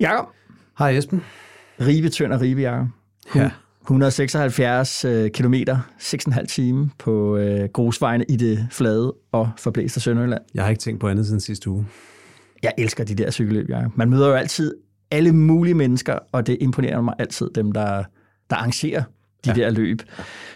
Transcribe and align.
Jakob. 0.00 0.26
Hej 0.78 0.96
Esben. 0.96 1.22
Ribe 1.80 2.08
Tønder 2.08 2.40
Ribe, 2.40 2.60
Jakob. 2.60 2.86
Ja. 3.34 3.50
176 3.82 5.04
øh, 5.04 5.30
kilometer, 5.30 5.78
6,5 6.00 6.46
time 6.46 6.90
på 6.98 7.36
øh, 7.36 7.68
grusvejene 7.72 8.24
i 8.28 8.36
det 8.36 8.66
flade 8.70 9.14
og 9.32 9.50
forblæste 9.58 10.00
Sønderjylland. 10.00 10.42
Jeg 10.54 10.62
har 10.62 10.70
ikke 10.70 10.80
tænkt 10.80 11.00
på 11.00 11.08
andet 11.08 11.26
siden 11.26 11.40
sidste 11.40 11.70
uge. 11.70 11.86
Jeg 12.62 12.72
elsker 12.78 13.04
de 13.04 13.14
der 13.14 13.30
cykelløb, 13.30 13.68
Jacob. 13.68 13.92
Man 13.96 14.10
møder 14.10 14.28
jo 14.28 14.34
altid 14.34 14.74
alle 15.10 15.32
mulige 15.32 15.74
mennesker, 15.74 16.18
og 16.32 16.46
det 16.46 16.56
imponerer 16.60 17.00
mig 17.00 17.14
altid 17.18 17.50
dem, 17.54 17.72
der, 17.72 18.04
der 18.50 18.56
arrangerer 18.56 19.02
de 19.44 19.50
ja. 19.50 19.54
der 19.54 19.70
løb. 19.70 20.02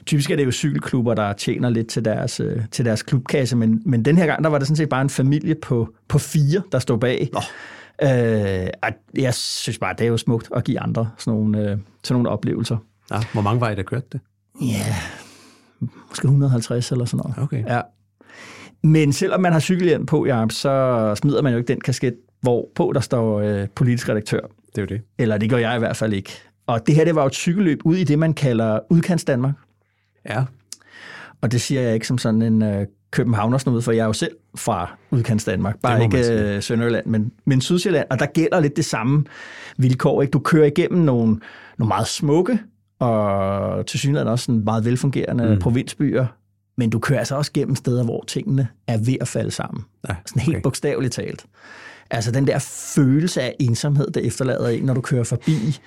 Typisk 0.06 0.30
er 0.30 0.36
det 0.36 0.44
jo 0.44 0.50
cykelklubber, 0.50 1.14
der 1.14 1.32
tjener 1.32 1.70
lidt 1.70 1.88
til 1.88 2.04
deres, 2.04 2.40
øh, 2.40 2.62
til 2.70 2.84
deres 2.84 3.02
klubkasse, 3.02 3.56
men, 3.56 3.82
men 3.84 4.04
den 4.04 4.16
her 4.16 4.26
gang, 4.26 4.44
der 4.44 4.50
var 4.50 4.58
det 4.58 4.66
sådan 4.66 4.76
set 4.76 4.88
bare 4.88 5.02
en 5.02 5.10
familie 5.10 5.54
på, 5.54 5.94
på 6.08 6.18
fire, 6.18 6.62
der 6.72 6.78
stod 6.78 6.98
bag. 6.98 7.28
Nå. 7.32 7.40
Øh, 8.02 8.68
og 8.82 8.88
jeg 9.18 9.34
synes 9.34 9.78
bare, 9.78 9.94
det 9.98 10.04
er 10.04 10.08
jo 10.08 10.16
smukt 10.16 10.48
at 10.56 10.64
give 10.64 10.80
andre 10.80 11.10
sådan 11.18 11.38
nogle, 11.38 11.58
øh, 11.58 11.78
sådan 12.04 12.14
nogle 12.14 12.28
oplevelser. 12.28 12.76
Ja, 13.10 13.20
hvor 13.32 13.42
mange 13.42 13.60
var 13.60 13.70
I, 13.70 13.74
der 13.74 13.82
kørte 13.82 14.06
det? 14.12 14.20
Ja, 14.60 14.94
måske 16.08 16.24
150 16.24 16.92
eller 16.92 17.04
sådan 17.04 17.22
noget. 17.24 17.42
Okay. 17.42 17.64
Ja. 17.66 17.80
Men 18.82 19.12
selvom 19.12 19.40
man 19.40 19.52
har 19.52 19.60
cykelhjelm 19.60 20.06
på, 20.06 20.26
Jacob, 20.26 20.52
så 20.52 21.14
smider 21.16 21.42
man 21.42 21.52
jo 21.52 21.58
ikke 21.58 21.68
den 21.68 21.80
kasket, 21.80 22.14
hvor 22.40 22.68
på 22.74 22.92
der 22.94 23.00
står 23.00 23.40
øh, 23.40 23.68
politisk 23.68 24.08
redaktør. 24.08 24.40
Det 24.40 24.78
er 24.78 24.82
jo 24.82 24.86
det. 24.86 25.02
Eller 25.18 25.38
det 25.38 25.50
gør 25.50 25.58
jeg 25.58 25.76
i 25.76 25.78
hvert 25.78 25.96
fald 25.96 26.12
ikke. 26.12 26.32
Og 26.66 26.86
det 26.86 26.94
her, 26.94 27.04
det 27.04 27.14
var 27.14 27.22
jo 27.22 27.26
et 27.26 27.34
cykelløb 27.34 27.78
ud 27.84 27.96
i 27.96 28.04
det, 28.04 28.18
man 28.18 28.34
kalder 28.34 28.80
udkants 28.90 29.24
Danmark. 29.24 29.54
Ja. 30.28 30.44
Og 31.40 31.52
det 31.52 31.60
siger 31.60 31.80
jeg 31.80 31.94
ikke 31.94 32.06
som 32.06 32.18
sådan 32.18 32.42
en 32.42 32.62
øh, 32.62 32.86
københavnersnud, 33.10 33.82
for 33.82 33.92
jeg 33.92 34.02
er 34.02 34.06
jo 34.06 34.12
selv 34.12 34.36
fra 34.56 34.96
udkants 35.10 35.44
Danmark. 35.44 35.80
Bare 35.82 35.98
Det 35.98 36.04
ikke 36.04 36.54
øh, 36.54 36.62
Sønderjylland, 36.62 37.06
men, 37.06 37.32
men 37.44 37.60
Sydsjælland. 37.60 38.06
Og 38.10 38.18
der 38.18 38.26
gælder 38.26 38.60
lidt 38.60 38.76
det 38.76 38.84
samme 38.84 39.24
vilkår. 39.76 40.22
Ikke? 40.22 40.30
Du 40.30 40.38
kører 40.38 40.66
igennem 40.66 41.00
nogle, 41.00 41.40
nogle 41.78 41.88
meget 41.88 42.06
smukke 42.06 42.58
og 42.98 43.86
til 43.86 43.98
synligheden 43.98 44.28
også 44.28 44.44
sådan 44.44 44.64
meget 44.64 44.84
velfungerende 44.84 45.54
mm. 45.54 45.58
provinsbyer. 45.60 46.26
Men 46.76 46.90
du 46.90 46.98
kører 46.98 47.18
altså 47.18 47.36
også 47.36 47.52
gennem 47.52 47.76
steder, 47.76 48.04
hvor 48.04 48.24
tingene 48.26 48.68
er 48.86 48.98
ved 48.98 49.16
at 49.20 49.28
falde 49.28 49.50
sammen. 49.50 49.84
Ja, 50.08 50.14
Sådan 50.26 50.42
helt 50.42 50.56
okay. 50.56 50.62
bogstaveligt 50.62 51.14
talt. 51.14 51.46
Altså 52.10 52.30
den 52.30 52.46
der 52.46 52.58
følelse 52.94 53.42
af 53.42 53.56
ensomhed, 53.60 54.10
der 54.10 54.20
efterlader 54.20 54.68
en, 54.68 54.82
når 54.82 54.94
du 54.94 55.00
kører 55.00 55.24
forbi 55.24 55.78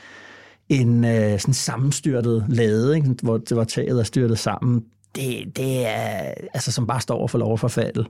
en 0.70 1.06
øh, 1.06 1.40
sådan 1.40 1.54
sammenstyrtet 1.54 2.46
lade, 2.50 2.96
ikke? 2.96 3.16
hvor, 3.24 3.54
hvor 3.54 3.64
taget 3.64 4.00
er 4.00 4.04
styrtet 4.04 4.40
sammen. 4.40 4.84
Det, 5.16 5.58
det 5.58 5.88
er, 5.88 6.34
altså 6.54 6.72
som 6.72 6.88
bare 6.88 7.02
står 7.02 7.16
over 7.16 7.28
for 7.28 7.38
lov 7.38 7.54
at 7.54 7.60
forfalde. 7.60 8.06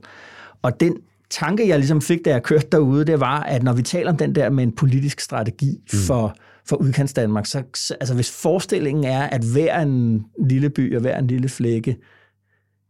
Og 0.62 0.80
den 0.80 0.96
tanke, 1.30 1.68
jeg 1.68 1.78
ligesom 1.78 2.02
fik, 2.02 2.24
da 2.24 2.30
jeg 2.30 2.42
kørte 2.42 2.66
derude, 2.72 3.04
det 3.04 3.20
var, 3.20 3.42
at 3.42 3.62
når 3.62 3.72
vi 3.72 3.82
taler 3.82 4.10
om 4.10 4.16
den 4.16 4.34
der 4.34 4.50
med 4.50 4.64
en 4.64 4.72
politisk 4.72 5.20
strategi 5.20 5.78
mm. 5.92 5.98
for, 5.98 6.36
for 6.68 6.76
udkants 6.76 7.12
Danmark, 7.12 7.46
så, 7.46 7.62
så 7.74 7.94
altså 8.00 8.14
hvis 8.14 8.30
forestillingen 8.30 9.04
er, 9.04 9.22
at 9.22 9.42
hver 9.52 9.80
en 9.82 10.24
lille 10.48 10.70
by 10.70 10.94
og 10.94 11.00
hver 11.00 11.18
en 11.18 11.26
lille 11.26 11.48
flække 11.48 11.96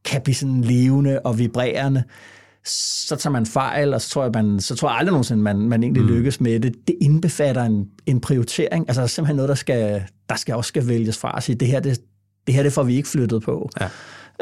kan 0.05 0.23
blive 0.23 0.35
sådan 0.35 0.61
levende 0.61 1.21
og 1.21 1.39
vibrerende, 1.39 2.03
så 3.09 3.17
tager 3.17 3.33
man 3.33 3.47
fejl, 3.47 3.95
og 3.95 4.01
så 4.01 4.09
tror 4.09 4.23
jeg, 4.23 4.33
man, 4.35 4.61
så 4.61 4.75
tror 4.75 4.89
jeg 4.89 4.99
aldrig 4.99 5.13
nogensinde, 5.13 5.43
man, 5.43 5.59
man 5.59 5.83
egentlig 5.83 6.03
mm. 6.03 6.09
lykkes 6.09 6.41
med 6.41 6.61
det. 6.61 6.75
Det 6.87 6.97
indbefatter 7.01 7.63
en, 7.63 7.89
en 8.07 8.21
prioritering. 8.21 8.85
Altså 8.89 9.01
der 9.01 9.05
er 9.05 9.09
simpelthen 9.09 9.37
noget, 9.37 9.49
der 9.49 9.55
skal, 9.55 10.03
der 10.29 10.37
skal 10.37 10.55
også 10.55 10.69
skal 10.69 10.89
vælges 10.89 11.19
fra 11.19 11.35
at 11.37 11.43
sige, 11.43 11.57
det 11.57 11.69
her, 11.69 11.81
det, 11.81 12.01
det 12.47 12.55
her 12.55 12.63
det 12.63 12.73
får 12.73 12.83
vi 12.83 12.97
ikke 12.97 13.09
flyttet 13.09 13.43
på. 13.43 13.71
Ja. 13.81 13.89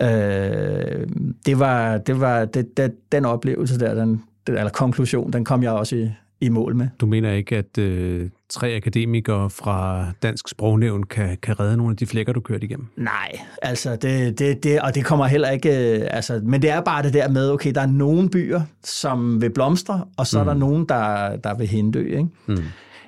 Øh, 0.00 1.06
det 1.47 1.59
var, 1.59 1.99
det 1.99 2.21
var 2.21 2.44
det, 2.44 2.77
det, 2.77 3.12
den 3.12 3.25
oplevelse 3.25 3.78
der, 3.78 3.94
den, 3.94 4.22
den, 4.47 4.56
eller 4.56 4.71
konklusion, 4.71 5.32
den 5.32 5.44
kom 5.44 5.62
jeg 5.62 5.72
også 5.72 5.97
i, 5.97 6.10
i 6.41 6.49
mål 6.49 6.77
med. 6.77 6.88
Du 7.00 7.06
mener 7.06 7.32
ikke, 7.32 7.56
at 7.56 7.78
øh, 7.78 8.31
tre 8.49 8.69
akademikere 8.69 9.50
fra 9.50 10.06
Dansk 10.22 10.49
Sprognævn 10.49 11.03
kan, 11.03 11.37
kan 11.43 11.60
redde 11.60 11.77
nogle 11.77 11.91
af 11.91 11.97
de 11.97 12.06
flækker, 12.06 12.33
du 12.33 12.41
kørte 12.41 12.65
igennem? 12.65 12.87
Nej, 12.97 13.38
altså 13.62 13.97
det, 13.97 14.38
det, 14.38 14.65
det, 14.65 14.81
og 14.81 14.94
det 14.94 15.04
kommer 15.04 15.27
heller 15.27 15.50
ikke, 15.50 15.99
øh, 15.99 16.06
altså, 16.10 16.41
men 16.44 16.62
det 16.62 16.71
er 16.71 16.81
bare 16.81 17.03
det 17.03 17.15
der 17.15 17.28
med, 17.28 17.50
okay, 17.50 17.72
der 17.75 17.81
er 17.81 17.87
nogle 17.87 18.31
byer, 18.31 18.60
som 18.84 19.41
vil 19.41 19.50
blomstre, 19.50 20.04
og 20.16 20.27
så 20.27 20.43
mm. 20.43 20.49
er 20.49 20.53
der 20.53 20.59
nogen, 20.59 20.87
der, 20.88 21.37
der 21.37 21.54
vil 21.54 21.66
hindø, 21.66 22.16
ikke? 22.16 22.28
Mm. 22.47 22.56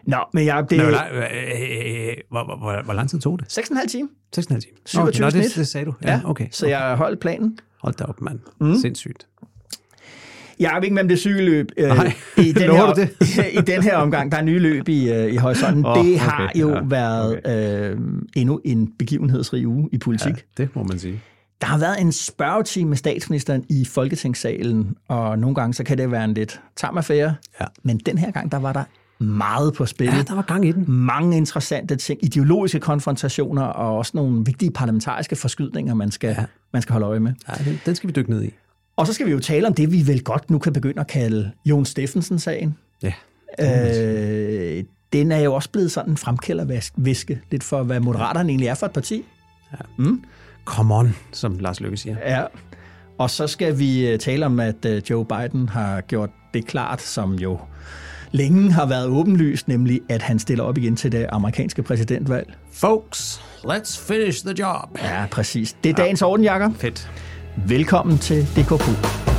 Nå, 0.06 0.16
men 0.32 0.46
jeg, 0.46 0.66
det 0.70 0.78
Nå, 0.78 0.84
hvor, 0.84 0.92
lang- 0.92 1.12
øh, 1.12 1.22
øh, 1.22 2.08
øh, 2.08 2.14
hvor, 2.30 2.44
hvor, 2.44 2.56
hvor, 2.56 2.82
hvor 2.84 2.92
lang 2.94 3.10
tid 3.10 3.20
tog 3.20 3.38
det? 3.38 3.58
6,5 3.58 3.86
timer, 3.88 4.08
6,5 4.36 4.44
timer. 4.46 4.60
27 4.86 5.24
Nå, 5.24 5.30
det, 5.30 5.54
det 5.56 5.68
sagde 5.68 5.86
du. 5.86 5.94
Ja, 6.04 6.20
okay. 6.24 6.46
så 6.50 6.66
jeg 6.66 6.94
holdt 6.96 7.20
planen. 7.20 7.58
Hold 7.82 7.94
da 7.94 8.04
op, 8.04 8.20
mand. 8.20 8.38
Mm. 8.60 8.74
Sindssygt. 8.76 9.26
Jeg 10.60 10.72
ved 10.76 10.82
ikke, 10.84 10.94
hvem 10.94 11.08
det 11.08 11.18
cykelløb 11.18 11.68
øh, 11.76 11.88
Nej. 11.88 12.12
i, 12.36 12.52
den 12.52 12.62
her, 12.76 13.44
i 13.60 13.62
den 13.66 13.82
her 13.82 13.96
omgang. 13.96 14.32
Der 14.32 14.38
er 14.38 14.42
nye 14.42 14.58
løb 14.58 14.88
i, 14.88 15.12
øh, 15.12 15.32
i 15.32 15.36
horisonten. 15.36 15.86
Oh, 15.86 15.96
det 15.96 16.00
okay, 16.04 16.18
har 16.18 16.52
jo 16.56 16.74
ja, 16.74 16.80
været 16.84 17.46
øh, 17.90 17.98
endnu 18.36 18.60
en 18.64 18.92
begivenhedsrig 18.98 19.68
uge 19.68 19.88
i 19.92 19.98
politik. 19.98 20.34
Ja, 20.58 20.62
det 20.62 20.76
må 20.76 20.82
man 20.82 20.98
sige. 20.98 21.20
Der 21.60 21.66
har 21.66 21.78
været 21.78 22.00
en 22.00 22.12
spørgetime 22.12 22.88
med 22.88 22.96
statsministeren 22.96 23.64
i 23.68 23.84
Folketingssalen, 23.84 24.96
og 25.08 25.38
nogle 25.38 25.54
gange 25.54 25.74
så 25.74 25.84
kan 25.84 25.98
det 25.98 26.10
være 26.10 26.24
en 26.24 26.34
lidt 26.34 26.60
tam 26.76 26.98
affære. 26.98 27.34
Ja. 27.60 27.66
Men 27.82 27.98
den 27.98 28.18
her 28.18 28.30
gang, 28.30 28.52
der 28.52 28.58
var 28.58 28.72
der 28.72 28.84
meget 29.18 29.74
på 29.74 29.86
spil. 29.86 30.06
Ja, 30.06 30.22
der 30.22 30.34
var 30.34 30.42
gang 30.42 30.68
i 30.68 30.72
den. 30.72 30.84
Mange 30.88 31.36
interessante 31.36 31.96
ting, 31.96 32.24
ideologiske 32.24 32.80
konfrontationer 32.80 33.62
og 33.62 33.96
også 33.96 34.12
nogle 34.14 34.44
vigtige 34.46 34.70
parlamentariske 34.70 35.36
forskydninger, 35.36 35.94
man 35.94 36.10
skal, 36.10 36.34
ja. 36.38 36.44
man 36.72 36.82
skal 36.82 36.92
holde 36.92 37.06
øje 37.06 37.20
med. 37.20 37.32
Ja, 37.48 37.64
den, 37.64 37.80
den 37.86 37.94
skal 37.94 38.08
vi 38.08 38.12
dykke 38.12 38.30
ned 38.30 38.42
i. 38.42 38.50
Og 38.96 39.06
så 39.06 39.12
skal 39.12 39.26
vi 39.26 39.32
jo 39.32 39.40
tale 39.40 39.66
om 39.66 39.74
det, 39.74 39.92
vi 39.92 40.06
vel 40.06 40.22
godt 40.22 40.50
nu 40.50 40.58
kan 40.58 40.72
begynde 40.72 41.00
at 41.00 41.06
kalde 41.06 41.50
Jon 41.64 41.84
Steffensen-sagen. 41.84 42.76
Ja. 43.02 43.12
Øh, 43.60 44.84
den 45.12 45.32
er 45.32 45.38
jo 45.38 45.54
også 45.54 45.70
blevet 45.70 45.92
sådan 45.92 46.10
en 46.10 46.16
fremkælderviske, 46.16 47.40
lidt 47.50 47.64
for 47.64 47.82
hvad 47.82 48.00
Moderaterne 48.00 48.48
egentlig 48.48 48.68
er 48.68 48.74
for 48.74 48.86
et 48.86 48.92
parti. 48.92 49.24
Come 50.64 50.94
on, 50.94 51.16
som 51.32 51.58
Lars 51.58 51.80
Løkke 51.80 51.96
siger. 51.96 52.16
Ja. 52.24 52.44
Og 53.18 53.30
så 53.30 53.46
skal 53.46 53.78
vi 53.78 54.08
øh, 54.08 54.18
tale 54.18 54.46
om, 54.46 54.60
at 54.60 54.84
øh, 54.86 55.02
Joe 55.10 55.24
Biden 55.24 55.68
har 55.68 56.00
gjort 56.00 56.30
det 56.54 56.66
klart, 56.66 57.02
som 57.02 57.34
jo 57.34 57.58
længe 58.36 58.72
har 58.72 58.86
været 58.86 59.06
åbenlyst, 59.06 59.68
nemlig 59.68 60.00
at 60.08 60.22
han 60.22 60.38
stiller 60.38 60.64
op 60.64 60.78
igen 60.78 60.96
til 60.96 61.12
det 61.12 61.26
amerikanske 61.28 61.82
præsidentvalg. 61.82 62.54
Folks, 62.72 63.40
let's 63.64 64.12
finish 64.12 64.44
the 64.44 64.54
job. 64.58 64.98
Ja, 65.02 65.26
præcis. 65.30 65.76
Det 65.84 65.90
er 65.90 65.94
dagens 65.94 66.22
orden, 66.22 66.44
Jakob. 66.44 66.76
Fedt. 66.76 67.10
Velkommen 67.66 68.18
til 68.18 68.42
DKP. 68.42 69.35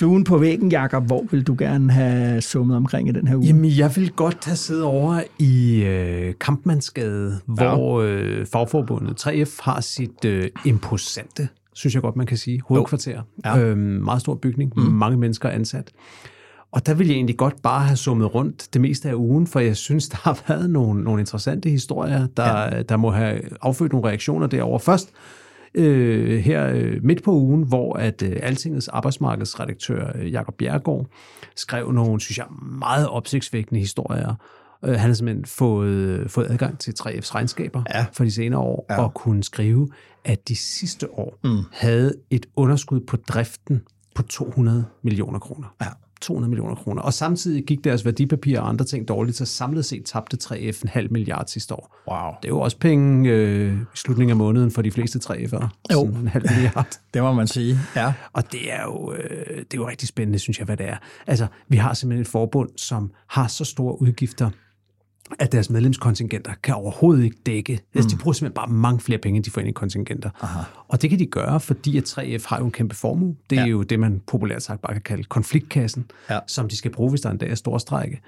Fluen 0.00 0.24
på 0.24 0.38
væggen, 0.38 0.70
Jakob, 0.70 1.06
hvor 1.06 1.26
vil 1.30 1.42
du 1.42 1.56
gerne 1.58 1.92
have 1.92 2.40
summet 2.40 2.76
omkring 2.76 3.08
i 3.08 3.12
den 3.12 3.28
her 3.28 3.36
uge? 3.36 3.46
Jamen, 3.46 3.70
jeg 3.78 3.96
vil 3.96 4.12
godt 4.12 4.44
have 4.44 4.56
siddet 4.56 4.84
over 4.84 5.20
i 5.38 5.82
øh, 5.82 6.34
Kampmannsgade, 6.40 7.40
hvor 7.46 8.00
øh, 8.00 8.46
fagforbundet 8.46 9.26
3F 9.26 9.58
har 9.62 9.80
sit 9.80 10.24
øh, 10.24 10.48
imposante, 10.64 11.48
synes 11.74 11.94
jeg 11.94 12.02
godt, 12.02 12.16
man 12.16 12.26
kan 12.26 12.36
sige, 12.36 12.60
hovedkvarter. 12.68 13.22
Ja. 13.44 13.58
Øhm, 13.58 13.78
meget 13.78 14.20
stor 14.20 14.34
bygning, 14.34 14.72
mm. 14.76 14.82
mange 14.82 15.18
mennesker 15.18 15.48
ansat. 15.48 15.90
Og 16.72 16.86
der 16.86 16.94
vil 16.94 17.06
jeg 17.06 17.14
egentlig 17.14 17.36
godt 17.36 17.62
bare 17.62 17.82
have 17.82 17.96
summet 17.96 18.34
rundt 18.34 18.68
det 18.72 18.80
meste 18.80 19.08
af 19.08 19.14
ugen, 19.14 19.46
for 19.46 19.60
jeg 19.60 19.76
synes, 19.76 20.08
der 20.12 20.18
har 20.22 20.38
været 20.48 20.70
nogle, 20.70 21.04
nogle 21.04 21.20
interessante 21.20 21.70
historier, 21.70 22.26
der, 22.36 22.74
ja. 22.76 22.82
der 22.82 22.96
må 22.96 23.10
have 23.10 23.40
affødt 23.62 23.92
nogle 23.92 24.08
reaktioner 24.08 24.46
derover 24.46 24.78
Først 24.78 25.12
øh, 25.74 26.38
her 26.38 26.66
øh, 26.74 27.04
midt 27.04 27.22
på 27.22 27.32
ugen, 27.32 27.62
hvor 27.62 27.94
at 27.96 28.22
øh, 28.22 28.36
Altingets 28.42 28.88
arbejdsmarkedsredaktør 28.88 30.12
øh, 30.14 30.32
Jakob 30.32 30.54
Bjergård 30.58 31.06
skrev 31.56 31.92
nogle, 31.92 32.20
synes 32.20 32.38
jeg, 32.38 32.46
meget 32.78 33.08
opsigtsvækkende 33.08 33.80
historier. 33.80 34.34
Øh, 34.84 34.90
han 34.90 34.98
har 35.10 35.14
simpelthen 35.14 35.44
fået, 35.44 36.30
fået 36.30 36.46
adgang 36.50 36.78
til 36.78 36.94
3F's 37.00 37.34
regnskaber 37.34 37.82
Ja. 37.94 38.06
for 38.12 38.24
de 38.24 38.30
senere 38.30 38.60
år, 38.60 38.86
Ja. 38.90 39.02
og 39.02 39.14
kunne 39.14 39.42
skrive, 39.42 39.88
at 40.24 40.48
de 40.48 40.56
sidste 40.56 41.10
år 41.18 41.38
mm. 41.44 41.58
havde 41.72 42.14
et 42.30 42.46
underskud 42.56 43.00
på 43.00 43.16
driften 43.16 43.78
på 44.14 44.22
på 44.22 44.22
200 44.22 44.84
millioner 45.02 45.38
kroner. 45.38 45.74
Ja. 45.80 45.86
200 46.20 46.50
millioner 46.50 46.74
kroner. 46.74 47.02
Og 47.02 47.14
samtidig 47.14 47.64
gik 47.64 47.84
deres 47.84 48.04
værdipapirer 48.04 48.60
og 48.60 48.68
andre 48.68 48.84
ting 48.84 49.08
dårligt, 49.08 49.36
så 49.36 49.44
samlet 49.44 49.84
set 49.84 50.04
tabte 50.04 50.38
3F 50.42 50.82
en 50.82 50.88
halv 50.88 51.12
milliard 51.12 51.46
sidste 51.46 51.74
år. 51.74 51.96
Wow. 52.10 52.32
Det 52.42 52.48
er 52.48 52.52
jo 52.52 52.60
også 52.60 52.78
penge 52.78 53.30
øh, 53.30 53.72
i 53.72 53.84
slutningen 53.94 54.30
af 54.30 54.36
måneden 54.36 54.70
for 54.70 54.82
de 54.82 54.90
fleste 54.90 55.18
3F'ere. 55.24 55.68
Jo. 55.92 56.06
Sådan 56.06 56.16
en 56.16 56.28
halv 56.28 56.44
milliard. 56.50 57.00
Det 57.14 57.22
må 57.22 57.32
man 57.32 57.46
sige. 57.46 57.78
Ja. 57.96 58.12
Og 58.32 58.52
det 58.52 58.72
er, 58.72 58.82
jo, 58.82 59.12
øh, 59.12 59.56
det 59.56 59.74
er 59.74 59.76
jo 59.76 59.88
rigtig 59.88 60.08
spændende, 60.08 60.38
synes 60.38 60.58
jeg, 60.58 60.64
hvad 60.64 60.76
det 60.76 60.88
er. 60.88 60.96
Altså, 61.26 61.46
vi 61.68 61.76
har 61.76 61.94
simpelthen 61.94 62.22
et 62.22 62.28
forbund, 62.28 62.68
som 62.76 63.10
har 63.26 63.46
så 63.46 63.64
store 63.64 64.02
udgifter, 64.02 64.50
at 65.38 65.52
deres 65.52 65.70
medlemskontingenter 65.70 66.52
kan 66.62 66.74
overhovedet 66.74 67.24
ikke 67.24 67.36
dække. 67.46 67.72
Mm. 67.72 67.98
Altså, 67.98 68.16
de 68.16 68.22
bruger 68.22 68.32
simpelthen 68.32 68.54
bare 68.54 68.68
mange 68.68 69.00
flere 69.00 69.18
penge, 69.18 69.36
end 69.36 69.44
de 69.44 69.50
får 69.50 69.60
ind 69.60 69.68
i 69.68 69.72
kontingenter. 69.72 70.30
Aha. 70.40 70.60
Og 70.88 71.02
det 71.02 71.10
kan 71.10 71.18
de 71.18 71.26
gøre, 71.26 71.60
fordi 71.60 71.98
at 71.98 72.04
3F 72.18 72.48
har 72.48 72.58
jo 72.58 72.64
en 72.64 72.70
kæmpe 72.72 72.94
formue. 72.94 73.36
Det 73.50 73.58
er 73.58 73.62
ja. 73.62 73.68
jo 73.68 73.82
det, 73.82 74.00
man 74.00 74.22
populært 74.26 74.62
sagt 74.62 74.82
bare 74.82 74.92
kan 74.92 75.02
kalde 75.02 75.24
konfliktkassen, 75.24 76.10
Ja. 76.30 76.38
som 76.46 76.68
de 76.68 76.76
skal 76.76 76.90
bruge, 76.90 77.10
hvis 77.10 77.20
der 77.20 77.30
en 77.30 77.36
dag 77.36 77.50
er 77.50 77.54
stor 77.54 77.78
strække. 77.78 78.20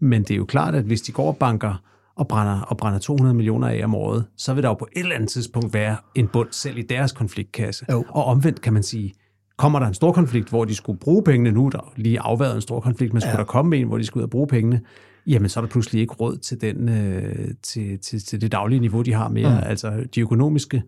Men 0.00 0.22
det 0.22 0.30
er 0.30 0.36
jo 0.36 0.44
klart, 0.44 0.74
at 0.74 0.84
hvis 0.84 1.02
de 1.02 1.12
går 1.12 1.26
og 1.26 1.36
banker 1.36 1.82
og 2.16 2.28
brænder, 2.28 2.60
og 2.60 2.76
brænder 2.76 2.98
200 2.98 3.34
millioner 3.34 3.68
af 3.68 3.80
om 3.84 3.94
året, 3.94 4.24
så 4.36 4.54
vil 4.54 4.62
der 4.62 4.68
jo 4.68 4.74
på 4.74 4.88
et 4.92 5.00
eller 5.00 5.14
andet 5.14 5.28
tidspunkt 5.30 5.74
være 5.74 5.96
en 6.14 6.28
bund 6.28 6.48
selv 6.50 6.78
i 6.78 6.82
deres 6.82 7.12
konfliktkasse. 7.12 7.86
Jo. 7.92 8.04
Og 8.08 8.24
omvendt 8.24 8.60
kan 8.60 8.72
man 8.72 8.82
sige, 8.82 9.14
kommer 9.56 9.78
der 9.78 9.86
en 9.86 9.94
stor 9.94 10.12
konflikt, 10.12 10.48
hvor 10.48 10.64
de 10.64 10.74
skulle 10.74 10.98
bruge 10.98 11.22
pengene 11.22 11.52
nu, 11.52 11.68
der 11.72 11.78
er 11.78 11.92
lige 11.96 12.20
afværet 12.20 12.54
en 12.54 12.60
stor 12.60 12.80
konflikt, 12.80 13.12
men 13.12 13.20
skulle 13.20 13.32
ja. 13.32 13.38
der 13.38 13.44
komme 13.44 13.76
en, 13.76 13.86
hvor 13.86 13.98
de 13.98 14.04
skulle 14.04 14.22
ud 14.22 14.24
og 14.24 14.30
bruge 14.30 14.46
pengene, 14.46 14.80
jamen 15.26 15.48
så 15.48 15.60
er 15.60 15.64
der 15.64 15.68
pludselig 15.70 16.00
ikke 16.00 16.14
råd 16.14 16.36
til, 16.36 16.60
den, 16.60 16.88
øh, 16.88 17.48
til, 17.62 17.98
til, 17.98 18.24
til 18.24 18.40
det 18.40 18.52
daglige 18.52 18.80
niveau, 18.80 19.02
de 19.02 19.12
har 19.12 19.28
mere. 19.28 19.50
Mm. 19.60 19.66
Altså 19.70 20.04
de 20.14 20.20
økonomiske 20.20 20.82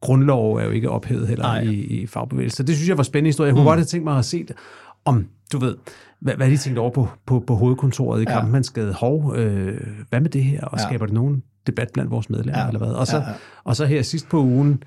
grundlov 0.00 0.54
er 0.56 0.64
jo 0.64 0.70
ikke 0.70 0.90
ophævet 0.90 1.28
heller 1.28 1.44
Nej. 1.44 1.60
i, 1.62 1.72
i 1.74 2.06
fagbevægelsen. 2.06 2.56
Så 2.56 2.62
det 2.62 2.76
synes 2.76 2.88
jeg 2.88 2.96
var 2.96 3.02
spændende 3.02 3.28
historie. 3.28 3.48
Jeg 3.48 3.54
kunne 3.54 3.62
mm. 3.62 3.66
godt 3.66 3.78
have 3.78 3.84
tænkt 3.84 4.04
mig 4.04 4.18
at 4.18 4.24
se 4.24 4.44
det, 4.44 4.56
om, 5.04 5.26
du 5.52 5.58
ved, 5.58 5.76
hvad, 6.20 6.34
hvad 6.34 6.50
de 6.50 6.56
tænkte 6.56 6.80
over 6.80 6.90
på, 6.90 7.08
på, 7.26 7.44
på 7.46 7.54
hovedkontoret 7.54 8.20
i 8.20 8.24
Ja. 8.28 8.40
Kampmannsgade. 8.40 8.92
Hov, 8.92 9.34
øh, 9.36 9.80
hvad 10.08 10.20
med 10.20 10.30
det 10.30 10.44
her? 10.44 10.64
Og 10.64 10.78
Ja. 10.78 10.84
skaber 10.88 11.06
det 11.06 11.14
nogen 11.14 11.42
debat 11.66 11.88
blandt 11.94 12.10
vores 12.10 12.30
medlemmer, 12.30 12.60
Ja. 12.60 12.66
eller 12.66 12.78
hvad? 12.78 12.88
Og 12.92 13.06
så, 13.06 13.16
Ja, 13.16 13.22
ja. 13.22 13.34
og 13.64 13.76
så 13.76 13.84
her 13.86 14.02
sidst 14.02 14.28
på 14.28 14.40
ugen, 14.40 14.82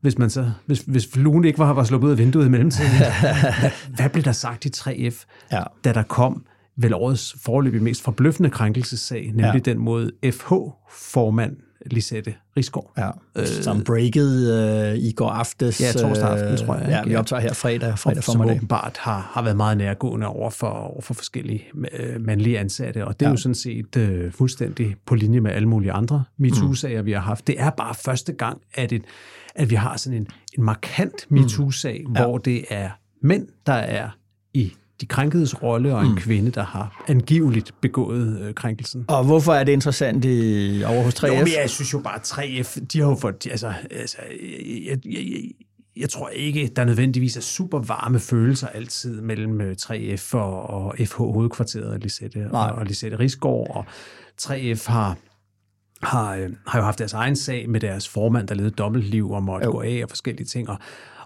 hvis, 0.00 0.18
man 0.18 0.30
så, 0.30 0.50
hvis, 0.66 0.80
hvis 0.80 1.08
fluen 1.12 1.44
ikke 1.44 1.58
var, 1.58 1.72
var 1.72 1.84
sluppet 1.84 2.06
ud 2.06 2.12
af 2.12 2.18
vinduet 2.18 2.46
i 2.46 2.48
mellemtiden, 2.48 2.90
hvad, 2.98 3.70
hvad 3.96 4.08
blev 4.10 4.24
der 4.24 4.32
sagt 4.32 4.64
i 4.64 4.68
3F, 4.76 5.24
Ja. 5.52 5.62
da 5.84 5.92
der 5.92 6.02
kom 6.02 6.44
vel 6.76 6.94
årets 6.94 7.36
forløbig 7.42 7.82
mest 7.82 8.02
forbløffende 8.02 8.50
krænkelsessag, 8.50 9.26
nemlig 9.26 9.44
Ja. 9.44 9.52
ja. 9.52 9.58
den 9.58 9.78
mod 9.78 10.10
FH-formand 10.32 11.56
Lisette 11.86 12.34
Risgaard. 12.56 12.92
Ja, 12.98 13.10
øh, 13.36 13.46
som 13.46 13.84
breakede 13.84 14.90
øh, 14.92 14.98
i 14.98 15.12
går 15.12 15.28
aftes. 15.30 15.80
Ja, 15.80 15.92
torsdag 15.92 16.28
aften, 16.28 16.66
tror 16.66 16.76
jeg, 16.76 16.88
Ja, 16.88 16.98
ikke? 16.98 17.08
vi 17.08 17.12
Ja. 17.12 17.18
optager 17.18 17.40
her 17.40 17.52
fredag, 17.54 17.98
fredag 17.98 18.22
som 18.24 18.34
formiddag. 18.36 18.56
åbenbart 18.56 18.96
har, 19.00 19.30
har 19.34 19.42
været 19.42 19.56
meget 19.56 19.76
nærgående 19.78 20.26
over 20.26 20.50
for, 20.50 20.66
over 20.66 21.00
for 21.00 21.14
forskellige 21.14 21.64
øh, 21.98 22.20
mandlige 22.20 22.58
ansatte. 22.58 23.06
Og 23.06 23.20
det 23.20 23.26
er 23.26 23.30
Ja. 23.30 23.32
jo 23.32 23.36
sådan 23.36 23.54
set 23.54 23.96
øh, 23.96 24.32
fuldstændig 24.32 24.96
på 25.06 25.14
linje 25.14 25.40
med 25.40 25.50
alle 25.50 25.68
mulige 25.68 25.92
andre 25.92 26.24
MeToo-sager, 26.38 27.02
vi 27.02 27.12
har 27.12 27.20
haft. 27.20 27.46
Det 27.46 27.60
er 27.60 27.70
bare 27.70 27.94
første 27.94 28.32
gang, 28.32 28.60
at, 28.74 28.92
et, 28.92 29.02
at 29.54 29.70
vi 29.70 29.74
har 29.74 29.96
sådan 29.96 30.18
en, 30.18 30.26
en 30.58 30.64
markant 30.64 31.26
MeToo-sag, 31.30 32.04
mm. 32.08 32.14
Ja. 32.16 32.22
hvor 32.24 32.38
det 32.38 32.64
er 32.70 32.90
mænd, 33.22 33.46
der 33.66 33.72
er 33.72 34.08
i 34.54 34.72
de 35.02 35.06
krænkedes 35.06 35.62
rolle, 35.62 35.94
og 35.94 36.02
en 36.02 36.10
mm. 36.10 36.16
kvinde, 36.16 36.50
der 36.50 36.64
har 36.64 37.04
angiveligt 37.08 37.74
begået 37.80 38.40
øh, 38.40 38.54
krænkelsen. 38.54 39.04
Og 39.08 39.24
hvorfor 39.24 39.52
er 39.52 39.64
det 39.64 39.72
interessant 39.72 40.24
i, 40.24 40.82
over 40.86 41.02
hos 41.02 41.14
3F? 41.14 41.26
Jo, 41.26 41.34
men 41.34 41.48
jeg 41.62 41.70
synes 41.70 41.92
jo 41.92 41.98
bare, 41.98 42.14
at 42.14 42.32
3F, 42.32 42.84
de 42.92 43.00
har 43.00 43.08
jo 43.08 43.14
fået, 43.14 43.44
de, 43.44 43.50
altså, 43.50 43.72
altså 43.90 44.16
jeg, 44.86 44.98
jeg, 45.04 45.14
jeg, 45.14 45.42
jeg 45.96 46.08
tror 46.08 46.28
ikke, 46.28 46.70
der 46.76 46.84
nødvendigvis 46.84 47.36
er 47.36 47.40
super 47.40 47.78
varme 47.78 48.20
følelser 48.20 48.66
altid 48.66 49.20
mellem 49.20 49.60
øh, 49.60 49.76
3F 49.82 50.34
og, 50.34 50.70
og 50.70 50.94
FH 51.04 51.16
Hovedkvarteret 51.16 51.86
og 51.86 51.98
Lisette, 51.98 52.48
og, 52.50 52.60
og 52.60 52.86
Lisette 52.86 53.18
Risgaard, 53.18 53.70
og 53.70 53.84
3F 54.42 54.90
har 54.90 55.16
har, 56.02 56.34
øh, 56.34 56.50
har 56.66 56.78
jo 56.78 56.84
haft 56.84 56.98
deres 56.98 57.12
egen 57.12 57.36
sag 57.36 57.70
med 57.70 57.80
deres 57.80 58.08
formand, 58.08 58.48
der 58.48 58.54
levede 58.54 58.74
dobbeltliv 58.74 59.30
og 59.30 59.42
måtte 59.42 59.66
jo. 59.66 59.72
gå 59.72 59.80
af 59.82 60.00
og 60.02 60.08
forskellige 60.08 60.46
ting. 60.46 60.68
Og, 60.68 60.78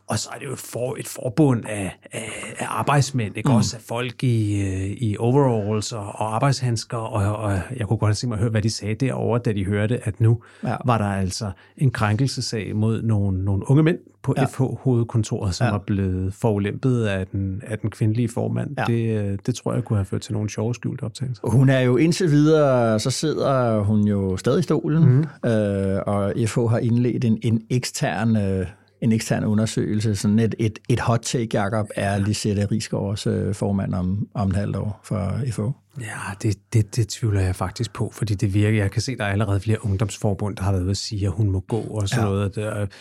og 0.08 0.18
så 0.18 0.28
er 0.34 0.38
det 0.38 0.46
jo 0.46 0.52
et, 0.52 0.58
for, 0.58 0.96
et 0.98 1.06
forbund 1.08 1.64
af, 1.68 1.98
af, 2.12 2.54
af 2.58 2.66
arbejdsmænd, 2.68 3.36
ikke? 3.36 3.48
Mm. 3.48 3.54
også 3.54 3.76
af 3.76 3.82
folk 3.82 4.24
i, 4.24 4.62
øh, 4.62 4.90
i 4.90 5.16
overalls 5.18 5.92
og, 5.92 6.06
og 6.06 6.34
arbejdshandsker, 6.34 6.96
og, 6.96 7.36
og 7.36 7.52
jeg 7.76 7.86
kunne 7.86 7.96
godt 7.98 8.08
have 8.08 8.14
tænkt 8.14 8.28
mig 8.28 8.36
at 8.36 8.40
høre, 8.40 8.50
hvad 8.50 8.62
de 8.62 8.70
sagde 8.70 8.94
derovre, 8.94 9.38
da 9.44 9.52
de 9.52 9.64
hørte, 9.64 10.06
at 10.06 10.20
nu 10.20 10.38
Ja. 10.64 10.76
var 10.84 10.98
der 10.98 11.04
altså 11.04 11.50
en 11.76 11.90
krænkelsesag 11.90 12.76
mod 12.76 13.02
nogle, 13.02 13.44
nogle 13.44 13.70
unge 13.70 13.82
mænd 13.82 13.98
på 14.22 14.34
Ja. 14.36 14.44
FH-hovedkontoret, 14.44 15.54
som 15.54 15.64
Ja. 15.64 15.70
var 15.70 15.78
blevet 15.78 16.34
forulempet 16.34 17.04
af 17.04 17.26
den, 17.26 17.62
af 17.66 17.78
den 17.78 17.90
kvindelige 17.90 18.28
formand. 18.28 18.70
Ja. 18.78 18.84
Det, 18.84 19.18
øh, 19.32 19.38
det 19.46 19.54
tror 19.54 19.74
jeg 19.74 19.84
kunne 19.84 19.96
have 19.96 20.04
ført 20.04 20.20
til 20.20 20.32
nogle 20.32 20.50
sjove 20.50 20.74
skjulte 20.74 21.02
optagelser. 21.02 21.42
Hun 21.50 21.68
er 21.68 21.80
jo 21.80 21.96
indtil 21.96 22.30
videre, 22.30 23.00
så 23.00 23.10
sidder 23.10 23.80
hun 23.80 24.00
jo 24.08 24.36
stadig 24.36 24.58
i 24.58 24.62
stolen, 24.62 25.04
mm. 25.42 25.50
øh, 25.50 26.00
og 26.06 26.32
FH 26.46 26.58
har 26.60 26.78
indledt 26.78 27.24
en, 27.24 27.38
en 27.42 27.62
ekstern... 27.70 28.36
Øh, 28.36 28.66
en 29.00 29.12
ekstern 29.12 29.44
undersøgelse, 29.44 30.16
sådan 30.16 30.38
et, 30.38 30.54
et, 30.58 30.78
et 30.88 31.00
hot 31.00 31.20
take, 31.22 31.60
Jacob, 31.62 31.86
er 31.96 32.18
Lisette 32.18 32.66
Rigsgaards 32.66 33.26
øh, 33.26 33.54
formand 33.54 33.94
om, 33.94 34.28
om 34.34 34.48
et 34.48 34.56
halvt 34.56 34.76
år 34.76 35.00
for 35.04 35.40
FH. 35.52 35.60
Ja, 36.00 36.06
det, 36.42 36.56
det, 36.72 36.96
det 36.96 37.08
tvivler 37.08 37.40
jeg 37.40 37.56
faktisk 37.56 37.92
på, 37.92 38.10
fordi 38.14 38.34
det 38.34 38.54
virker. 38.54 38.78
Jeg 38.78 38.90
kan 38.90 39.02
se, 39.02 39.16
der 39.16 39.24
er 39.24 39.28
allerede 39.32 39.60
flere 39.60 39.84
ungdomsforbund, 39.84 40.56
der 40.56 40.62
har 40.62 40.72
været 40.72 40.82
ude 40.82 40.90
at 40.90 40.96
sige, 40.96 41.26
at 41.26 41.32
hun 41.32 41.50
må 41.50 41.60
gå 41.60 41.76
og 41.80 42.08
sådan 42.08 42.24
Ja. 42.24 42.30
ja. 42.30 42.34
noget. 42.36 42.54
Det, 42.54 42.92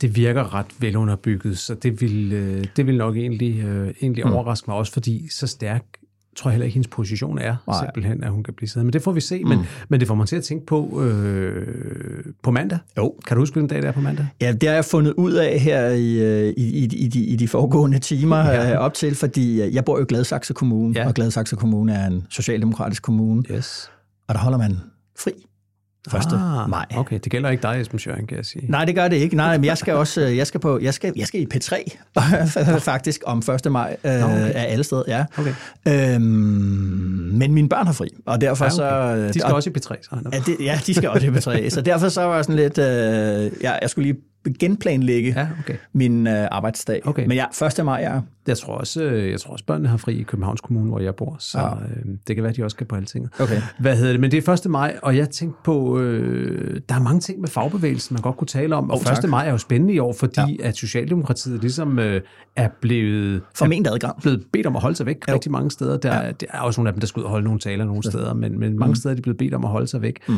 det 0.00 0.16
virker 0.16 0.54
ret 0.54 0.66
velunderbygget, 0.78 1.58
så 1.58 1.74
det 1.74 2.00
vil, 2.00 2.32
øh, 2.32 2.64
det 2.76 2.86
vil 2.86 2.96
nok 2.96 3.16
egentlig, 3.16 3.58
øh, 3.64 3.94
egentlig 4.02 4.26
Mm. 4.26 4.32
overraske 4.32 4.64
mig 4.70 4.76
også, 4.76 4.92
fordi 4.92 5.28
så 5.30 5.46
stærk 5.46 5.84
tror 6.36 6.50
jeg 6.50 6.52
heller 6.54 6.64
ikke, 6.64 6.74
hendes 6.74 6.88
position 6.88 7.38
er 7.38 7.56
Nej. 7.66 7.78
simpelthen, 7.84 8.24
at 8.24 8.30
hun 8.30 8.42
kan 8.42 8.54
blive 8.54 8.68
siddende. 8.68 8.84
Men 8.86 8.92
det 8.92 9.02
får 9.02 9.12
vi 9.12 9.20
se. 9.20 9.44
Men, 9.44 9.58
men 9.88 10.00
det 10.00 10.08
får 10.08 10.14
mig 10.14 10.26
til 10.28 10.36
at 10.36 10.44
tænke 10.44 10.66
på 10.66 11.02
øh, 11.02 12.24
på 12.42 12.50
mandag. 12.50 12.78
Jo. 12.98 13.14
Kan 13.26 13.36
du 13.36 13.40
huske, 13.40 13.54
hvilken 13.54 13.68
dag 13.68 13.82
det 13.82 13.88
er 13.88 13.92
på 13.92 14.00
mandag? 14.00 14.26
Ja, 14.40 14.52
det 14.52 14.68
har 14.68 14.74
jeg 14.74 14.84
fundet 14.84 15.12
ud 15.12 15.32
af 15.32 15.58
her 15.60 15.88
i, 15.88 16.18
øh, 16.18 16.54
i, 16.56 16.84
i, 16.84 16.84
i, 16.84 17.08
de, 17.08 17.20
i 17.24 17.36
de 17.36 17.48
foregående 17.48 17.98
timer 17.98 18.36
ja. 18.38 18.68
Ja. 18.70 18.76
op 18.78 18.94
til, 18.94 19.14
fordi 19.14 19.62
øh, 19.62 19.74
jeg 19.74 19.84
bor 19.84 19.98
jo 19.98 20.02
i 20.02 20.06
Gladsaxe 20.08 20.54
Kommune. 20.54 20.94
Ja. 21.00 21.06
og 21.08 21.14
Gladsaxe 21.14 21.56
Kommune 21.56 21.94
er 21.94 22.06
en 22.06 22.26
socialdemokratisk 22.30 23.02
kommune, 23.02 23.42
Yes. 23.50 23.90
og 24.28 24.34
der 24.34 24.40
holder 24.40 24.58
man 24.58 24.76
fri 25.18 25.30
1. 26.06 26.14
Ah, 26.32 26.70
maj. 26.70 26.86
Okay, 26.96 27.18
det 27.24 27.32
gælder 27.32 27.50
ikke 27.50 27.62
dig, 27.62 27.80
Esben 27.80 27.98
Schøring, 27.98 28.28
kan 28.28 28.36
jeg 28.36 28.46
sige. 28.46 28.66
Nej, 28.70 28.84
det 28.84 28.94
gør 28.94 29.08
det 29.08 29.16
ikke. 29.16 29.36
Nej, 29.36 29.56
men 29.56 29.64
jeg 29.64 29.78
skal 29.78 29.94
også 29.94 30.20
øh, 30.20 30.36
jeg 30.36 30.46
skal 30.46 30.60
på 30.60 30.78
jeg 30.82 30.94
skal 30.94 31.12
jeg 31.16 31.26
skal 31.26 31.40
i 31.40 31.46
P3 31.54 31.74
faktisk 32.92 33.20
om 33.26 33.38
1. 33.64 33.72
maj 33.72 33.96
øh, 34.04 34.12
Nå, 34.20 34.26
okay. 34.26 34.50
af 34.54 34.72
alle 34.72 34.84
steder, 34.84 35.02
ja. 35.08 35.24
Okay. 35.38 35.54
Øhm, 35.88 36.22
men 37.32 37.52
mine 37.54 37.68
børn 37.68 37.86
har 37.86 37.92
fri, 37.92 38.08
og 38.26 38.40
derfor 38.40 38.64
Ja, 38.64 38.68
okay. 38.70 39.22
så 39.22 39.28
De 39.28 39.32
skal 39.40 39.44
og, 39.50 39.54
også 39.54 39.70
i 39.70 39.72
P3, 39.78 40.02
så. 40.02 40.16
ja, 40.32 40.38
det, 40.46 40.56
ja, 40.60 40.80
de 40.86 40.94
skal 40.94 41.08
også 41.10 41.26
i 41.26 41.30
P3. 41.30 41.68
så 41.70 41.80
derfor 41.80 42.08
så 42.08 42.22
var 42.22 42.34
jeg 42.34 42.44
sådan 42.44 42.56
lidt 42.56 42.78
øh, 42.78 43.50
ja, 43.62 43.72
jeg 43.82 43.90
skulle 43.90 44.12
lige 44.12 44.20
genplanlægge 44.58 45.32
Ja, 45.36 45.48
okay. 45.60 45.74
min 45.92 46.26
øh, 46.26 46.48
arbejdsdag. 46.50 47.00
Okay. 47.04 47.26
Men 47.26 47.36
ja, 47.36 47.44
1. 47.78 47.84
maj 47.84 48.02
er 48.02 48.20
Jeg 48.46 48.58
tror 48.58 48.74
også, 48.74 49.02
øh, 49.02 49.30
jeg 49.30 49.40
tror 49.40 49.52
også 49.52 49.64
børnene 49.64 49.88
har 49.88 49.96
fri 49.96 50.14
i 50.14 50.22
Københavns 50.22 50.60
Kommune, 50.60 50.88
hvor 50.88 51.00
jeg 51.00 51.14
bor, 51.14 51.36
så 51.38 51.58
Ja. 51.58 51.64
ja. 51.68 51.74
øh, 51.74 52.04
det 52.28 52.36
kan 52.36 52.42
være, 52.42 52.50
at 52.50 52.56
de 52.56 52.64
også 52.64 52.74
skal 52.74 52.86
på 52.86 52.96
altinget. 52.96 53.30
Okay. 53.40 53.62
Hvad 53.78 53.96
hedder 53.96 54.12
det? 54.12 54.20
Men 54.20 54.30
det 54.30 54.48
er 54.48 54.52
1. 54.52 54.70
maj, 54.70 54.96
og 55.02 55.16
jeg 55.16 55.30
tænkte 55.30 55.58
på, 55.64 55.98
øh, 55.98 56.80
der 56.88 56.94
er 56.94 57.00
mange 57.00 57.20
ting 57.20 57.40
med 57.40 57.48
fagbevægelsen, 57.48 58.14
man 58.14 58.22
godt 58.22 58.36
kunne 58.36 58.48
tale 58.48 58.76
om. 58.76 58.90
Og 58.90 58.96
Oh, 58.96 59.02
tak. 59.04 59.24
1. 59.24 59.30
maj 59.30 59.46
er 59.46 59.50
jo 59.50 59.58
spændende 59.58 59.94
i 59.94 59.98
år, 59.98 60.12
fordi 60.12 60.56
ja. 60.60 60.68
at 60.68 60.76
Socialdemokratiet 60.76 61.60
ligesom 61.60 61.98
øh, 61.98 62.20
er 62.56 62.68
blevet 62.80 63.42
Forment 63.54 63.86
adgang. 63.86 64.22
blevet 64.22 64.44
bedt 64.52 64.66
om 64.66 64.76
at 64.76 64.82
holde 64.82 64.96
sig 64.96 65.06
væk 65.06 65.16
Jo. 65.28 65.34
rigtig 65.34 65.52
mange 65.52 65.70
steder. 65.70 65.96
Der, 65.96 66.14
Ja. 66.14 66.26
ja. 66.26 66.32
der 66.32 66.46
er 66.52 66.58
også 66.60 66.80
nogle 66.80 66.88
af 66.88 66.94
dem, 66.94 67.00
der 67.00 67.06
skal 67.06 67.20
ud 67.20 67.24
og 67.24 67.30
holde 67.30 67.44
nogle 67.44 67.60
taler 67.60 67.84
nogle 67.84 68.02
steder, 68.02 68.34
men, 68.34 68.58
men 68.58 68.78
mange 68.78 68.96
steder 68.96 69.10
er 69.10 69.16
de 69.16 69.22
blevet 69.22 69.38
bedt 69.38 69.54
om 69.54 69.64
at 69.64 69.70
holde 69.70 69.86
sig 69.86 70.02
væk. 70.02 70.16
Mm. 70.28 70.34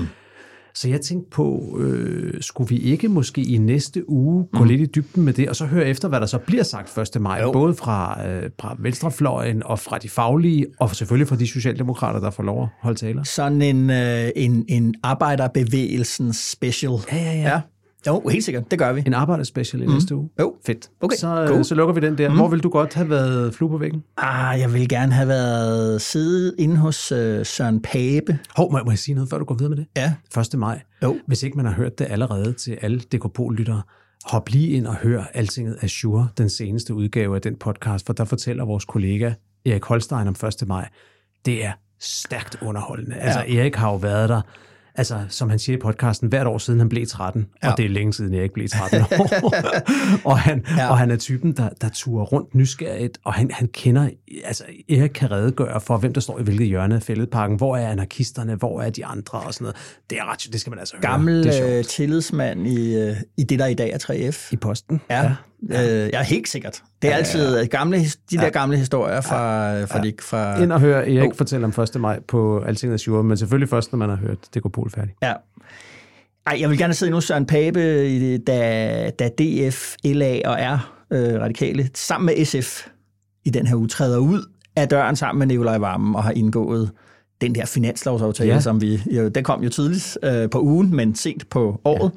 Så 0.76 0.88
jeg 0.88 1.00
tænkte 1.00 1.30
på, 1.30 1.76
øh, 1.80 2.42
skulle 2.42 2.68
vi 2.68 2.78
ikke 2.78 3.08
måske 3.08 3.42
i 3.42 3.58
næste 3.58 4.10
uge 4.10 4.46
gå 4.52 4.58
mm. 4.58 4.68
lidt 4.68 4.80
i 4.80 4.86
dybden 4.86 5.22
med 5.22 5.32
det, 5.32 5.48
og 5.48 5.56
så 5.56 5.66
høre 5.66 5.86
efter, 5.86 6.08
hvad 6.08 6.20
der 6.20 6.26
så 6.26 6.38
bliver 6.38 6.62
sagt 6.62 6.98
1. 7.16 7.20
maj, 7.22 7.40
Jo. 7.40 7.52
både 7.52 7.74
fra, 7.74 8.26
øh, 8.28 8.50
fra 8.60 8.76
venstrefløjen 8.78 9.62
og 9.62 9.78
fra 9.78 9.98
de 9.98 10.08
faglige, 10.08 10.66
og 10.80 10.96
selvfølgelig 10.96 11.28
fra 11.28 11.36
de 11.36 11.46
socialdemokrater, 11.46 12.20
der 12.20 12.30
får 12.30 12.42
lov 12.42 12.62
at 12.62 12.68
holde 12.80 12.98
taler. 12.98 13.22
Sådan 13.22 13.62
en, 13.62 13.90
øh, 13.90 14.30
en, 14.36 14.64
en 14.68 14.94
arbejderbevægelsens 15.02 16.36
special. 16.36 16.92
Ja, 17.12 17.16
ja, 17.16 17.32
ja. 17.32 17.48
ja. 17.48 17.60
Jo, 18.06 18.28
helt 18.28 18.44
sikkert. 18.44 18.70
Det 18.70 18.78
gør 18.78 18.92
vi. 18.92 19.02
En 19.06 19.14
arbejderspecial 19.14 19.82
i 19.82 19.86
mm. 19.86 19.92
næste 19.92 20.16
uge. 20.16 20.28
Jo. 20.40 20.54
Fedt. 20.66 20.90
Okay, 21.00 21.16
Så, 21.16 21.44
cool. 21.48 21.64
så 21.64 21.74
lukker 21.74 21.94
vi 21.94 22.00
den 22.00 22.18
der. 22.18 22.28
Mm. 22.28 22.36
Hvor 22.36 22.48
vil 22.48 22.60
du 22.60 22.68
godt 22.68 22.94
have 22.94 23.10
været 23.10 23.54
flue 23.54 23.70
på 23.70 23.78
væggen? 23.78 24.02
Ah, 24.16 24.60
jeg 24.60 24.72
vil 24.72 24.88
gerne 24.88 25.12
have 25.12 25.28
været 25.28 26.02
siddet 26.02 26.54
inde 26.58 26.76
hos 26.76 27.12
øh, 27.12 27.46
Søren 27.46 27.82
Pape. 27.82 28.38
Hov, 28.56 28.72
må, 28.72 28.78
må 28.84 28.90
jeg 28.90 28.98
sige 28.98 29.14
noget, 29.14 29.30
før 29.30 29.38
du 29.38 29.44
går 29.44 29.54
videre 29.54 29.70
med 29.70 29.76
det? 29.76 29.86
Ja. 29.96 30.40
1. 30.40 30.58
maj. 30.58 30.80
Jo. 31.02 31.16
Hvis 31.26 31.42
ikke 31.42 31.56
man 31.56 31.66
har 31.66 31.72
hørt 31.72 31.98
det 31.98 32.06
allerede 32.10 32.52
til 32.52 32.78
alle 32.82 33.00
DKP-lyttere, 33.00 33.82
hop 34.24 34.48
lige 34.48 34.68
ind 34.68 34.86
og 34.86 34.94
hør 34.94 35.22
Altinget 35.34 35.76
Azure, 35.82 36.28
den 36.38 36.50
seneste 36.50 36.94
udgave 36.94 37.34
af 37.34 37.42
den 37.42 37.56
podcast, 37.56 38.06
for 38.06 38.12
der 38.12 38.24
fortæller 38.24 38.64
vores 38.64 38.84
kollega 38.84 39.32
Erik 39.66 39.84
Holstein 39.84 40.28
om 40.28 40.36
1. 40.62 40.68
maj. 40.68 40.88
Det 41.46 41.64
er 41.64 41.72
stærkt 42.00 42.58
underholdende. 42.62 43.16
Ja. 43.16 43.22
Altså, 43.22 43.40
Erik 43.40 43.76
har 43.76 43.90
jo 43.90 43.96
været 43.96 44.28
der 44.28 44.40
altså, 44.94 45.20
som 45.28 45.50
han 45.50 45.58
siger 45.58 45.76
i 45.76 45.80
podcasten, 45.80 46.28
hvert 46.28 46.46
år 46.46 46.58
siden 46.58 46.80
han 46.80 46.88
blev 46.88 47.06
13, 47.06 47.46
ja. 47.62 47.70
og 47.70 47.76
det 47.76 47.84
er 47.84 47.88
længe 47.88 48.12
siden, 48.12 48.34
jeg 48.34 48.42
ikke 48.42 48.54
blev 48.54 48.68
13 48.68 49.00
år. 49.20 49.54
og, 50.24 50.38
han, 50.38 50.64
ja. 50.76 50.90
og 50.90 50.98
han 50.98 51.10
er 51.10 51.16
typen, 51.16 51.52
der, 51.52 51.68
der 51.80 51.88
turer 51.88 52.24
rundt 52.24 52.54
nysgerrigt, 52.54 53.18
og 53.24 53.34
han, 53.34 53.50
han 53.50 53.68
kender, 53.68 54.08
altså 54.44 54.64
Erik 54.88 55.10
kan 55.10 55.30
redegøre 55.30 55.80
for, 55.80 55.96
hvem 55.96 56.12
der 56.12 56.20
står 56.20 56.38
i 56.38 56.42
hvilket 56.42 56.66
hjørne 56.66 56.94
af 56.94 57.02
fældeparken, 57.02 57.56
hvor 57.56 57.76
er 57.76 57.88
anarkisterne, 57.88 58.54
hvor 58.54 58.80
er 58.80 58.90
de 58.90 59.06
andre, 59.06 59.38
og 59.38 59.54
sådan 59.54 59.64
noget. 59.64 59.76
Det 60.10 60.18
er 60.18 60.32
ret, 60.32 60.48
det 60.52 60.60
skal 60.60 60.70
man 60.70 60.78
altså 60.78 60.96
Gammel 61.00 61.44
høre. 61.44 61.54
Gammel 61.54 61.78
øh, 61.78 61.84
tillidsmand 61.84 62.66
i, 62.66 62.96
øh, 62.96 63.16
i 63.36 63.44
det, 63.44 63.58
der 63.58 63.66
i 63.66 63.74
dag 63.74 63.90
er 63.90 63.98
3F. 63.98 64.48
I 64.52 64.56
posten. 64.56 65.00
Ja. 65.10 65.22
ja. 65.22 65.34
Ja. 65.70 66.04
Øh, 66.04 66.10
ja, 66.12 66.22
helt 66.22 66.48
sikkert. 66.48 66.82
Det 67.02 67.08
er 67.08 67.12
ja, 67.12 67.18
altid 67.18 67.58
ja. 67.58 67.64
gamle, 67.64 67.98
de 68.30 68.36
der 68.36 68.42
ja. 68.42 68.48
gamle 68.48 68.76
historier 68.76 69.20
fra... 69.20 69.70
Ja. 69.72 69.84
fra, 69.84 70.02
de, 70.02 70.12
fra 70.20 70.62
Ind 70.62 70.72
og 70.72 70.80
høre 70.80 71.10
Erik 71.10 71.30
oh. 71.30 71.36
fortælle 71.36 71.66
om 71.66 71.82
1. 71.82 72.00
maj 72.00 72.20
på 72.28 72.60
Altingets 72.60 73.06
Jure, 73.06 73.24
men 73.24 73.36
selvfølgelig 73.36 73.68
først, 73.68 73.92
når 73.92 73.96
man 73.96 74.08
har 74.08 74.16
hørt 74.16 74.38
Det 74.54 74.62
går 74.62 74.68
Pol 74.68 74.90
færdig. 74.90 75.14
Ja. 75.22 75.32
Ej, 76.46 76.56
jeg 76.60 76.70
vil 76.70 76.78
gerne 76.78 76.94
se 76.94 77.10
nu 77.10 77.20
Søren 77.20 77.46
Pape, 77.46 78.38
da, 78.38 79.10
da 79.10 79.28
DF, 79.28 79.94
LA 80.04 80.40
og 80.44 80.56
R, 80.60 80.90
øh, 81.10 81.40
radikale, 81.40 81.90
sammen 81.94 82.26
med 82.26 82.44
SF 82.44 82.86
i 83.44 83.50
den 83.50 83.66
her 83.66 83.76
uge 83.76 83.88
træder 83.88 84.18
ud 84.18 84.42
af 84.76 84.88
døren 84.88 85.16
sammen 85.16 85.38
med 85.38 85.46
Nikolaj 85.46 85.78
Vammen 85.78 86.14
og 86.14 86.22
har 86.22 86.30
indgået 86.30 86.90
den 87.40 87.54
der 87.54 87.66
finanslovsaftale, 87.66 88.52
ja. 88.52 88.60
som 88.60 88.80
vi... 88.80 89.02
Jo, 89.06 89.28
den 89.28 89.44
kom 89.44 89.62
jo 89.62 89.70
tidligt 89.70 90.18
øh, 90.22 90.50
på 90.50 90.60
ugen, 90.60 90.96
men 90.96 91.14
sent 91.14 91.48
på 91.50 91.80
året. 91.84 92.12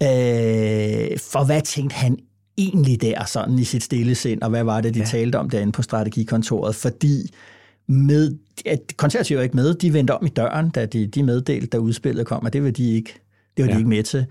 Ja. 0.00 1.12
Øh, 1.12 1.18
for 1.18 1.44
hvad 1.44 1.60
tænkte 1.60 1.94
han 1.94 2.18
egentlig 2.58 3.02
der, 3.02 3.24
sådan 3.24 3.58
i 3.58 3.64
sit 3.64 3.82
stille 3.82 4.14
sind, 4.14 4.42
og 4.42 4.50
hvad 4.50 4.64
var 4.64 4.80
det, 4.80 4.94
de 4.94 4.98
ja. 4.98 5.04
talte 5.04 5.38
om 5.38 5.50
derinde 5.50 5.72
på 5.72 5.82
strategikontoret? 5.82 6.74
Fordi 6.74 7.34
med, 7.86 8.36
at 8.66 8.80
konservative 8.96 9.38
er 9.38 9.42
ikke 9.42 9.56
med, 9.56 9.74
de 9.74 9.92
vendte 9.92 10.14
om 10.14 10.26
i 10.26 10.28
døren, 10.28 10.70
da 10.70 10.86
de, 10.86 11.06
de 11.06 11.22
meddelte, 11.22 11.66
da 11.66 11.78
udspillet 11.78 12.26
kom, 12.26 12.44
og 12.44 12.52
det 12.52 12.64
var 12.64 12.70
de 12.70 12.92
ikke, 12.92 13.20
det 13.56 13.64
var 13.64 13.68
ja. 13.68 13.74
de 13.74 13.78
ikke 13.78 13.88
med 13.88 14.02
til. 14.02 14.26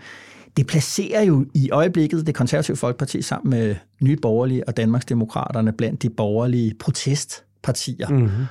Det 0.57 0.67
placerer 0.67 1.21
jo 1.21 1.45
i 1.53 1.69
øjeblikket 1.71 2.27
det 2.27 2.35
konservative 2.35 2.77
folkeparti 2.77 3.21
sammen 3.21 3.49
med 3.49 3.75
Nye 4.01 4.15
Borgerlige 4.15 4.67
og 4.67 4.77
Danmarksdemokraterne 4.77 5.71
blandt 5.71 6.01
de 6.01 6.09
borgerlige 6.09 6.73
protestpartier. 6.79 8.09
Mm-hmm. 8.09 8.45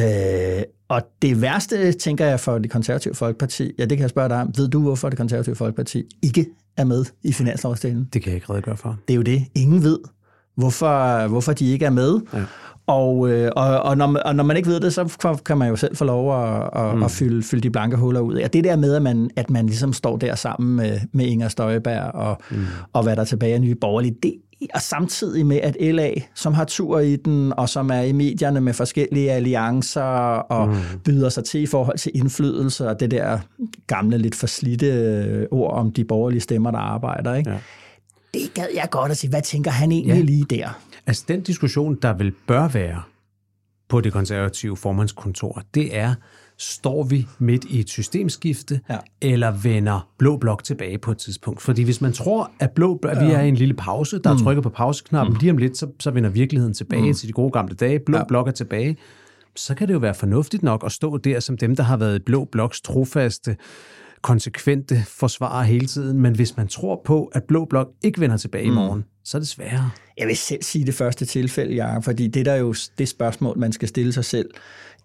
Øh, 0.00 0.62
og 0.88 1.02
det 1.22 1.42
værste, 1.42 1.92
tænker 1.92 2.26
jeg, 2.26 2.40
for 2.40 2.58
det 2.58 2.70
konservative 2.70 3.14
folkeparti, 3.14 3.72
ja, 3.78 3.82
det 3.82 3.98
kan 3.98 4.00
jeg 4.00 4.10
spørge 4.10 4.28
dig 4.28 4.40
om. 4.40 4.52
Ved 4.56 4.68
du, 4.68 4.82
hvorfor 4.82 5.08
det 5.08 5.18
konservative 5.18 5.54
folkeparti 5.54 6.04
ikke 6.22 6.46
er 6.76 6.84
med 6.84 7.04
i 7.22 7.32
finanslovsdelen? 7.32 8.08
Det 8.12 8.22
kan 8.22 8.30
jeg 8.30 8.34
ikke 8.34 8.52
redegøre 8.52 8.76
for. 8.76 8.98
Det 9.08 9.14
er 9.14 9.16
jo 9.16 9.22
det. 9.22 9.44
Ingen 9.54 9.82
ved, 9.82 9.98
hvorfor, 10.56 11.26
hvorfor 11.28 11.52
de 11.52 11.72
ikke 11.72 11.84
er 11.84 11.90
med. 11.90 12.20
Ja. 12.34 12.44
Og, 12.86 13.30
øh, 13.30 13.50
og, 13.56 13.80
og, 13.82 13.96
når, 13.96 14.16
og 14.24 14.36
når 14.36 14.44
man 14.44 14.56
ikke 14.56 14.68
ved 14.68 14.80
det, 14.80 14.94
så 14.94 15.38
kan 15.46 15.58
man 15.58 15.68
jo 15.68 15.76
selv 15.76 15.96
få 15.96 16.04
lov 16.04 16.44
at, 16.44 16.70
at, 16.76 16.96
mm. 16.96 17.02
at 17.02 17.10
fylde, 17.10 17.42
fylde 17.42 17.62
de 17.62 17.70
blanke 17.70 17.96
huller 17.96 18.20
ud. 18.20 18.34
Og 18.34 18.52
det 18.52 18.64
der 18.64 18.76
med, 18.76 18.94
at 18.94 19.02
man, 19.02 19.30
at 19.36 19.50
man 19.50 19.66
ligesom 19.66 19.92
står 19.92 20.16
der 20.16 20.34
sammen 20.34 20.76
med, 20.76 21.00
med 21.12 21.26
Inger 21.26 21.48
Støjberg 21.48 22.14
og, 22.14 22.38
mm. 22.50 22.64
og 22.92 23.02
hvad 23.02 23.16
der 23.16 23.22
er 23.22 23.26
tilbage 23.26 23.54
af 23.54 23.60
nye 23.60 23.74
borgerlige, 23.74 24.16
det, 24.22 24.34
og 24.74 24.80
samtidig 24.80 25.46
med, 25.46 25.56
at 25.56 25.76
LA, 25.80 26.10
som 26.34 26.54
har 26.54 26.64
tur 26.64 26.98
i 26.98 27.16
den, 27.16 27.52
og 27.52 27.68
som 27.68 27.90
er 27.90 28.00
i 28.00 28.12
medierne 28.12 28.60
med 28.60 28.72
forskellige 28.72 29.32
alliancer, 29.32 30.02
og 30.02 30.68
mm. 30.68 30.74
byder 31.04 31.28
sig 31.28 31.44
til 31.44 31.60
i 31.60 31.66
forhold 31.66 31.98
til 31.98 32.12
indflydelse, 32.14 32.88
og 32.88 33.00
det 33.00 33.10
der 33.10 33.38
gamle, 33.86 34.18
lidt 34.18 34.34
forslidte 34.34 34.86
øh, 34.86 35.46
ord 35.50 35.74
om 35.74 35.92
de 35.92 36.04
borgerlige 36.04 36.40
stemmer, 36.40 36.70
der 36.70 36.78
arbejder. 36.78 37.34
Ikke? 37.34 37.50
Ja. 37.50 37.58
Det 38.34 38.54
gad 38.54 38.66
jeg 38.74 38.88
godt 38.90 39.10
at 39.10 39.16
sige. 39.16 39.30
Hvad 39.30 39.42
tænker 39.42 39.70
han 39.70 39.92
egentlig 39.92 40.16
ja. 40.16 40.22
lige 40.22 40.44
der? 40.44 40.68
Altså 41.06 41.24
den 41.28 41.40
diskussion, 41.40 41.94
der 42.02 42.12
vil 42.12 42.32
bør 42.46 42.68
være 42.68 43.02
på 43.88 44.00
det 44.00 44.12
konservative 44.12 44.76
formandskontor, 44.76 45.62
det 45.74 45.96
er, 45.98 46.14
står 46.60 47.02
vi 47.04 47.26
midt 47.38 47.64
i 47.64 47.80
et 47.80 47.88
systemskifte, 47.88 48.80
ja. 48.90 48.98
eller 49.20 49.50
vender 49.50 50.08
blå 50.18 50.36
blok 50.36 50.64
tilbage 50.64 50.98
på 50.98 51.10
et 51.10 51.18
tidspunkt. 51.18 51.62
Fordi 51.62 51.82
hvis 51.82 52.00
man 52.00 52.12
tror, 52.12 52.50
at 52.58 52.70
blå 52.70 52.94
blok, 52.94 53.16
ja. 53.16 53.26
vi 53.26 53.32
er 53.32 53.40
i 53.40 53.48
en 53.48 53.54
lille 53.54 53.74
pause, 53.74 54.18
der 54.24 54.30
er 54.30 54.34
mm. 54.34 54.40
trykket 54.40 54.62
på 54.62 54.70
pauseknappen, 54.70 55.32
mm. 55.32 55.38
lige 55.40 55.52
om 55.52 55.58
lidt, 55.58 55.78
så, 55.78 55.86
så 56.00 56.10
vender 56.10 56.30
virkeligheden 56.30 56.74
tilbage 56.74 57.06
mm. 57.06 57.14
til 57.14 57.28
de 57.28 57.32
gode 57.32 57.50
gamle 57.50 57.74
dage, 57.74 58.00
blå 58.06 58.18
ja. 58.18 58.24
blok 58.24 58.48
er 58.48 58.52
tilbage, 58.52 58.96
så 59.56 59.74
kan 59.74 59.88
det 59.88 59.94
jo 59.94 59.98
være 59.98 60.14
fornuftigt 60.14 60.62
nok 60.62 60.84
at 60.84 60.92
stå 60.92 61.16
der 61.16 61.40
som 61.40 61.56
dem, 61.56 61.76
der 61.76 61.82
har 61.82 61.96
været 61.96 62.24
blå 62.24 62.44
bloks 62.44 62.80
trofaste 62.80 63.56
konsekvente 64.22 65.04
forsvarer 65.08 65.64
hele 65.64 65.86
tiden, 65.86 66.18
men 66.18 66.34
hvis 66.34 66.56
man 66.56 66.68
tror 66.68 67.02
på, 67.04 67.24
at 67.24 67.44
Blå 67.44 67.64
Blok 67.64 67.88
ikke 68.02 68.20
vender 68.20 68.36
tilbage 68.36 68.64
mm. 68.64 68.72
i 68.72 68.74
morgen, 68.74 69.04
så 69.24 69.36
er 69.36 69.38
det 69.38 69.48
sværere. 69.48 69.90
Jeg 70.18 70.28
vil 70.28 70.36
selv 70.36 70.62
sige 70.62 70.86
det 70.86 70.94
første 70.94 71.24
tilfælde, 71.24 71.74
ja, 71.74 71.98
fordi 71.98 72.28
det 72.28 72.46
der 72.46 72.52
er 72.52 72.56
jo 72.56 72.74
det 72.98 73.08
spørgsmål, 73.08 73.58
man 73.58 73.72
skal 73.72 73.88
stille 73.88 74.12
sig 74.12 74.24
selv 74.24 74.50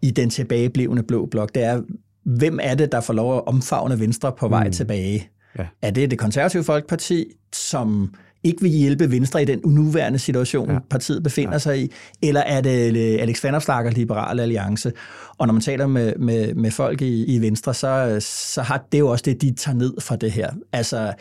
i 0.01 0.12
den 0.12 0.29
tilbageblevende 0.29 1.03
Blå 1.03 1.25
Blok, 1.25 1.55
det 1.55 1.63
er, 1.63 1.81
hvem 2.24 2.60
er 2.62 2.75
det, 2.75 2.91
der 2.91 3.01
får 3.01 3.13
lov 3.13 3.38
at 3.38 3.48
omfavne 3.48 4.00
Venstre 4.00 4.31
på 4.31 4.48
vej 4.48 4.65
mm. 4.65 4.72
tilbage? 4.72 5.29
Ja. 5.60 5.65
Er 5.81 5.91
det 5.91 6.12
det 6.12 6.19
konservative 6.19 6.63
folkeparti, 6.63 7.25
som 7.53 8.13
ikke 8.45 8.61
vil 8.61 8.71
hjælpe 8.71 9.11
Venstre 9.11 9.41
i 9.41 9.45
den 9.45 9.59
nuværende 9.65 10.19
situation, 10.19 10.71
ja. 10.71 10.79
partiet 10.89 11.23
befinder 11.23 11.53
ja. 11.53 11.59
sig 11.59 11.79
i, 11.79 11.91
eller 12.21 12.41
er 12.41 12.61
det 12.61 12.97
øh, 12.97 13.21
Alex 13.21 13.43
Vanopslagh 13.43 13.85
og 13.85 13.91
Liberale 13.91 14.41
Alliance? 14.41 14.91
Og 15.37 15.47
når 15.47 15.53
man 15.53 15.61
taler 15.61 15.87
med, 15.87 16.13
med, 16.15 16.53
med 16.53 16.71
folk 16.71 17.01
i, 17.01 17.25
i 17.35 17.41
Venstre, 17.41 17.73
så, 17.73 18.17
så 18.19 18.61
har 18.61 18.85
det 18.91 18.99
jo 18.99 19.07
også 19.07 19.23
det, 19.25 19.41
de 19.41 19.53
tager 19.53 19.77
ned 19.77 19.93
fra 20.01 20.15
det 20.15 20.31
her. 20.31 20.49
Altså, 20.73 21.13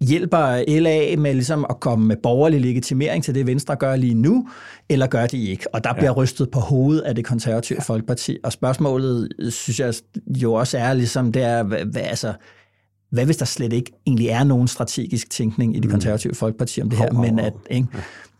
hjælper 0.00 0.64
LA 0.80 1.16
med 1.16 1.34
ligesom 1.34 1.66
at 1.70 1.80
komme 1.80 2.06
med 2.06 2.16
borgerlig 2.22 2.60
legitimering 2.60 3.24
til 3.24 3.34
det, 3.34 3.46
Venstre 3.46 3.76
gør 3.76 3.96
lige 3.96 4.14
nu, 4.14 4.48
eller 4.88 5.06
gør 5.06 5.26
de 5.26 5.44
ikke? 5.44 5.74
Og 5.74 5.84
der 5.84 5.92
bliver 5.92 6.10
ja. 6.10 6.14
rystet 6.14 6.50
på 6.50 6.60
hovedet 6.60 7.00
af 7.00 7.14
det 7.14 7.24
konservative 7.24 7.76
ja. 7.76 7.82
folkeparti. 7.82 8.38
Og 8.44 8.52
spørgsmålet, 8.52 9.28
synes 9.50 9.80
jeg 9.80 9.94
jo 10.26 10.52
også 10.52 10.78
er, 10.78 10.94
ligesom, 10.94 11.32
det 11.32 11.42
er, 11.42 11.62
hvad, 11.62 11.84
hvad, 11.84 12.02
altså, 12.02 12.32
hvad 13.10 13.24
hvis 13.24 13.36
der 13.36 13.44
slet 13.44 13.72
ikke 13.72 13.92
egentlig 14.06 14.28
er 14.28 14.44
nogen 14.44 14.68
strategisk 14.68 15.30
tænkning 15.30 15.76
i 15.76 15.80
det 15.80 15.84
mm. 15.84 15.90
konservative 15.90 16.34
folkeparti 16.34 16.82
om 16.82 16.90
det 16.90 16.98
her, 16.98 17.12
men 17.12 17.38
at 17.38 17.52
ikke, 17.70 17.88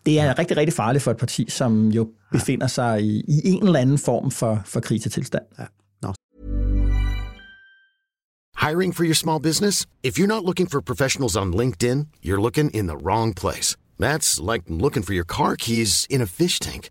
det 0.06 0.20
er 0.20 0.38
rigtig, 0.38 0.56
rigtig 0.56 0.72
farligt 0.72 1.04
for 1.04 1.10
et 1.10 1.16
parti, 1.16 1.46
som 1.48 1.88
jo 1.88 2.08
befinder 2.32 2.66
sig 2.66 3.02
i, 3.02 3.24
i 3.28 3.40
en 3.44 3.66
eller 3.66 3.78
anden 3.80 3.98
form 3.98 4.30
for, 4.30 4.62
for 4.64 4.80
krisetilstand. 4.80 5.44
Ja. 5.58 5.64
No. 6.02 6.12
Hiring 8.68 8.96
for 8.96 9.04
your 9.04 9.14
small 9.14 9.40
business? 9.42 9.86
If 10.02 10.18
you're 10.18 10.26
not 10.26 10.44
looking 10.44 10.70
for 10.70 10.80
professionals 10.80 11.36
on 11.36 11.54
LinkedIn, 11.54 12.06
you're 12.24 12.40
looking 12.40 12.70
in 12.74 12.86
the 12.86 12.96
wrong 12.96 13.34
place. 13.34 13.76
That's 14.00 14.52
like 14.52 14.64
looking 14.68 15.04
for 15.06 15.12
your 15.12 15.24
car 15.24 15.56
keys 15.56 16.06
in 16.10 16.20
a 16.22 16.26
fish 16.26 16.58
tank. 16.58 16.90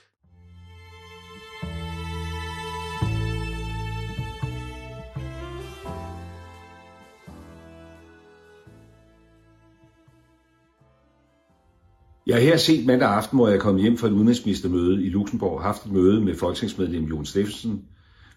Jeg 12.27 12.35
har 12.35 12.41
her 12.41 12.57
set 12.57 12.85
mandag 12.85 13.09
aften, 13.09 13.37
hvor 13.37 13.47
jeg 13.47 13.55
er 13.55 13.59
kommet 13.59 13.83
hjem 13.83 13.97
fra 13.97 14.07
et 14.07 14.11
udenrigsministermøde 14.11 15.05
i 15.05 15.09
Luxembourg, 15.09 15.61
haft 15.61 15.85
et 15.85 15.91
møde 15.91 16.21
med 16.21 16.35
folketingsmedlem 16.35 17.03
Jon 17.03 17.25
Steffensen, 17.25 17.85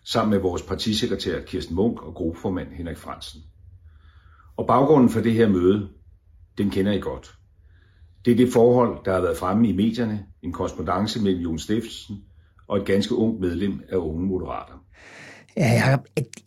sammen 0.04 0.30
med 0.30 0.38
vores 0.38 0.62
partisekretær 0.62 1.40
Kirsten 1.40 1.76
Munk 1.76 2.02
og 2.02 2.14
gruppeformand 2.14 2.68
Henrik 2.72 2.96
Fransen. 2.96 3.40
Og 4.56 4.66
baggrunden 4.66 5.10
for 5.10 5.20
det 5.20 5.32
her 5.32 5.48
møde, 5.48 5.88
den 6.58 6.70
kender 6.70 6.92
I 6.92 6.98
godt. 6.98 7.34
Det 8.24 8.32
er 8.32 8.36
det 8.36 8.52
forhold, 8.52 9.04
der 9.04 9.12
har 9.12 9.20
været 9.20 9.36
fremme 9.36 9.68
i 9.68 9.72
medierne, 9.72 10.26
en 10.42 10.52
korrespondence 10.52 11.22
mellem 11.22 11.40
Jon 11.42 11.58
Steffensen 11.58 12.16
og 12.68 12.78
et 12.78 12.84
ganske 12.84 13.14
ungt 13.14 13.40
medlem 13.40 13.80
af 13.88 13.96
Unge 13.96 14.26
Moderater. 14.26 14.84
Ja, 15.56 15.70
jeg, 15.70 15.98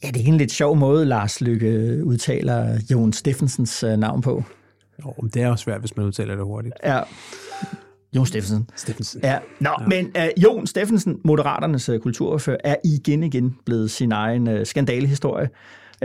er 0.02 0.12
det 0.12 0.18
ikke 0.18 0.32
en 0.32 0.38
lidt 0.38 0.52
sjov 0.52 0.78
måde, 0.78 1.06
Lars 1.06 1.42
Lykke 1.42 2.02
udtaler 2.04 2.80
Jon 2.92 3.14
Steffensens 3.14 3.84
øh, 3.84 3.98
navn 3.98 4.22
på? 4.22 4.44
Jo, 5.06 5.14
men 5.22 5.30
det 5.34 5.42
er 5.42 5.50
også 5.50 5.64
svært, 5.64 5.80
hvis 5.80 5.98
man 5.98 6.06
udtaler 6.06 6.36
det 6.36 6.46
hurtigt. 6.46 6.76
Ja. 6.84 7.02
Jon 8.16 8.26
Steffensen. 8.26 8.70
Steffensen. 8.76 9.22
Ja. 9.24 9.38
Nå, 9.60 9.70
ja. 9.80 9.88
men 9.88 10.06
uh, 10.06 10.44
Jon 10.44 10.68
Steffensen, 10.68 11.20
Moderaternes 11.24 11.90
uh, 11.90 12.00
kulturordfører, 12.00 12.58
er 12.64 12.76
igen 12.84 13.24
igen 13.24 13.58
blevet 13.66 13.92
sin 13.92 14.12
egen 14.12 14.48
uh, 14.48 14.60
skandalehistorie. 14.64 15.50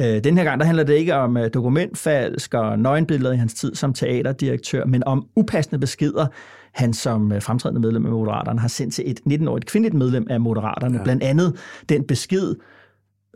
Uh, 0.01 0.05
den 0.05 0.39
her 0.39 0.45
gang 0.45 0.61
der 0.61 0.67
handler 0.67 0.85
det 0.85 0.95
ikke 0.95 1.15
om 1.15 1.37
uh, 1.37 1.43
dokumentfalsk 1.55 2.55
og 2.55 2.79
nøgenbilleder 2.79 3.33
i 3.33 3.37
hans 3.37 3.55
tid 3.55 3.75
som 3.75 3.95
teaterdirektør, 3.95 4.85
men 4.85 5.05
om 5.05 5.27
upassende 5.37 5.81
beskeder, 5.81 6.27
han 6.73 6.93
som 6.93 7.33
uh, 7.33 7.43
fremtrædende 7.43 7.81
medlem 7.81 8.07
af 8.07 8.13
Moderaterne 8.13 8.61
har 8.61 8.69
sendt 8.69 8.95
til 8.95 9.11
et 9.11 9.21
19-årigt 9.29 9.65
kvindeligt 9.65 9.95
medlem 9.95 10.27
af 10.31 10.41
Moderaterne. 10.41 10.99
Ja. 10.99 11.05
Blandt 11.05 11.23
andet 11.23 11.57
den 11.89 12.05
besked, 12.05 12.55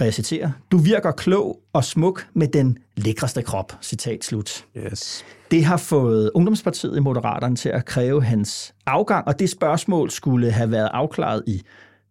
og 0.00 0.04
jeg 0.04 0.14
citerer, 0.14 0.50
du 0.70 0.76
virker 0.76 1.10
klog 1.10 1.60
og 1.72 1.84
smuk 1.84 2.26
med 2.34 2.48
den 2.48 2.78
lækreste 2.96 3.42
krop, 3.42 3.72
citat 3.82 4.24
slut. 4.24 4.64
Yes. 4.76 5.24
Det 5.50 5.64
har 5.64 5.76
fået 5.76 6.30
Ungdomspartiet 6.34 6.96
i 6.96 7.00
Moderaterne 7.00 7.56
til 7.56 7.68
at 7.68 7.84
kræve 7.84 8.22
hans 8.22 8.74
afgang, 8.86 9.26
og 9.26 9.38
det 9.38 9.50
spørgsmål 9.50 10.10
skulle 10.10 10.50
have 10.50 10.70
været 10.70 10.88
afklaret 10.92 11.42
i 11.46 11.62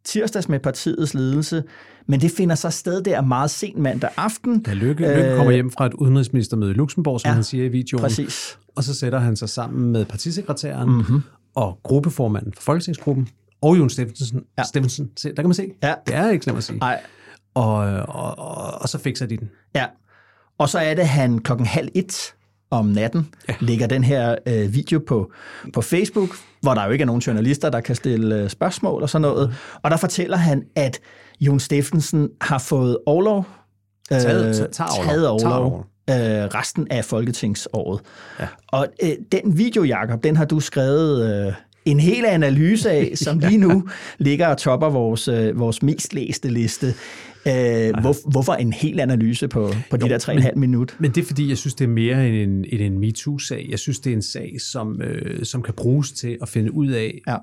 tirsdags 0.04 0.50
med 0.50 0.60
partiets 0.60 1.14
ledelse, 1.14 1.64
men 2.08 2.22
det 2.22 2.32
finder 2.32 2.56
så 2.56 2.70
sted 2.70 3.02
der 3.02 3.22
meget 3.22 3.52
sent 3.52 3.78
mandag 3.78 4.10
aften. 4.18 4.64
Da 4.64 4.74
Lykke, 4.74 5.16
Lykke 5.16 5.36
kommer 5.36 5.52
hjem 5.52 5.72
fra 5.72 5.86
et 5.86 5.94
udenrigsministermøde 5.94 6.72
i 6.72 6.74
Luxembourg, 6.74 7.22
som 7.22 7.30
Øh, 7.30 7.32
ja, 7.32 7.34
han 7.34 7.44
siger 7.44 7.66
i 7.66 7.68
videoen. 7.68 8.02
Præcis. 8.02 8.58
Og 8.76 8.84
så 8.84 8.94
sætter 8.94 9.20
han 9.20 9.36
sig 9.36 9.50
sammen 9.50 9.92
med 9.92 10.06
partisekretæren 10.06 10.90
mm-hmm. 10.90 11.22
og 11.56 11.80
gruppeformanden 11.84 12.54
for 12.54 12.62
Folketingsgruppen, 12.62 13.28
og 13.62 13.78
Jon 13.78 13.90
Steffensen. 13.90 14.44
Ja. 14.58 14.64
Steffensen. 14.64 15.12
Se, 15.18 15.30
der 15.30 15.36
kan 15.36 15.46
man 15.46 15.54
se. 15.54 15.72
Ja. 15.84 15.94
Det 16.08 16.16
er 16.16 16.30
ikke 16.30 16.44
slemt 16.44 16.58
at 16.58 16.64
sige. 16.64 16.80
Nej, 16.80 17.02
Og, 17.56 17.76
og, 18.08 18.40
og, 18.40 18.82
og 18.82 18.90
så 18.90 18.98
fikser 19.00 19.26
de 19.26 19.38
den. 19.38 19.50
Ja, 19.76 19.86
og 20.58 20.70
så 20.70 20.80
er 20.80 20.94
det, 20.94 21.08
han 21.08 21.40
klokken 21.40 21.66
halv 21.68 21.90
et 21.96 22.34
om 22.72 22.86
natten 22.86 23.34
ja. 23.50 23.54
lægger 23.60 23.88
den 23.88 24.04
her 24.04 24.36
øh, 24.48 24.74
video 24.74 25.00
på, 25.08 25.32
på 25.74 25.82
Facebook, 25.82 26.30
hvor 26.62 26.74
der 26.74 26.86
jo 26.86 26.92
ikke 26.92 27.02
er 27.02 27.06
nogen 27.06 27.22
journalister, 27.22 27.70
der 27.70 27.80
kan 27.82 27.96
stille 27.96 28.36
øh, 28.36 28.50
spørgsmål 28.50 29.02
og 29.02 29.10
sådan 29.10 29.22
noget. 29.22 29.56
Og 29.84 29.92
der 29.92 29.98
fortæller 29.98 30.38
han, 30.38 30.64
at 30.76 31.00
Jon 31.42 31.60
Steffensen 31.60 32.30
har 32.42 32.58
fået 32.58 32.98
overlov, 33.06 33.46
øh, 34.14 34.20
Taget- 34.22 34.70
taget 34.72 35.28
overlov 35.28 35.86
øh, 36.10 36.16
resten 36.16 36.88
af 36.92 37.06
folketingsåret. 37.06 38.02
Ja. 38.40 38.48
Og 38.68 38.88
øh, 39.04 39.10
den 39.32 39.58
video, 39.58 39.84
Jacob, 39.84 40.24
den 40.24 40.36
har 40.38 40.46
du 40.46 40.60
skrevet 40.60 41.46
øh, 41.48 41.54
en 41.86 42.00
hel 42.00 42.26
analyse 42.26 42.92
af, 42.92 43.12
som 43.26 43.40
lige 43.40 43.58
nu 43.58 43.88
ligger 44.18 44.48
og 44.48 44.58
topper 44.58 44.90
vores, 44.90 45.28
øh, 45.28 45.60
vores 45.60 45.84
mest 45.84 46.14
læste 46.14 46.50
liste. 46.50 46.94
Øh, 47.48 47.54
hvor, 48.02 48.32
hvorfor 48.32 48.54
en 48.54 48.74
hel 48.74 49.00
analyse 49.00 49.48
på, 49.48 49.74
på 49.90 49.98
de 49.98 50.10
der 50.10 50.20
3,5 50.20 50.56
minutter? 50.56 50.96
Men 51.00 51.12
det 51.12 51.22
er 51.22 51.26
fordi, 51.26 51.50
jeg 51.50 51.58
synes, 51.58 51.74
det 51.74 51.86
er 51.86 51.90
mere 51.90 52.28
end 52.28 52.36
en, 52.36 52.66
end 52.70 52.82
en 52.82 53.00
MeToo-sag. 53.00 53.68
Jeg 53.70 53.80
synes, 53.80 54.00
det 54.00 54.12
er 54.12 54.16
en 54.16 54.22
sag, 54.22 54.56
som, 54.62 55.02
øh, 55.02 55.46
som 55.46 55.62
kan 55.62 55.74
bruges 55.74 56.12
til 56.12 56.38
at 56.42 56.50
finde 56.50 56.74
ud 56.74 56.88
af, 56.88 57.22
Ja. 57.28 57.36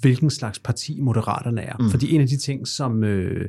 hvilken 0.00 0.30
slags 0.30 0.58
parti 0.58 1.00
Moderaterne 1.00 1.62
er. 1.62 1.76
Mm. 1.80 1.90
Fordi 1.90 2.14
en 2.14 2.20
af 2.20 2.26
de 2.26 2.36
ting, 2.36 2.68
som, 2.68 3.04
øh, 3.04 3.48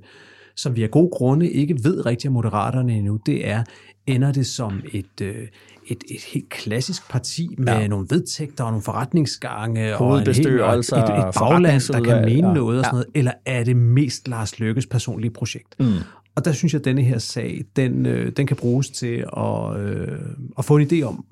som 0.55 0.75
vi 0.75 0.83
af 0.83 0.91
gode 0.91 1.10
grunde 1.12 1.50
ikke 1.51 1.75
ved 1.83 2.05
rigtig 2.05 2.27
af 2.27 2.31
Moderaterne 2.31 2.93
endnu, 2.93 3.19
det 3.25 3.48
er, 3.48 3.63
ender 4.08 4.31
det 4.31 4.48
som 4.48 4.81
et, 4.91 5.22
øh, 5.22 5.48
et, 5.88 6.03
et 6.10 6.22
helt 6.34 6.50
klassisk 6.50 7.10
parti 7.10 7.55
med 7.58 7.74
Ja. 7.74 7.88
nogle 7.88 8.08
vedtægter 8.10 8.63
og 8.63 8.72
nogle 8.72 8.84
forretningsgange 8.84 9.98
og 9.98 10.20
en 10.20 10.27
hel, 10.27 10.62
og 10.62 10.74
et, 10.79 10.88
et, 10.88 10.93
bagland, 11.39 11.93
der 11.93 12.03
kan 12.03 12.25
mene 12.25 12.48
ja. 12.48 12.53
noget 12.53 12.79
og 12.79 12.86
sådan 12.86 12.96
noget, 12.96 13.08
eller 13.15 13.31
er 13.46 13.63
det 13.63 13.75
mest 13.75 14.27
Lars 14.27 14.60
Løkkes 14.60 14.86
personlige 14.86 15.31
projekt? 15.31 15.75
Mm. 15.79 15.93
Og 16.36 16.46
der 16.46 16.51
synes 16.51 16.74
jeg, 16.74 16.79
at 16.79 16.86
denne 16.86 17.03
her 17.03 17.17
sag, 17.17 17.62
den, 17.75 18.05
øh, 18.05 18.31
den 18.38 18.48
kan 18.48 18.58
bruges 18.58 18.89
til 18.89 19.25
at, 19.38 19.79
øh, 19.79 20.20
at 20.58 20.65
få 20.65 20.77
en 20.77 20.88
idé 20.91 21.01
om, 21.01 21.25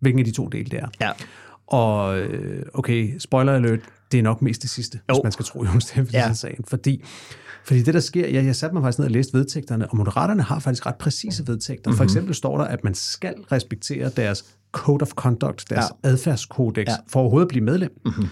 hvilken 0.00 0.18
af 0.18 0.24
de 0.24 0.30
to 0.30 0.48
dele 0.48 0.64
det 0.64 0.78
er. 0.78 0.88
Ja. 1.00 1.10
Og 1.66 2.18
øh, 2.18 2.62
okay, 2.74 3.18
spoiler 3.18 3.52
alert, 3.52 3.80
det 4.12 4.18
er 4.18 4.22
nok 4.22 4.42
mest 4.42 4.62
det 4.62 4.70
sidste, 4.70 5.00
jo. 5.08 5.14
hvis 5.14 5.22
man 5.22 5.32
skal 5.32 5.44
tro 5.44 5.64
Jon 5.64 5.80
Steffensen-sagen. 5.80 6.56
Ja. 6.58 6.64
Fordi, 6.66 7.04
fordi 7.64 7.82
det, 7.82 7.94
der 7.94 8.00
sker, 8.00 8.28
jeg, 8.28 8.44
jeg 8.44 8.56
satte 8.56 8.74
mig 8.74 8.82
faktisk 8.82 8.98
ned 8.98 9.06
og 9.06 9.12
læste 9.12 9.34
vedtægterne, 9.34 9.90
og 9.90 9.96
Moderaterne 9.96 10.42
har 10.42 10.58
faktisk 10.58 10.86
ret 10.86 10.96
præcise 10.96 11.46
vedtægter. 11.46 11.90
Mm-hmm. 11.90 11.96
For 11.96 12.04
eksempel 12.04 12.34
står 12.34 12.58
der, 12.58 12.64
at 12.64 12.84
man 12.84 12.94
skal 12.94 13.34
respektere 13.52 14.10
deres 14.16 14.44
code 14.72 15.02
of 15.02 15.10
conduct, 15.10 15.70
deres 15.70 15.84
ja. 16.04 16.08
adfærdskodex, 16.08 16.86
ja. 16.88 16.94
for 17.08 17.20
overhovedet 17.20 17.44
at 17.44 17.48
blive 17.48 17.64
medlem. 17.64 18.00
Mm-hmm. 18.04 18.28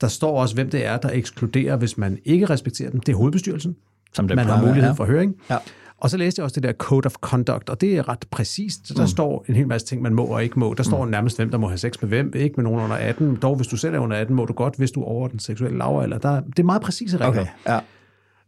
Der 0.00 0.08
står 0.08 0.40
også, 0.40 0.54
hvem 0.54 0.70
det 0.70 0.86
er, 0.86 0.96
der 0.96 1.10
ekskluderer, 1.12 1.76
hvis 1.76 1.98
man 1.98 2.18
ikke 2.24 2.46
respekterer 2.46 2.90
dem. 2.90 3.00
Det 3.00 3.12
er 3.12 3.16
hovedbestyrelsen. 3.16 3.76
Som 4.12 4.28
det 4.28 4.36
man 4.36 4.46
har 4.46 4.56
plejer 4.56 4.66
mulighed 4.66 4.90
ja. 4.90 4.94
for 4.94 5.04
høring. 5.04 5.34
Ja. 5.50 5.56
Og 5.98 6.10
så 6.10 6.16
læste 6.16 6.40
jeg 6.40 6.44
også 6.44 6.54
det 6.54 6.62
der 6.62 6.72
Code 6.72 7.06
of 7.06 7.14
Conduct, 7.14 7.70
og 7.70 7.80
det 7.80 7.96
er 7.96 8.08
ret 8.08 8.26
præcist. 8.30 8.96
Der 8.96 9.02
mm. 9.02 9.08
står 9.08 9.44
en 9.48 9.54
hel 9.54 9.68
masse 9.68 9.86
ting, 9.86 10.02
man 10.02 10.14
må 10.14 10.24
og 10.24 10.44
ikke 10.44 10.58
må. 10.58 10.74
Der 10.74 10.82
står 10.82 11.04
mm. 11.04 11.10
nærmest, 11.10 11.36
hvem 11.36 11.50
der 11.50 11.58
må 11.58 11.68
have 11.68 11.78
sex 11.78 11.94
med 12.00 12.08
hvem, 12.08 12.32
ikke 12.36 12.54
med 12.56 12.64
nogen 12.64 12.80
under 12.80 12.96
18. 12.96 13.36
Dog, 13.36 13.56
hvis 13.56 13.66
du 13.66 13.76
selv 13.76 13.94
er 13.94 13.98
under 13.98 14.16
18, 14.16 14.36
må 14.36 14.44
du 14.44 14.52
godt, 14.52 14.76
hvis 14.76 14.90
du 14.90 15.00
er 15.00 15.04
over 15.04 15.28
den 15.28 15.38
seksuelle 15.38 15.78
lavalder. 15.78 16.18
Der, 16.18 16.40
det 16.40 16.58
er 16.58 16.62
meget 16.62 16.82
præcise 16.82 17.16
regler. 17.16 17.28
Okay, 17.40 17.46
ja. 17.66 17.80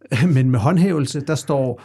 Men 0.34 0.50
med 0.50 0.58
håndhævelse, 0.58 1.20
der 1.20 1.34
står, 1.34 1.82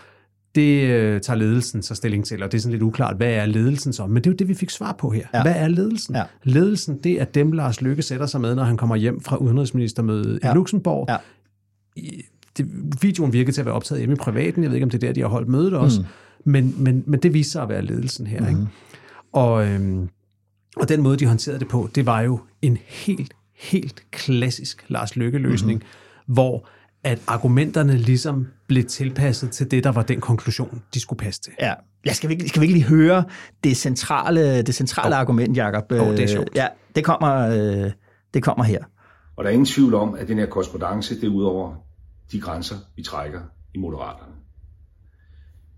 det 0.56 0.84
øh, 0.90 1.22
tager 1.22 1.38
ledelsen 1.38 1.82
så 1.82 1.96
stilling 1.96 2.26
til, 2.26 2.44
og 2.44 2.52
det 2.52 2.58
er 2.58 2.62
sådan 2.62 2.72
lidt 2.72 2.84
uklart, 2.84 3.16
hvad 3.18 3.34
er 3.34 3.46
ledelsen 3.46 3.94
så? 3.94 4.08
Men 4.08 4.16
det 4.16 4.28
er 4.28 4.32
jo 4.32 4.36
det, 4.36 4.48
vi 4.48 4.54
fik 4.54 4.70
svar 4.70 4.92
på 4.92 5.10
her. 5.10 5.26
Ja. 5.34 5.42
Hvad 5.42 5.54
er 5.56 5.68
ledelsen? 5.68 6.16
Ja. 6.16 6.24
Ledelsen, 6.44 6.98
det 7.04 7.22
er 7.22 7.26
dem, 7.26 7.52
Lars 7.52 7.82
Løkke 7.82 8.02
sætter 8.02 8.26
sig 8.26 8.42
med, 8.42 8.56
når 8.56 8.64
han 8.64 8.78
kommer 8.78 8.96
hjem 8.96 9.22
fra 9.22 9.36
udenrigsministermødet 9.38 10.40
Ja. 10.44 10.52
i 10.52 10.56
Luxembourg. 10.56 11.06
Ja. 11.10 11.18
I- 11.96 12.22
Det, 12.58 12.68
videoen 13.02 13.34
virkede 13.34 13.52
til 13.56 13.62
at 13.62 13.66
være 13.66 13.76
optaget 13.76 14.00
hjemme 14.00 14.14
i 14.16 14.18
privaten. 14.18 14.64
Jeg 14.64 14.70
ved 14.72 14.76
ikke, 14.76 14.84
om 14.84 14.90
det 14.90 15.04
er 15.04 15.08
der, 15.08 15.14
de 15.14 15.22
har 15.22 15.28
holdt 15.28 15.48
mødet 15.48 15.74
også. 15.74 16.02
Mm. 16.02 16.52
Men, 16.52 16.76
men, 16.78 17.04
men 17.08 17.20
det 17.20 17.34
viste 17.34 17.52
sig 17.52 17.62
at 17.64 17.70
være 17.70 17.82
ledelsen 17.82 18.28
her. 18.28 18.40
Mm. 18.42 18.48
Ikke? 18.48 18.68
Og, 19.32 19.68
øhm, 19.68 20.10
og 20.78 20.90
den 20.90 21.02
måde, 21.02 21.18
de 21.18 21.26
håndterede 21.26 21.60
det 21.60 21.68
på, 21.68 21.90
det 21.96 22.06
var 22.06 22.22
jo 22.22 22.40
en 22.62 22.78
helt, 22.88 23.34
helt 23.56 24.04
klassisk 24.12 24.86
Lars 24.88 25.16
Løkke-løsning, 25.16 25.80
mm. 26.28 26.34
hvor 26.34 26.68
at 27.04 27.22
argumenterne 27.28 27.98
ligesom 27.98 28.48
blev 28.68 28.84
tilpasset 28.84 29.52
til 29.52 29.72
det, 29.72 29.84
der 29.84 29.92
var 29.92 30.04
den 30.04 30.22
konklusion, 30.22 30.82
de 30.94 31.00
skulle 31.00 31.18
passe 31.20 31.42
til. 31.42 31.54
Ja. 31.62 31.74
Ja, 32.06 32.14
skal, 32.14 32.30
vi, 32.30 32.34
ikke- 32.34 32.50
skal 32.50 32.62
vi 32.62 32.66
ikke 32.66 32.80
lige 32.80 32.90
høre 32.90 33.24
det 33.64 33.78
centrale, 33.78 34.62
det 34.62 34.76
centrale 34.76 35.16
argument, 35.16 35.58
Jacob? 35.58 35.92
Jo, 35.92 36.12
det 36.12 36.20
er 36.20 36.28
sjovt. 36.28 36.50
Ja, 36.56 36.68
det 36.96 37.04
kommer, 37.04 37.38
øh, 37.86 37.92
det 38.34 38.44
kommer 38.44 38.64
her. 38.64 38.84
Og 39.36 39.44
der 39.44 39.50
er 39.50 39.54
ingen 39.54 39.66
tvivl 39.66 39.94
om, 39.94 40.16
at 40.16 40.28
den 40.28 40.38
her 40.38 40.46
korrespondence, 40.46 41.16
det 41.16 41.24
er 41.24 41.28
ud 41.32 41.44
over 41.44 41.76
de 42.32 42.40
grænser, 42.42 42.76
vi 42.96 43.04
trækker 43.04 43.40
i 43.74 43.78
Moderaterne. 43.78 44.34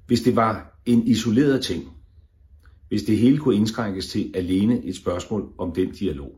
Hvis 0.08 0.22
det 0.22 0.36
var 0.36 0.80
en 0.86 1.08
isoleret 1.08 1.64
ting, 1.64 1.84
hvis 2.90 3.04
det 3.04 3.18
hele 3.18 3.38
kunne 3.38 3.56
indskrænkes 3.56 4.08
til 4.08 4.32
alene 4.36 4.84
et 4.86 4.96
spørgsmål 4.96 5.50
om 5.58 5.72
den 5.72 5.92
dialog, 5.92 6.32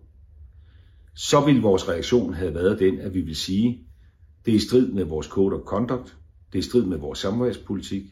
så 1.15 1.45
ville 1.45 1.62
vores 1.62 1.89
reaktion 1.89 2.34
have 2.34 2.54
været 2.54 2.80
den, 2.80 3.00
at 3.00 3.13
vi 3.13 3.21
vil 3.21 3.36
sige, 3.36 3.80
det 4.47 4.53
er 4.53 4.57
i 4.57 4.67
strid 4.67 4.91
med 4.91 5.03
vores 5.03 5.27
code 5.27 5.55
of 5.55 5.62
conduct, 5.62 6.17
det 6.51 6.57
er 6.57 6.60
i 6.60 6.62
strid 6.62 6.86
med 6.86 6.97
vores 6.97 7.19
samarbejdspolitik. 7.19 8.03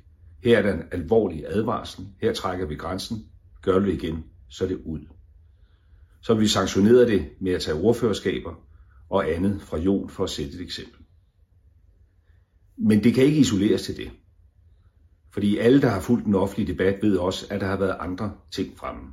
her 0.44 0.58
er 0.58 0.62
der 0.62 0.74
en 0.74 0.84
alvorlig 0.92 1.46
advarsel, 1.48 2.08
her 2.22 2.34
trækker 2.34 2.66
vi 2.66 2.76
grænsen, 2.76 3.26
gør 3.62 3.80
det 3.80 3.94
igen, 3.94 4.24
så 4.50 4.64
er 4.64 4.68
det 4.68 4.82
ud. 4.86 5.00
Så 6.22 6.34
vi 6.34 6.48
sanktionerede 6.48 7.08
det 7.08 7.30
med 7.40 7.52
at 7.52 7.62
tage 7.62 7.78
ordførerskaber 7.78 8.54
og 9.10 9.30
andet 9.30 9.62
fra 9.62 9.78
Jon 9.78 10.10
for 10.10 10.24
at 10.24 10.30
sætte 10.30 10.54
et 10.54 10.62
eksempel. 10.62 11.06
Men 12.78 13.04
det 13.04 13.14
kan 13.14 13.24
ikke 13.24 13.40
isoleres 13.40 13.82
til 13.82 13.98
det. 13.98 14.12
Fordi 15.32 15.58
alle, 15.58 15.82
der 15.82 15.90
har 15.90 16.00
fulgt 16.00 16.26
den 16.26 16.36
offentlige 16.36 16.74
debat, 16.74 17.00
ved 17.02 17.18
også, 17.18 17.48
at 17.50 17.62
der 17.62 17.68
har 17.68 17.78
været 17.78 17.98
andre 18.00 18.34
ting 18.52 18.78
fremme. 18.78 19.12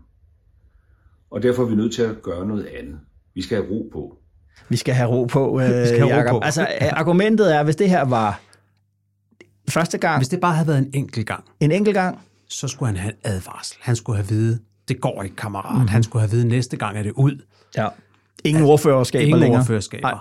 Og 1.31 1.43
derfor 1.43 1.63
er 1.63 1.69
vi 1.69 1.75
nødt 1.75 1.95
til 1.95 2.03
at 2.03 2.23
gøre 2.23 2.47
noget 2.47 2.65
andet. 2.65 3.01
Vi 3.35 3.43
skal 3.43 3.63
have 3.63 3.71
ro 3.71 3.89
på. 3.93 4.22
Vi 4.69 4.77
skal 4.77 4.95
have 4.95 5.09
ro 5.09 5.25
på, 5.25 5.61
øh, 5.61 5.87
skal 5.87 6.09
have 6.09 6.31
ro 6.31 6.39
på. 6.39 6.45
Altså, 6.45 6.63
øh, 6.63 6.89
argumentet 6.93 7.55
er, 7.55 7.63
hvis 7.63 7.77
det 7.77 7.89
her 7.91 8.03
var 8.05 8.41
første 9.69 9.99
gang, 9.99 10.19
Hvis 10.19 10.29
det 10.29 10.41
bare 10.41 10.55
havde 10.55 10.69
været 10.69 10.79
en 10.79 10.91
enkelt 10.95 11.27
gang, 11.27 11.45
en 11.61 11.73
enkelt 11.73 11.95
gang, 11.95 12.19
så 12.49 12.69
skulle 12.69 12.87
han 12.87 12.97
have 12.97 13.13
en 13.13 13.19
advarsel. 13.33 13.77
Han 13.81 13.97
skulle 13.97 14.17
have 14.17 14.29
vide, 14.29 14.59
det 14.89 15.01
går 15.01 15.23
ikke, 15.23 15.37
kammerat. 15.37 15.81
Mm. 15.81 15.89
Han 15.89 16.03
skulle 16.03 16.21
have 16.21 16.31
vide, 16.31 16.49
næste 16.49 16.77
gang 16.77 16.99
er 16.99 17.03
det 17.03 17.13
ud. 17.13 17.45
ja. 17.77 17.89
ingen 18.45 18.65
ordførerskaber 18.65 19.25
Ingen 19.27 19.41
længere. 19.41 19.61
ordførerskaber. 19.61 20.09
Nej. 20.09 20.19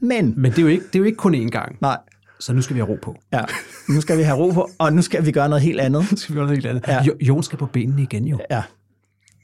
Men, 0.00 0.34
Men 0.36 0.50
det 0.50 0.58
er, 0.58 0.62
jo 0.62 0.68
ikke, 0.68 0.84
det 0.86 0.94
er 0.94 0.98
jo 0.98 1.04
ikke 1.04 1.16
kun 1.16 1.34
én 1.34 1.48
gang, 1.48 1.76
nej, 1.80 1.98
så 2.40 2.52
nu 2.52 2.62
skal 2.62 2.74
vi 2.76 2.80
have 2.80 2.88
ro 2.90 2.98
på. 3.02 3.16
ja. 3.32 3.40
nu 3.88 4.00
skal 4.00 4.18
vi 4.18 4.22
have 4.22 4.36
ro 4.38 4.50
på, 4.50 4.70
og 4.78 4.92
nu 4.92 5.02
skal 5.02 5.26
vi 5.26 5.32
gøre 5.32 5.48
noget 5.48 5.62
helt 5.62 5.80
andet. 5.80 6.06
Nu 6.10 6.16
skal 6.16 6.34
vi 6.34 6.38
gøre 6.38 6.46
noget 6.46 6.56
helt 6.56 6.66
andet. 6.66 6.84
Ja. 6.88 7.02
Ja. 7.04 7.10
Jon 7.26 7.42
skal 7.42 7.58
på 7.58 7.66
benene 7.66 8.02
igen 8.02 8.24
jo. 8.28 8.38
Ja. 8.50 8.62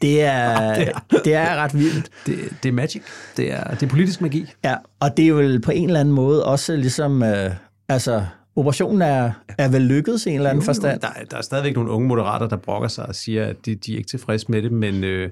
Det 0.07 0.23
er, 0.23 0.85
det 1.25 1.35
er 1.35 1.57
ret 1.57 1.75
vildt. 1.75 2.11
Det, 2.27 2.39
det 2.63 2.69
er 2.69 2.73
magic. 2.73 3.03
Det 3.37 3.53
er, 3.53 3.65
det 3.75 3.83
er 3.83 3.87
politisk 3.91 4.21
magi. 4.21 4.47
Ja, 4.65 4.75
og 5.01 5.17
det 5.17 5.29
er 5.29 5.33
vel 5.33 5.61
på 5.61 5.71
en 5.71 5.87
eller 5.89 6.01
anden 6.01 6.15
måde 6.15 6.45
også 6.47 6.77
ligesom, 6.77 7.23
øh, 7.23 7.51
altså, 7.89 8.25
operationen 8.57 9.03
er, 9.03 9.31
er 9.59 9.69
vel 9.69 9.83
lykkedes 9.83 10.27
i 10.27 10.31
en 10.31 10.37
eller 10.37 10.51
anden 10.51 10.65
forstand. 10.65 11.01
Der, 11.01 11.09
er- 11.09 11.25
der 11.31 11.37
er 11.37 11.43
stadigvæk 11.43 11.75
nogle 11.75 11.91
unge 11.91 12.09
moderater, 12.09 12.49
der 12.49 12.57
brokker 12.57 12.89
sig 12.89 13.07
og 13.07 13.15
siger, 13.15 13.47
at 13.47 13.57
de, 13.67 13.75
de 13.75 13.93
er 13.93 13.97
ikke 13.97 14.09
tilfredse 14.09 14.47
med 14.49 14.63
det, 14.63 14.73
men, 14.73 15.05
øh, 15.05 15.31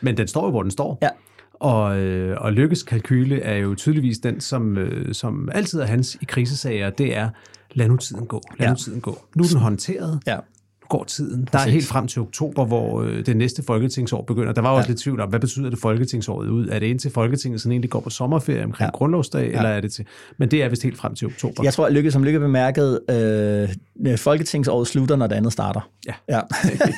men 0.00 0.16
den 0.16 0.28
står 0.28 0.44
jo, 0.44 0.50
hvor 0.50 0.62
den 0.62 0.70
står. 0.70 0.98
Ja. 1.02 1.08
Og, 1.54 1.96
øh, 1.98 2.36
og 2.40 2.52
Lykkes 2.52 2.82
kalkyle 2.82 3.40
er 3.42 3.56
jo 3.56 3.74
tydeligvis 3.74 4.18
den, 4.18 4.40
som, 4.40 4.78
øh, 4.78 5.14
som 5.14 5.48
altid 5.52 5.80
er 5.80 5.86
hans 5.86 6.16
i 6.20 6.24
krisesager, 6.24 6.90
det 6.90 7.16
er, 7.16 7.28
lad 7.72 7.88
nu 7.88 7.96
tiden 7.96 8.26
gå, 8.26 8.40
lad 8.58 8.66
ja. 8.66 8.70
nu 8.72 8.76
tiden 8.76 9.00
gå. 9.00 9.18
Nu 9.36 9.42
er 9.44 9.48
den 9.48 9.58
håndteret, 9.58 10.20
Ja. 10.26 10.36
Nu 10.92 10.98
går 10.98 11.04
tiden. 11.04 11.48
Der 11.52 11.58
er 11.58 11.68
helt 11.68 11.86
frem 11.86 12.06
til 12.06 12.22
oktober, 12.22 12.64
hvor 12.64 13.02
øh, 13.02 13.26
det 13.26 13.36
næste 13.36 13.62
folketingsår 13.62 14.22
begynder. 14.22 14.52
Der 14.52 14.60
var 14.62 14.70
også 14.70 14.86
Ja. 14.86 14.90
lidt 14.90 15.00
tvivl 15.00 15.20
om, 15.20 15.28
hvad 15.28 15.40
betyder 15.40 15.70
det 15.70 15.78
folketingsåret 15.78 16.48
ud? 16.48 16.68
Er 16.68 16.78
det 16.78 16.86
indtil 16.86 17.10
Folketinget 17.10 17.60
sådan 17.60 17.72
egentlig 17.72 17.90
går 17.90 18.00
på 18.00 18.10
sommerferie 18.10 18.64
omkring 18.64 18.86
Ja. 18.88 18.90
grundlovsdag, 18.98 19.50
ja. 19.50 19.56
eller 19.56 19.68
er 19.70 19.80
det 19.80 19.92
til... 19.92 20.06
Men 20.38 20.50
det 20.50 20.62
er 20.62 20.68
vist 20.68 20.82
helt 20.82 20.96
frem 20.98 21.14
til 21.14 21.26
oktober. 21.26 21.62
Jeg 21.64 21.74
tror, 21.74 21.86
at 21.86 21.92
Lykke, 21.92 22.10
som 22.10 22.24
Lykke 22.24 22.40
bemærkede, 22.40 23.00
øh, 24.06 24.18
folketingsåret 24.18 24.86
slutter, 24.88 25.16
når 25.16 25.26
det 25.26 25.34
andet 25.34 25.52
starter. 25.52 25.90
Ja. 26.06 26.14
ja. 26.28 26.36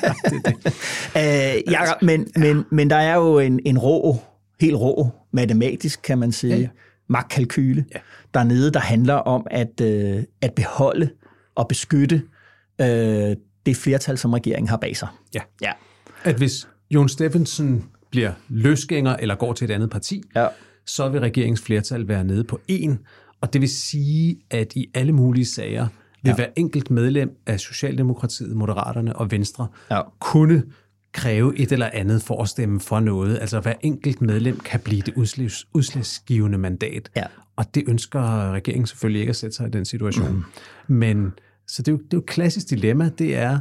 ja, 0.03 0.13
det, 0.29 0.45
det. 0.45 0.73
Øh, 1.17 1.71
Jacob, 1.73 2.01
men, 2.01 2.27
men, 2.35 2.65
men 2.71 2.89
der 2.89 2.95
er 2.95 3.15
jo 3.15 3.39
en, 3.39 3.59
en 3.65 3.77
rå, 3.77 4.17
helt 4.61 4.75
rå, 4.75 5.09
matematisk, 5.33 5.99
kan 6.01 6.17
man 6.17 6.31
sige, 6.31 6.53
ja, 6.55 6.59
Ja, 6.61 6.67
magtkalkyle 7.09 7.85
Ja. 7.95 7.99
dernede, 8.33 8.71
der 8.71 8.79
handler 8.79 9.13
om 9.13 9.47
at, 9.51 9.81
øh, 9.81 10.23
at 10.41 10.53
beholde 10.53 11.09
at 11.59 11.67
beskytte 11.67 12.21
øh, 12.81 13.35
det 13.65 13.75
flertal, 13.77 14.17
som 14.17 14.33
regeringen 14.33 14.69
har 14.69 14.77
bag 14.77 14.97
sig. 14.97 15.07
Ja. 15.35 15.41
Ja. 15.61 15.71
At 16.23 16.35
hvis 16.35 16.67
Jon 16.91 17.09
Steffensen 17.09 17.85
bliver 18.11 18.31
løsgænger 18.49 19.15
eller 19.15 19.35
går 19.35 19.53
til 19.53 19.65
et 19.65 19.73
andet 19.73 19.89
parti, 19.89 20.23
Ja. 20.35 20.47
så 20.85 21.09
vil 21.09 21.19
regeringens 21.21 21.61
flertal 21.61 22.07
være 22.07 22.23
nede 22.23 22.43
på 22.43 22.59
en, 22.67 22.99
og 23.41 23.53
det 23.53 23.61
vil 23.61 23.69
sige, 23.69 24.37
at 24.51 24.75
i 24.75 24.85
alle 24.93 25.11
mulige 25.13 25.45
sager 25.45 25.87
vil 26.23 26.29
ja. 26.29 26.35
hver 26.35 26.47
enkelt 26.55 26.91
medlem 26.91 27.29
af 27.45 27.59
Socialdemokratiet, 27.59 28.55
Moderaterne 28.55 29.15
og 29.15 29.31
Venstre 29.31 29.67
Ja. 29.91 30.01
kunne 30.19 30.63
kræve 31.13 31.57
et 31.57 31.71
eller 31.71 31.89
andet 31.93 32.21
for 32.23 32.41
at 32.41 32.49
stemme 32.49 32.79
for 32.79 32.99
noget. 32.99 33.37
Altså 33.41 33.59
hver 33.59 33.73
enkelt 33.81 34.21
medlem 34.21 34.59
kan 34.59 34.79
blive 34.79 35.01
det 35.01 35.13
udslags, 35.17 35.65
udslagsgivende 35.73 36.57
mandat. 36.57 37.09
Ja. 37.15 37.23
Og 37.55 37.75
det 37.75 37.83
ønsker 37.87 38.51
regeringen 38.51 38.87
selvfølgelig 38.87 39.19
ikke 39.19 39.29
at 39.29 39.35
sætte 39.35 39.55
sig 39.55 39.67
i 39.67 39.71
den 39.71 39.85
situation. 39.85 40.33
Mm. 40.87 40.95
Men 40.95 41.31
så 41.67 41.81
det 41.81 41.87
er, 41.87 41.91
jo, 41.91 41.97
det 41.97 42.03
er 42.03 42.17
jo 42.17 42.19
et 42.19 42.25
klassisk 42.25 42.69
dilemma. 42.69 43.09
Det 43.17 43.35
er, 43.35 43.59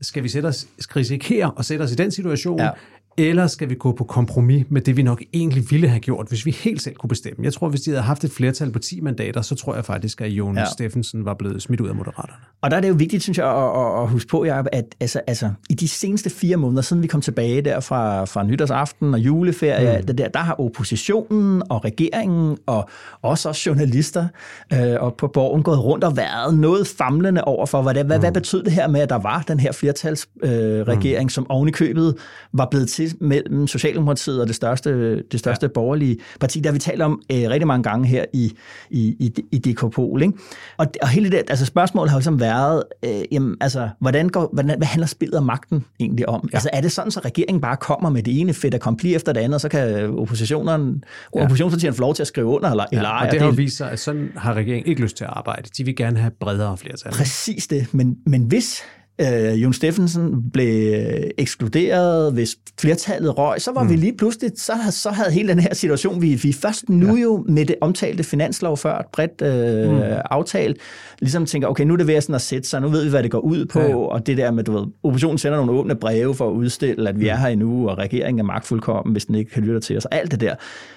skal 0.00 0.22
vi 0.22 0.28
sætte 0.28 0.46
os, 0.46 0.66
skal 0.78 0.98
risikere 0.98 1.52
at 1.58 1.64
sætte 1.64 1.82
os 1.82 1.92
i 1.92 1.94
den 1.94 2.10
situation, 2.10 2.60
Ja 2.60 2.70
eller 3.16 3.46
skal 3.46 3.70
vi 3.70 3.74
gå 3.74 3.92
på 3.92 4.04
kompromis 4.04 4.66
med 4.68 4.80
det, 4.80 4.96
vi 4.96 5.02
nok 5.02 5.22
egentlig 5.32 5.70
ville 5.70 5.88
have 5.88 6.00
gjort, 6.00 6.28
hvis 6.28 6.46
vi 6.46 6.50
helt 6.50 6.82
selv 6.82 6.94
kunne 6.94 7.08
bestemme? 7.08 7.44
Jeg 7.44 7.52
tror, 7.52 7.68
hvis 7.68 7.80
de 7.80 7.90
havde 7.90 8.02
haft 8.02 8.24
et 8.24 8.30
flertal 8.30 8.72
på 8.72 8.78
10 8.78 9.00
mandater, 9.00 9.42
så 9.42 9.54
tror 9.54 9.74
jeg 9.74 9.84
faktisk, 9.84 10.20
at 10.20 10.28
Jon 10.28 10.56
Ja. 10.56 10.64
Steffensen 10.64 11.24
var 11.24 11.34
blevet 11.34 11.62
smidt 11.62 11.80
ud 11.80 11.88
af 11.88 11.94
Moderaterne. 11.94 12.38
Og 12.62 12.70
der 12.70 12.76
er 12.76 12.80
det 12.80 12.88
jo 12.88 12.94
vigtigt, 12.94 13.22
synes 13.22 13.38
jeg, 13.38 13.46
at, 13.46 13.80
at, 13.80 14.02
at 14.02 14.08
huske 14.08 14.28
på, 14.28 14.44
Jacob, 14.44 14.66
at 14.72 14.84
altså, 15.00 15.20
altså, 15.26 15.50
i 15.70 15.74
de 15.74 15.88
seneste 15.88 16.30
fire 16.30 16.56
måneder, 16.56 16.82
siden 16.82 17.02
vi 17.02 17.06
kom 17.06 17.20
tilbage 17.20 17.62
der 17.62 17.80
fra, 17.80 18.24
fra 18.24 18.44
nytårsaften 18.44 19.14
og 19.14 19.20
juleferie, 19.20 19.98
mm. 20.00 20.06
det 20.06 20.18
der, 20.18 20.28
der 20.28 20.40
har 20.40 20.60
oppositionen 20.60 21.62
og 21.70 21.84
regeringen 21.84 22.58
og 22.66 22.88
også 23.22 23.48
os 23.48 23.66
journalister 23.66 24.26
øh, 24.72 24.96
og 25.00 25.14
på 25.14 25.28
borgen 25.28 25.62
gået 25.62 25.84
rundt 25.84 26.04
og 26.04 26.16
været 26.16 26.58
noget 26.58 26.86
famlende 26.86 27.44
over 27.44 27.66
for, 27.66 27.82
hvad, 27.82 27.94
hvad, 27.94 28.04
mm. 28.04 28.20
hvad 28.20 28.32
betød 28.32 28.62
det 28.62 28.72
her 28.72 28.88
med, 28.88 29.00
at 29.00 29.08
der 29.08 29.18
var 29.18 29.44
den 29.48 29.60
her 29.60 29.72
flertalsregering, 29.72 30.54
øh, 30.54 30.86
regering, 30.86 31.24
mm. 31.24 31.28
som 31.28 31.50
oven 31.50 31.68
i 31.68 31.72
købet 31.72 32.16
var 32.52 32.68
blevet 32.70 32.88
til 32.88 33.03
mellem 33.20 33.66
Socialdemokratiet 33.66 34.40
og 34.40 34.46
det 34.46 34.54
største, 34.54 35.22
det 35.22 35.40
største 35.40 35.66
ja. 35.66 35.70
borgerlige 35.74 36.16
parti. 36.40 36.60
Der 36.60 36.68
har 36.68 36.72
vi 36.72 36.78
talt 36.78 37.02
om 37.02 37.22
øh, 37.32 37.50
rigtig 37.50 37.66
mange 37.66 37.82
gange 37.82 38.08
her 38.08 38.24
i, 38.32 38.52
i, 38.90 39.00
i, 39.00 39.32
i 39.52 39.58
DK 39.58 39.92
Pol. 39.92 40.22
Ikke? 40.22 40.34
Og, 40.76 40.86
og 41.02 41.08
hele 41.08 41.30
det, 41.30 41.42
altså 41.48 41.66
spørgsmålet 41.66 42.10
har 42.10 42.16
jo 42.16 42.18
ligesom 42.18 42.40
været, 42.40 42.82
øh, 43.04 43.22
jamen, 43.32 43.56
altså, 43.60 43.88
hvordan 44.00 44.28
går, 44.28 44.50
hvordan, 44.52 44.76
hvad 44.76 44.86
handler 44.86 45.06
spillet 45.06 45.38
om 45.38 45.44
magten 45.44 45.84
egentlig 46.00 46.28
om? 46.28 46.48
Ja. 46.52 46.56
Altså, 46.56 46.70
er 46.72 46.80
det 46.80 46.92
sådan, 46.92 47.10
så 47.10 47.20
regeringen 47.20 47.60
bare 47.60 47.76
kommer 47.76 48.10
med 48.10 48.22
det 48.22 48.40
ene 48.40 48.54
fedt 48.54 48.74
accompli 48.74 49.14
efter 49.14 49.32
det 49.32 49.40
andet, 49.40 49.54
og 49.54 49.60
så 49.60 49.68
kan 49.68 50.10
oppositionerne, 50.18 51.00
ja. 51.36 51.42
oppositionspartierne 51.42 51.96
få 51.96 52.00
lov 52.00 52.14
til 52.14 52.22
at 52.22 52.26
skrive 52.26 52.46
under, 52.46 52.70
eller, 52.70 52.84
ja, 52.92 52.96
eller 52.96 53.10
ej? 53.10 53.26
Og 53.26 53.32
det 53.32 53.40
har 53.40 53.46
jo 53.46 53.54
vist 53.56 53.76
sig, 53.76 53.90
at 53.90 53.98
sådan 53.98 54.32
har 54.36 54.54
regeringen 54.54 54.86
ikke 54.86 55.02
lyst 55.02 55.16
til 55.16 55.24
at 55.24 55.30
arbejde. 55.32 55.68
De 55.76 55.84
vil 55.84 55.96
gerne 55.96 56.18
have 56.18 56.30
bredere 56.40 56.76
flertal. 56.76 57.12
Præcis 57.12 57.66
det, 57.66 57.94
men, 57.94 58.16
men 58.26 58.42
hvis 58.42 58.82
øh, 59.20 59.62
Jon 59.62 59.72
Steffensen 59.72 60.50
blev 60.52 60.94
ekskluderet, 61.38 62.32
hvis 62.32 62.56
flertallet 62.80 63.38
røg, 63.38 63.60
så 63.60 63.72
var 63.72 63.82
mm. 63.82 63.90
vi 63.90 63.96
lige 63.96 64.16
pludselig, 64.16 64.50
så, 64.56 64.72
så 64.90 65.10
havde 65.10 65.30
hele 65.30 65.48
den 65.48 65.58
her 65.58 65.74
situation, 65.74 66.22
vi, 66.22 66.34
vi 66.34 66.52
først 66.52 66.88
nu 66.88 67.16
ja. 67.16 67.22
jo 67.22 67.44
med 67.48 67.66
det 67.66 67.76
omtalte 67.80 68.24
finanslov 68.24 68.76
før 68.76 68.98
et 68.98 69.06
bredt 69.12 69.42
øh, 69.42 69.90
mm. 69.90 70.02
aftalt, 70.30 70.76
ligesom 71.20 71.46
tænker, 71.46 71.68
okay, 71.68 71.84
nu 71.84 71.92
er 71.92 71.96
det 71.96 72.06
ved 72.06 72.20
sådan 72.20 72.34
at 72.34 72.40
sætte 72.40 72.68
sig, 72.68 72.80
nu 72.80 72.88
ved 72.88 73.04
vi, 73.04 73.10
hvad 73.10 73.22
det 73.22 73.30
går 73.30 73.38
ud 73.38 73.66
på, 73.66 73.80
ja, 73.80 73.88
ja. 73.88 73.96
og 73.96 74.26
det 74.26 74.36
der 74.36 74.50
med, 74.50 74.64
du 74.64 74.72
ved, 74.72 74.86
oppositionen 75.02 75.38
sender 75.38 75.56
nogle 75.56 75.72
åbne 75.72 75.94
breve 75.94 76.34
for 76.34 76.48
at 76.50 76.52
udstille, 76.52 77.08
at 77.08 77.20
vi 77.20 77.28
er 77.28 77.36
her 77.36 77.48
endnu, 77.48 77.88
og 77.88 77.98
regeringen 77.98 78.40
er 78.40 78.44
magtfuldkommen, 78.44 79.12
hvis 79.12 79.24
den 79.24 79.34
ikke 79.34 79.50
kan 79.50 79.62
lytte 79.62 79.80
til 79.80 79.96
os, 79.96 80.04
og 80.04 80.14
alt 80.14 80.30
det 80.30 80.40
der. 80.40 80.54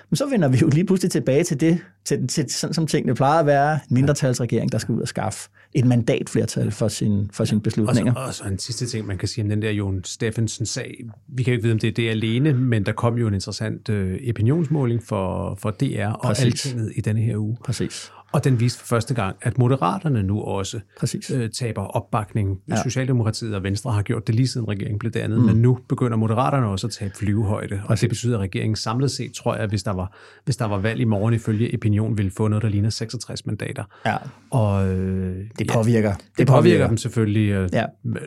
Men 0.09 0.17
så 0.17 0.29
vender 0.29 0.47
vi 0.47 0.57
jo 0.57 0.67
lige 0.67 0.85
pludselig 0.85 1.11
tilbage 1.11 1.43
til 1.43 1.59
det, 1.59 1.79
til, 2.05 2.27
til 2.27 2.49
sådan 2.49 2.73
som 2.73 2.87
tingene 2.87 3.15
plejer 3.15 3.39
at 3.39 3.45
være, 3.45 3.73
en 3.73 3.79
mindretalsregering, 3.89 4.71
der 4.71 4.77
skal 4.77 4.95
ud 4.95 5.01
og 5.01 5.07
skaffe 5.07 5.49
et 5.73 5.85
mandatflertal 5.85 6.71
for, 6.71 6.87
sin, 6.87 7.29
for 7.33 7.45
sine 7.45 7.61
beslutninger. 7.61 8.13
Og 8.13 8.33
så, 8.33 8.43
og 8.43 8.47
så 8.47 8.53
en 8.53 8.59
sidste 8.59 8.85
ting, 8.85 9.07
man 9.07 9.17
kan 9.17 9.27
sige 9.27 9.43
om 9.43 9.49
den 9.49 9.61
der 9.61 9.71
Jon 9.71 10.03
Steffensen-sag. 10.03 11.09
Vi 11.27 11.43
kan 11.43 11.51
jo 11.51 11.55
ikke 11.55 11.63
vide, 11.63 11.73
om 11.73 11.79
det 11.79 11.87
er 11.87 11.91
det 11.91 12.09
alene, 12.09 12.53
men 12.53 12.85
der 12.85 12.91
kom 12.91 13.17
jo 13.17 13.27
en 13.27 13.33
interessant 13.33 13.89
øh, 13.89 14.19
opinionsmåling 14.29 15.03
for, 15.03 15.55
for 15.55 15.71
DR 15.71 16.05
og 16.05 16.19
Præcis. 16.23 16.45
Altinget 16.45 16.91
i 16.95 17.01
denne 17.01 17.21
her 17.21 17.37
uge. 17.37 17.57
Præcis. 17.63 18.11
Og 18.31 18.43
den 18.43 18.59
viste 18.59 18.79
for 18.79 18.85
første 18.87 19.13
gang, 19.13 19.35
at 19.41 19.57
Moderaterne 19.57 20.23
nu 20.23 20.41
også 20.41 20.79
Præcis. 20.99 21.31
øh, 21.31 21.49
taber 21.49 21.81
opbakning. 21.81 22.59
Ja. 22.69 22.83
Socialdemokratiet 22.83 23.55
og 23.55 23.63
Venstre 23.63 23.91
har 23.91 24.01
gjort 24.01 24.27
det 24.27 24.35
lige 24.35 24.47
siden 24.47 24.67
regeringen 24.67 24.99
blev 24.99 25.11
dannet, 25.11 25.39
mm. 25.39 25.45
men 25.45 25.55
nu 25.55 25.79
begynder 25.89 26.17
Moderaterne 26.17 26.67
også 26.67 26.87
at 26.87 26.93
tabe 26.93 27.13
flyvehøjde. 27.17 27.81
Og 27.85 28.01
det 28.01 28.09
betyder, 28.09 28.35
at 28.37 28.41
regeringen 28.41 28.75
samlet 28.75 29.11
set, 29.11 29.31
tror 29.33 29.55
jeg, 29.55 29.67
hvis 29.67 29.83
der 29.83 29.91
var, 29.93 30.17
hvis 30.45 30.57
der 30.57 30.65
var 30.65 30.77
valg 30.77 30.99
i 30.99 31.03
morgen 31.05 31.33
ifølge 31.33 31.71
Opinion, 31.73 32.17
ville 32.17 32.31
få 32.37 32.47
noget, 32.47 32.63
der 32.63 32.69
ligner 32.69 32.89
66 32.89 33.45
mandater. 33.45 33.83
Ja. 34.05 34.15
Og, 34.51 34.87
øh, 34.89 35.35
Det 35.59 35.67
påvirker. 35.69 36.09
Ja, 36.09 36.15
det 36.37 36.47
påvirker 36.47 36.87
dem 36.87 36.97
selvfølgelig, 36.97 37.49
øh, 37.51 37.69
Ja. 37.73 37.85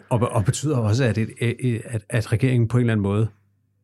og, 0.08 0.20
og 0.32 0.44
betyder 0.44 0.76
også, 0.76 1.04
at, 1.04 1.18
et, 1.18 1.30
at, 1.84 2.02
at 2.08 2.32
regeringen 2.32 2.68
på 2.68 2.76
en 2.76 2.80
eller 2.80 2.92
anden 2.92 3.02
måde 3.02 3.28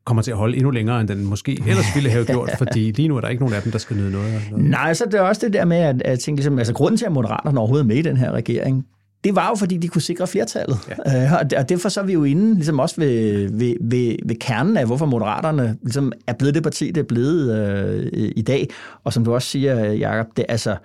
kommer 0.06 0.22
til 0.22 0.30
at 0.30 0.36
holde 0.36 0.56
endnu 0.56 0.70
længere, 0.70 1.00
end 1.00 1.08
den 1.08 1.24
måske 1.24 1.62
ellers 1.66 1.86
ville 1.94 2.10
have 2.10 2.24
gjort, 2.24 2.50
fordi 2.58 2.90
lige 2.90 3.08
nu 3.08 3.16
er 3.16 3.20
der 3.20 3.28
ikke 3.28 3.42
nogen 3.42 3.54
af 3.54 3.62
dem, 3.62 3.72
der 3.72 3.78
skal 3.78 3.96
nyde 3.96 4.10
noget. 4.10 4.42
noget. 4.50 4.64
Nej, 4.64 4.94
så 4.94 5.04
det 5.04 5.14
er 5.14 5.20
også 5.20 5.40
det 5.44 5.52
der 5.52 5.64
med, 5.64 5.76
at, 5.76 6.02
at 6.02 6.10
jeg 6.10 6.18
tænker, 6.18 6.38
ligesom, 6.38 6.58
altså 6.58 6.74
grunden 6.74 6.98
til, 6.98 7.06
at 7.06 7.12
Moderaterne 7.12 7.58
overhovedet 7.58 7.84
er 7.84 7.88
med 7.88 7.96
i 7.96 8.02
den 8.02 8.16
her 8.16 8.32
regering, 8.32 8.86
det 9.24 9.36
var 9.36 9.48
jo, 9.48 9.54
fordi 9.54 9.76
de 9.76 9.88
kunne 9.88 10.02
sikre 10.02 10.26
flertallet. 10.26 10.78
Ja. 11.06 11.24
Øh, 11.24 11.32
og, 11.32 11.40
og 11.56 11.68
derfor 11.68 11.88
så 11.88 12.00
er 12.00 12.04
vi 12.04 12.12
jo 12.12 12.24
inde 12.24 12.54
ligesom 12.54 12.78
også 12.78 12.94
ved, 12.98 13.48
ved, 13.52 13.74
ved, 13.80 14.16
ved 14.24 14.36
kernen 14.36 14.76
af, 14.76 14.86
hvorfor 14.86 15.06
Moderaterne 15.06 15.76
ligesom 15.82 16.12
er 16.26 16.32
blevet 16.32 16.54
det 16.54 16.62
parti, 16.62 16.86
det 16.86 16.96
er 16.96 17.04
blevet 17.04 17.56
øh, 17.56 18.32
i 18.36 18.42
dag. 18.42 18.68
Og 19.04 19.12
som 19.12 19.24
du 19.24 19.34
også 19.34 19.48
siger, 19.48 19.92
Jacob, 19.92 20.26
det 20.36 20.44
altså, 20.48 20.76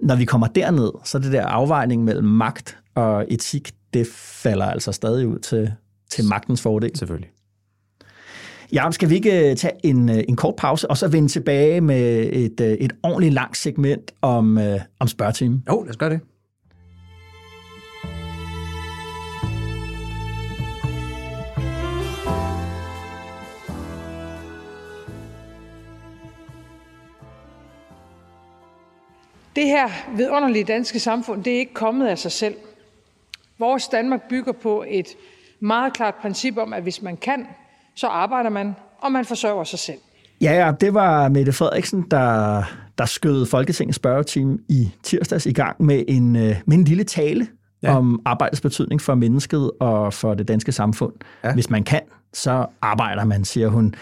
når 0.00 0.16
vi 0.16 0.24
kommer 0.24 0.46
derned, 0.46 0.90
så 1.04 1.18
er 1.18 1.22
det 1.22 1.32
der 1.32 1.46
afvejning 1.46 2.04
mellem 2.04 2.28
magt 2.28 2.78
og 2.94 3.26
etik, 3.28 3.72
det 3.94 4.06
falder 4.14 4.66
altså 4.66 4.92
stadig 4.92 5.26
ud 5.26 5.38
til, 5.38 5.72
til 6.10 6.24
magtens 6.24 6.62
fordel. 6.62 6.90
Selvfølgelig. 6.98 7.31
Jacob, 8.72 8.92
skal 8.92 9.10
vi 9.10 9.14
ikke 9.14 9.50
øh, 9.50 9.56
tage 9.56 9.74
en, 9.84 10.08
øh, 10.08 10.24
en 10.28 10.36
kort 10.36 10.56
pause, 10.56 10.90
og 10.90 10.96
så 10.96 11.08
vende 11.08 11.28
tilbage 11.28 11.80
med 11.80 12.28
et, 12.32 12.60
øh, 12.60 12.72
et 12.72 12.92
ordentligt 13.02 13.34
langt 13.34 13.56
segment 13.56 14.12
om, 14.22 14.58
øh, 14.58 14.80
om 14.98 15.08
spørgetimen? 15.08 15.64
Jo, 15.68 15.82
lad 15.82 15.90
os 15.90 15.96
gøre 15.96 16.10
det. 16.10 16.20
Det 29.56 29.66
her 29.66 30.16
vidunderlige 30.16 30.64
danske 30.64 31.00
samfund, 31.00 31.44
det 31.44 31.52
er 31.52 31.58
ikke 31.58 31.74
kommet 31.74 32.06
af 32.06 32.18
sig 32.18 32.32
selv. 32.32 32.54
Vores 33.58 33.88
Danmark 33.88 34.20
bygger 34.28 34.52
på 34.52 34.84
et 34.88 35.06
meget 35.60 35.92
klart 35.92 36.14
princip 36.14 36.56
om, 36.56 36.72
at 36.72 36.82
hvis 36.82 37.02
man 37.02 37.16
kan, 37.16 37.46
så 37.96 38.06
arbejder 38.06 38.50
man, 38.50 38.74
og 39.02 39.12
man 39.12 39.24
forsørger 39.24 39.64
sig 39.64 39.78
selv. 39.78 39.98
Ja, 40.40 40.66
ja, 40.66 40.72
det 40.80 40.94
var 40.94 41.28
Mette 41.28 41.52
Frederiksen, 41.52 42.04
der, 42.10 42.62
der 42.98 43.04
skød 43.04 43.46
Folketingets 43.46 43.96
spørgeteam 43.96 44.58
i 44.68 44.90
tirsdags 45.02 45.46
i 45.46 45.52
gang 45.52 45.82
med 45.84 46.04
en, 46.08 46.36
øh, 46.36 46.56
med 46.66 46.76
en 46.76 46.84
lille 46.84 47.04
tale 47.04 47.46
ja. 47.82 47.96
om 47.96 48.20
arbejdets 48.24 48.60
betydning 48.60 49.00
for 49.00 49.14
mennesket 49.14 49.70
og 49.80 50.14
for 50.14 50.34
det 50.34 50.48
danske 50.48 50.72
samfund. 50.72 51.12
Ja. 51.44 51.54
Hvis 51.54 51.70
man 51.70 51.82
kan, 51.84 52.00
så 52.32 52.66
arbejder 52.82 53.24
man, 53.24 53.44
siger 53.44 53.68
hun. 53.68 53.94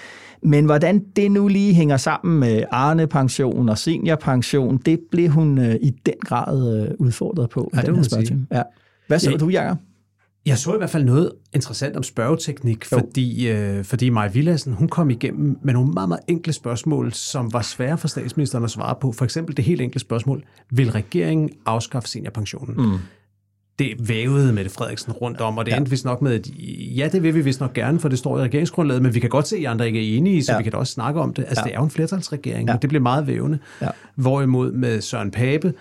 Men 0.42 0.64
hvordan 0.64 1.04
det 1.16 1.30
nu 1.30 1.48
lige 1.48 1.74
hænger 1.74 1.96
sammen 1.96 2.40
med 2.40 2.64
Arne-pension 2.70 3.68
og 3.68 3.78
seniorpension, 3.78 4.76
det 4.76 5.00
blev 5.10 5.28
hun 5.28 5.58
øh, 5.58 5.74
i 5.82 5.90
den 6.06 6.14
grad 6.24 6.82
øh, 6.82 6.94
udfordret 6.98 7.50
på. 7.50 7.70
Ja, 7.74 7.80
det 7.80 7.88
må 7.88 7.94
her 7.94 7.96
man 7.96 8.04
sige. 8.04 8.10
spørgetime. 8.10 8.46
Ja. 8.52 8.62
Hvad 9.06 9.18
så 9.18 9.30
Ja. 9.30 9.36
du, 9.36 9.48
Jacob? 9.48 9.76
Jeg 10.46 10.58
så 10.58 10.74
i 10.74 10.76
hvert 10.76 10.90
fald 10.90 11.04
noget 11.04 11.32
interessant 11.52 11.96
om 11.96 12.02
spørgeteknik, 12.02 12.84
fordi, 12.84 13.48
øh, 13.48 13.84
fordi 13.84 14.08
Maja 14.08 14.30
Villadsen, 14.30 14.72
hun 14.72 14.88
kom 14.88 15.10
igennem 15.10 15.58
med 15.62 15.74
nogle 15.74 15.92
meget, 15.92 16.08
meget 16.08 16.22
enkle 16.28 16.52
spørgsmål, 16.52 17.12
som 17.12 17.52
var 17.52 17.62
svære 17.62 17.98
for 17.98 18.08
statsministeren 18.08 18.64
at 18.64 18.70
svare 18.70 18.94
på. 19.00 19.12
For 19.12 19.24
eksempel 19.24 19.56
det 19.56 19.64
helt 19.64 19.80
enkle 19.80 20.00
spørgsmål, 20.00 20.44
vil 20.70 20.90
regeringen 20.90 21.50
afskaffe 21.66 22.08
seniorpensionen? 22.08 22.76
Mm. 22.76 22.98
Det 23.78 24.08
vævede 24.08 24.52
Mette 24.52 24.70
Frederiksen 24.70 25.12
rundt 25.12 25.40
om, 25.40 25.58
og 25.58 25.66
det 25.66 25.72
ja. 25.72 25.76
endte 25.76 25.90
vist 25.90 26.04
nok 26.04 26.22
med, 26.22 26.32
at 26.34 26.48
ja, 26.96 27.08
det 27.12 27.22
vil 27.22 27.34
vi 27.34 27.40
vist 27.40 27.60
nok 27.60 27.72
gerne, 27.72 28.00
for 28.00 28.08
det 28.08 28.18
står 28.18 28.38
i 28.38 28.42
regeringsgrundlaget, 28.42 29.02
men 29.02 29.14
vi 29.14 29.20
kan 29.20 29.30
godt 29.30 29.48
se, 29.48 29.56
at 29.56 29.62
I 29.62 29.64
andre 29.64 29.86
ikke 29.86 30.12
er 30.14 30.16
enige, 30.18 30.44
så 30.44 30.52
Ja. 30.52 30.58
vi 30.58 30.62
kan 30.62 30.72
da 30.72 30.78
også 30.78 30.92
snakke 30.92 31.20
om 31.20 31.34
det. 31.34 31.42
Altså, 31.48 31.60
Ja. 31.60 31.68
det 31.68 31.74
er 31.74 31.78
jo 31.78 31.84
en 31.84 31.90
flertalsregering, 31.90 32.68
Ja. 32.68 32.72
ja. 32.72 32.78
det 32.82 32.88
bliver 32.90 33.02
meget 33.02 33.26
vævende. 33.26 33.58
Ja. 33.82 33.88
Hvorimod 34.14 34.72
med 34.72 35.00
Søren 35.00 35.30
Pape, 35.30 35.74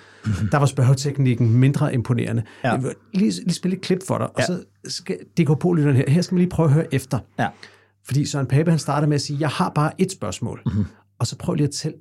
der 0.52 0.58
var 0.58 0.66
spørgeteknikken 0.66 1.50
mindre 1.54 1.94
imponerende. 1.94 2.44
Ja. 2.64 2.72
Jeg 2.72 2.84
vil 2.84 2.92
lige, 3.14 3.32
lige 3.32 3.54
spille 3.54 3.78
et 3.78 3.82
klip 3.84 4.00
for 4.08 4.18
dig, 4.18 4.28
og 4.28 4.34
Ja. 4.40 4.46
så 4.46 4.64
skal 4.86 5.18
DK 5.38 5.60
på 5.60 5.74
her. 5.76 6.04
Her 6.12 6.22
skal 6.22 6.36
man 6.36 6.40
lige 6.40 6.50
prøve 6.50 6.68
at 6.68 6.74
høre 6.74 6.94
efter. 6.94 7.20
Ja. 7.40 7.48
Fordi 8.06 8.26
Søren 8.26 8.46
Pape, 8.48 8.70
han 8.70 8.80
starter 8.80 9.08
med 9.08 9.16
at 9.16 9.22
sige, 9.22 9.38
jeg 9.40 9.50
har 9.50 9.70
bare 9.76 9.92
et 9.98 10.12
spørgsmål. 10.12 10.62
Mhm. 10.66 10.76
Mm-hmm. 10.76 10.92
Og 11.20 11.28
så 11.28 11.38
prøv 11.38 11.56
lige 11.56 11.68
at 11.68 11.74
tælle, 11.74 11.98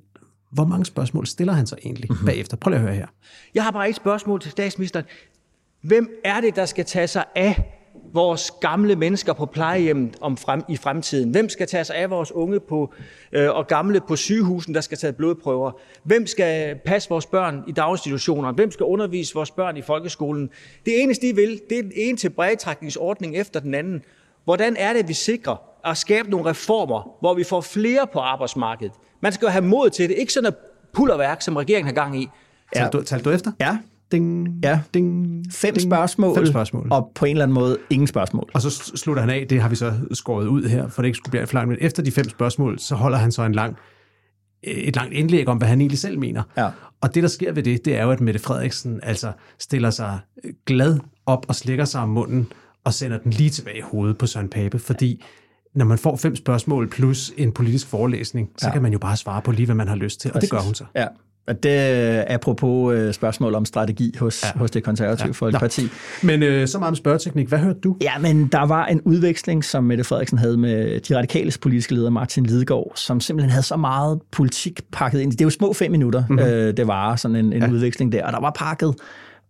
hvor 0.51 0.65
mange 0.65 0.85
spørgsmål 0.85 1.27
stiller 1.27 1.53
han 1.53 1.67
så 1.67 1.75
egentlig 1.85 2.05
Mhm. 2.09 2.13
mm-hmm. 2.15 2.25
bagefter. 2.25 2.57
Prøv 2.57 2.69
lige 2.71 2.79
at 2.79 2.85
høre 2.85 2.95
her. 2.95 3.05
Jeg 3.55 3.63
har 3.63 3.71
bare 3.71 3.89
et 3.89 3.95
spørgsmål 3.95 4.41
til 4.41 4.51
statsministeren. 4.51 5.05
Hvem 5.81 6.09
er 6.23 6.41
det, 6.41 6.55
der 6.55 6.65
skal 6.65 6.85
tage 6.85 7.07
sig 7.07 7.23
af 7.35 7.79
vores 8.13 8.51
gamle 8.61 8.95
mennesker 8.95 9.33
på 9.33 9.45
plejehjem 9.45 10.13
om 10.21 10.37
frem, 10.37 10.63
i 10.69 10.77
fremtiden? 10.77 11.31
Hvem 11.31 11.49
skal 11.49 11.67
tage 11.67 11.83
sig 11.83 11.95
af 11.95 12.09
vores 12.09 12.31
unge 12.31 12.59
på, 12.59 12.93
øh, 13.31 13.49
og 13.49 13.67
gamle 13.67 14.01
på 14.07 14.15
sygehusen, 14.15 14.75
der 14.75 14.81
skal 14.81 14.97
tage 14.97 15.13
blodprøver? 15.13 15.71
Hvem 16.03 16.27
skal 16.27 16.75
passe 16.85 17.09
vores 17.09 17.25
børn 17.25 17.63
i 17.67 17.71
daginstitutioner? 17.71 18.51
Hvem 18.51 18.71
skal 18.71 18.83
undervise 18.83 19.33
vores 19.33 19.51
børn 19.51 19.77
i 19.77 19.81
folkeskolen? 19.81 20.49
Det 20.85 21.03
eneste, 21.03 21.27
de 21.27 21.35
vil, 21.35 21.61
det 21.69 21.79
er 21.79 21.83
en 21.95 22.17
tilbagetrækningsordning 22.17 23.35
efter 23.35 23.59
den 23.59 23.73
anden. 23.73 24.01
Hvordan 24.43 24.75
er 24.77 24.93
det, 24.93 25.07
vi 25.07 25.13
sikrer 25.13 25.55
at 25.85 25.97
skabe 25.97 26.29
nogle 26.29 26.49
reformer, 26.49 27.17
hvor 27.19 27.33
vi 27.33 27.43
får 27.43 27.61
flere 27.61 28.07
på 28.13 28.19
arbejdsmarkedet? 28.19 28.93
Man 29.21 29.33
skal 29.33 29.45
jo 29.45 29.49
have 29.49 29.65
mod 29.65 29.89
til 29.89 30.09
det. 30.09 30.15
Ikke 30.17 30.33
sådan 30.33 30.47
et 30.47 30.55
pullerværk, 30.93 31.41
som 31.41 31.55
regeringen 31.55 31.87
har 31.87 32.03
gang 32.03 32.21
i. 32.21 32.29
Ja. 32.75 32.79
Talte, 32.79 32.97
du, 32.97 33.03
talte 33.03 33.29
du 33.29 33.35
efter? 33.35 33.51
Ja, 33.59 33.77
Ding, 34.11 34.47
Ja. 34.63 34.79
ding, 34.93 35.43
fem 35.51 35.73
ding. 35.73 35.89
spørgsmål, 35.89 36.35
Fem 36.35 36.45
spørgsmål. 36.45 36.87
og 36.91 37.11
på 37.15 37.25
en 37.25 37.31
eller 37.31 37.43
anden 37.43 37.53
måde 37.53 37.77
ingen 37.89 38.07
spørgsmål. 38.07 38.49
Og 38.53 38.61
så 38.61 38.69
slutter 38.95 39.21
han 39.21 39.29
af, 39.29 39.45
det 39.49 39.61
har 39.61 39.69
vi 39.69 39.75
så 39.75 39.93
skåret 40.13 40.47
ud 40.47 40.63
her, 40.63 40.87
for 40.87 41.01
det 41.01 41.07
ikke 41.07 41.17
skulle 41.17 41.31
blive 41.31 41.41
alt 41.41 41.49
for 41.49 41.55
langt, 41.57 41.69
men 41.69 41.77
efter 41.81 42.03
de 42.03 42.11
fem 42.11 42.29
spørgsmål, 42.29 42.79
så 42.79 42.95
holder 42.95 43.17
han 43.17 43.31
så 43.31 43.43
en 43.43 43.53
lang, 43.53 43.75
et 44.63 44.95
langt 44.95 45.13
indlæg 45.13 45.47
om, 45.47 45.57
hvad 45.57 45.67
han 45.67 45.81
egentlig 45.81 45.99
selv 45.99 46.19
mener. 46.19 46.43
Ja. 46.57 46.69
Og 47.01 47.15
det, 47.15 47.23
der 47.23 47.29
sker 47.29 47.51
ved 47.51 47.63
det, 47.63 47.85
det 47.85 47.95
er 47.97 48.03
jo, 48.03 48.11
at 48.11 48.21
Mette 48.21 48.39
Frederiksen 48.39 48.99
altså 49.03 49.31
stiller 49.59 49.89
sig 49.89 50.19
glad 50.65 50.99
op 51.25 51.45
og 51.49 51.55
slikker 51.55 51.85
sig 51.85 52.01
om 52.01 52.09
munden 52.09 52.47
og 52.83 52.93
sender 52.93 53.17
den 53.17 53.31
lige 53.31 53.49
tilbage 53.49 53.77
i 53.77 53.81
hovedet 53.81 54.17
på 54.17 54.27
Søren 54.27 54.49
Pape, 54.49 54.79
fordi 54.79 55.23
når 55.75 55.85
man 55.85 55.97
får 55.97 56.15
fem 56.15 56.35
spørgsmål 56.35 56.89
plus 56.89 57.31
en 57.37 57.51
politisk 57.51 57.87
forelæsning, 57.87 58.49
så 58.57 58.65
Ja. 58.65 58.67
ja. 58.69 58.73
kan 58.73 58.81
man 58.81 58.91
jo 58.93 58.99
bare 58.99 59.17
svare 59.17 59.41
på 59.41 59.51
lige, 59.51 59.65
hvad 59.65 59.75
man 59.75 59.87
har 59.87 59.95
lyst 59.95 60.21
til, 60.21 60.31
og 60.33 60.41
det 60.41 60.49
gør 60.49 60.59
hun 60.59 60.73
så. 60.73 60.83
Ja. 60.95 61.05
Og 61.49 61.63
det 61.63 61.71
er 61.71 62.23
apropos 62.27 62.95
øh, 62.95 63.13
spørgsmål 63.13 63.55
om 63.55 63.65
strategi 63.65 64.15
hos, 64.19 64.43
ja. 64.43 64.59
hos 64.59 64.71
det 64.71 64.83
konservative 64.83 65.27
ja. 65.27 65.31
Folkeparti. 65.31 65.81
Men 66.23 66.43
øh, 66.43 66.67
så 66.67 66.79
meget 66.79 66.89
om 66.89 66.95
spørgeteknik. 66.95 67.47
Hvad 67.47 67.59
hørte 67.59 67.79
du? 67.79 67.97
Ja, 68.01 68.17
men 68.17 68.47
der 68.47 68.65
var 68.65 68.85
en 68.85 69.01
udveksling, 69.01 69.65
som 69.65 69.83
Mette 69.83 70.03
Frederiksen 70.03 70.37
havde 70.37 70.57
med 70.57 70.99
de 70.99 71.17
radikales 71.17 71.57
politiske 71.57 71.93
leder, 71.93 72.09
Martin 72.09 72.45
Lidegaard, 72.45 72.91
som 72.95 73.19
simpelthen 73.19 73.51
havde 73.51 73.63
så 73.63 73.77
meget 73.77 74.19
politik 74.31 74.81
pakket 74.91 75.19
ind. 75.19 75.31
Det 75.31 75.41
er 75.41 75.45
jo 75.45 75.49
små 75.49 75.73
fem 75.73 75.91
minutter, 75.91 76.23
mm-hmm. 76.29 76.45
øh, 76.45 76.77
det 76.77 76.87
var 76.87 77.15
sådan 77.15 77.35
en, 77.35 77.53
en 77.53 77.63
ja. 77.63 77.69
udveksling 77.69 78.11
der, 78.11 78.25
og 78.25 78.33
der 78.33 78.39
var 78.39 78.51
pakket 78.55 78.95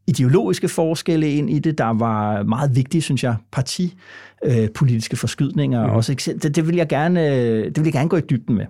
ideologiske 0.07 0.69
forskelle 0.69 1.31
ind 1.31 1.49
i 1.49 1.59
det. 1.59 1.77
Der 1.77 1.93
var 1.93 2.43
meget 2.43 2.75
vigtige, 2.75 3.01
synes 3.01 3.23
jeg, 3.23 3.35
partipolitiske 3.51 5.17
forskydninger 5.17 5.87
mm. 5.87 5.93
også. 5.93 6.35
Det, 6.43 6.55
det, 6.55 6.67
vil 6.67 6.75
jeg 6.75 6.87
gerne, 6.87 7.35
øh, 7.35 7.65
det 7.65 7.77
vil 7.77 7.83
jeg 7.83 7.93
gerne 7.93 8.09
gå 8.09 8.17
i 8.17 8.21
dybden 8.21 8.55
med. 8.55 8.65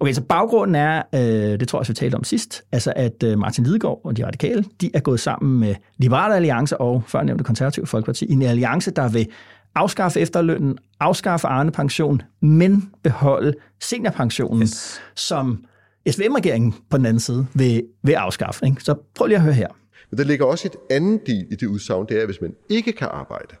Okay, 0.00 0.12
så 0.12 0.22
baggrunden 0.22 0.74
er, 0.74 1.02
øh, 1.14 1.20
det 1.60 1.68
tror 1.68 1.76
jeg 1.76 1.80
også, 1.80 1.92
vi 1.92 1.96
talte 1.96 2.14
om 2.14 2.24
sidst, 2.24 2.62
altså 2.72 2.92
at 2.96 3.22
øh, 3.22 3.38
Martin 3.38 3.64
Lidegaard 3.64 4.00
og 4.04 4.16
de 4.16 4.26
radikale, 4.26 4.64
de 4.80 4.90
er 4.94 5.00
gået 5.00 5.20
sammen 5.20 5.60
med 5.60 5.74
Liberale 5.98 6.34
Alliance 6.34 6.80
og 6.80 7.02
førnævnte 7.06 7.44
konservative 7.44 7.86
folkeparti 7.86 8.24
i 8.24 8.32
en 8.32 8.42
alliance, 8.42 8.90
der 8.90 9.08
vil 9.08 9.26
afskaffe 9.74 10.20
efterlønnen, 10.20 10.78
afskaffe 11.00 11.46
Arne 11.46 11.72
pension, 11.72 12.22
men 12.40 12.90
beholde 13.02 13.54
seniorpensionen, 13.80 14.62
yes. 14.62 15.00
som 15.14 15.64
SVM-regeringen 16.10 16.74
på 16.90 16.96
den 16.96 17.06
anden 17.06 17.20
side 17.20 17.46
vil, 17.54 17.82
vil 18.02 18.12
afskaffe. 18.12 18.66
Ikke? 18.66 18.82
Så 18.82 18.94
prøv 19.14 19.26
lige 19.26 19.36
at 19.36 19.42
høre 19.42 19.54
her. 19.54 19.68
Men 20.10 20.18
der 20.18 20.24
ligger 20.24 20.46
også 20.46 20.68
et 20.68 20.96
andet 20.96 21.26
del 21.26 21.46
i 21.50 21.54
det 21.54 21.66
udsagn, 21.66 22.06
det 22.08 22.16
er, 22.16 22.20
at 22.20 22.26
hvis 22.26 22.40
man 22.40 22.54
ikke 22.68 22.92
kan 22.92 23.08
arbejde, 23.10 23.54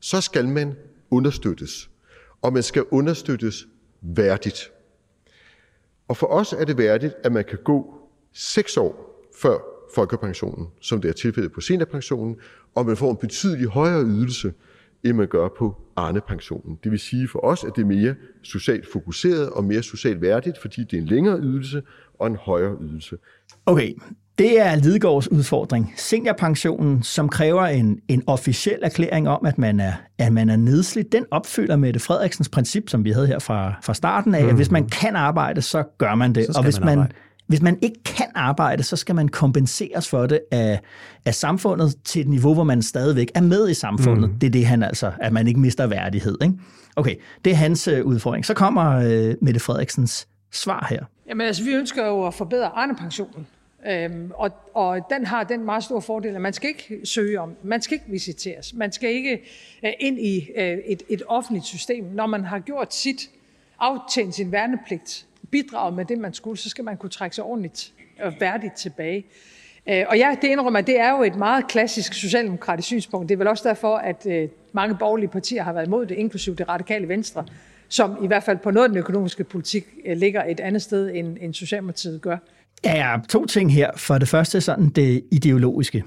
så 0.00 0.20
skal 0.20 0.48
man 0.48 0.74
understøttes. 1.10 1.90
Og 2.42 2.52
man 2.52 2.62
skal 2.62 2.84
understøttes 2.90 3.66
værdigt. 4.02 4.70
Og 6.10 6.16
for 6.16 6.26
os 6.26 6.52
er 6.52 6.64
det 6.64 6.78
værdigt, 6.78 7.14
at 7.24 7.32
man 7.32 7.44
kan 7.44 7.58
gå 7.64 7.94
seks 8.32 8.76
år 8.76 9.20
før 9.42 9.58
folkepensionen, 9.94 10.68
som 10.80 11.00
det 11.00 11.08
er 11.08 11.12
tilfældet 11.12 11.52
på 11.52 11.60
seniorpensionen, 11.60 12.36
og 12.74 12.86
man 12.86 12.96
får 12.96 13.10
en 13.10 13.16
betydelig 13.16 13.68
højere 13.68 14.04
ydelse, 14.04 14.52
end 15.04 15.16
man 15.16 15.28
gør 15.28 15.48
på 15.58 15.76
Arne-pensionen. 15.96 16.78
Det 16.84 16.92
vil 16.92 16.98
sige 16.98 17.28
for 17.28 17.44
os, 17.44 17.64
at 17.64 17.72
det 17.76 17.82
er 17.82 17.86
mere 17.86 18.14
socialt 18.42 18.92
fokuseret 18.92 19.50
og 19.50 19.64
mere 19.64 19.82
socialt 19.82 20.20
værdigt, 20.20 20.58
fordi 20.58 20.84
det 20.84 20.92
er 20.92 21.00
en 21.00 21.06
længere 21.06 21.40
ydelse 21.40 21.82
og 22.18 22.26
en 22.26 22.36
højere 22.36 22.76
ydelse. 22.80 23.16
Okay, 23.66 23.94
det 24.40 24.60
er 24.60 24.74
Lidegaards 24.76 25.30
udfordring. 25.30 25.94
Seniorpensionen, 25.96 27.02
som 27.02 27.28
kræver 27.28 27.66
en, 27.66 27.98
en 28.08 28.22
officiel 28.26 28.78
erklæring 28.82 29.28
om, 29.28 29.46
at 29.46 29.58
man, 29.58 29.80
er, 29.80 29.92
at 30.18 30.32
man 30.32 30.50
er 30.50 30.56
nedslidt, 30.56 31.12
den 31.12 31.24
opfylder 31.30 31.76
Mette 31.76 32.00
Frederiksens 32.00 32.48
princip, 32.48 32.88
som 32.88 33.04
vi 33.04 33.10
havde 33.10 33.26
her 33.26 33.38
fra, 33.38 33.74
fra 33.82 33.94
starten 33.94 34.34
af, 34.34 34.42
mm. 34.42 34.48
at 34.48 34.54
hvis 34.54 34.70
man 34.70 34.88
kan 34.88 35.16
arbejde, 35.16 35.62
så 35.62 35.82
gør 35.98 36.14
man 36.14 36.32
det. 36.32 36.46
Så 36.46 36.52
skal 36.52 36.58
og 36.58 36.64
hvis 36.64 36.80
man 36.80 36.98
man, 36.98 37.12
hvis 37.46 37.62
man 37.62 37.78
ikke 37.82 38.02
kan 38.04 38.26
arbejde, 38.34 38.82
så 38.82 38.96
skal 38.96 39.14
man 39.14 39.28
kompenseres 39.28 40.08
for 40.08 40.26
det 40.26 40.40
af, 40.52 40.80
af 41.24 41.34
samfundet 41.34 41.94
til 42.04 42.20
et 42.20 42.28
niveau, 42.28 42.54
hvor 42.54 42.64
man 42.64 42.82
stadigvæk 42.82 43.30
er 43.34 43.40
med 43.40 43.68
i 43.68 43.74
samfundet. 43.74 44.30
Mm. 44.30 44.38
Det 44.38 44.46
er 44.46 44.50
det, 44.50 44.66
han 44.66 44.82
altså, 44.82 45.12
at 45.20 45.32
man 45.32 45.46
ikke 45.46 45.60
mister 45.60 45.86
værdighed. 45.86 46.36
Ikke? 46.42 46.54
Okay, 46.96 47.14
det 47.44 47.50
er 47.50 47.56
hans 47.56 47.88
øh, 47.88 48.04
udfordring. 48.04 48.46
Så 48.46 48.54
kommer 48.54 48.96
øh, 48.96 49.34
Mette 49.42 49.60
Frederiksens 49.60 50.28
svar 50.52 50.86
her. 50.90 51.04
Jamen 51.28 51.46
altså, 51.46 51.64
vi 51.64 51.70
ønsker 51.70 52.06
jo 52.06 52.26
at 52.26 52.34
forbedre 52.34 52.66
Arne-pensionen. 52.66 53.46
Øhm, 53.86 54.32
og, 54.34 54.50
og 54.74 55.10
den 55.10 55.26
har 55.26 55.44
den 55.44 55.64
meget 55.64 55.84
store 55.84 56.02
fordel, 56.02 56.34
at 56.34 56.40
man 56.40 56.52
skal 56.52 56.68
ikke 56.68 57.00
søge 57.04 57.40
om, 57.40 57.56
man 57.62 57.82
skal 57.82 57.94
ikke 57.94 58.06
visiteres, 58.08 58.74
man 58.74 58.92
skal 58.92 59.10
ikke 59.10 59.42
øh, 59.84 59.92
ind 60.00 60.18
i 60.18 60.50
øh, 60.56 60.78
et, 60.86 61.02
et 61.08 61.22
offentligt 61.28 61.66
system. 61.66 62.04
Når 62.04 62.26
man 62.26 62.44
har 62.44 62.58
gjort 62.58 62.94
sit, 62.94 63.30
aftjent 63.78 64.34
sin 64.34 64.52
værnepligt, 64.52 65.26
bidraget 65.50 65.94
med 65.94 66.04
det, 66.04 66.18
man 66.18 66.34
skulle, 66.34 66.58
så 66.58 66.68
skal 66.68 66.84
man 66.84 66.96
kunne 66.96 67.10
trække 67.10 67.36
sig 67.36 67.44
ordentligt 67.44 67.92
og 68.22 68.32
værdigt 68.40 68.74
tilbage. 68.74 69.26
Øh, 69.88 70.04
og 70.08 70.18
ja, 70.18 70.36
det 70.42 70.48
indrømmer, 70.48 70.78
at 70.78 70.86
det 70.86 71.00
er 71.00 71.10
jo 71.10 71.22
et 71.22 71.36
meget 71.36 71.68
klassisk 71.68 72.14
socialdemokratisk 72.14 72.86
synspunkt. 72.86 73.28
Det 73.28 73.34
er 73.34 73.38
vel 73.38 73.48
også 73.48 73.68
derfor, 73.68 73.96
at 73.96 74.26
øh, 74.26 74.48
mange 74.72 74.96
borgerlige 74.98 75.28
partier 75.28 75.62
har 75.62 75.72
været 75.72 75.86
imod 75.86 76.06
det, 76.06 76.14
inklusive 76.14 76.54
det 76.54 76.68
radikale 76.68 77.08
venstre, 77.08 77.44
som 77.88 78.24
i 78.24 78.26
hvert 78.26 78.42
fald 78.42 78.58
på 78.58 78.70
noget 78.70 78.84
af 78.84 78.88
den 78.88 78.98
økonomiske 78.98 79.44
politik 79.44 79.86
øh, 80.04 80.16
ligger 80.16 80.44
et 80.44 80.60
andet 80.60 80.82
sted, 80.82 81.10
end, 81.14 81.36
end 81.40 81.54
Socialdemokratiet 81.54 82.20
gør 82.20 82.36
ja, 82.84 83.16
to 83.28 83.46
ting 83.46 83.74
her. 83.74 83.90
For 83.96 84.18
det 84.18 84.28
første 84.28 84.60
sådan 84.60 84.88
det 84.88 85.22
ideologiske. 85.32 86.04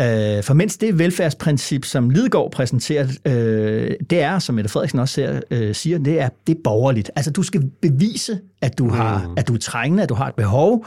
Øh, 0.00 0.42
for 0.42 0.54
mens 0.54 0.76
det 0.76 0.98
velfærdsprincip, 0.98 1.84
som 1.84 2.10
Lidegaard 2.10 2.50
præsenterer, 2.50 3.06
øh, 3.24 3.90
det 4.10 4.22
er, 4.22 4.38
som 4.38 4.54
Mette 4.54 4.70
Frederiksen 4.70 4.98
også 4.98 5.14
ser, 5.14 5.40
øh, 5.50 5.74
siger, 5.74 5.98
det 5.98 6.20
er, 6.20 6.28
det 6.46 6.54
er 6.56 6.60
borgerligt. 6.64 7.10
Altså, 7.16 7.30
du 7.30 7.42
skal 7.42 7.70
bevise, 7.82 8.40
at 8.62 8.78
du, 8.78 8.88
har, 8.88 9.34
at 9.36 9.48
du 9.48 9.54
er 9.54 9.58
trængende, 9.58 10.02
at 10.02 10.08
du 10.08 10.14
har 10.14 10.28
et 10.28 10.34
behov, 10.34 10.86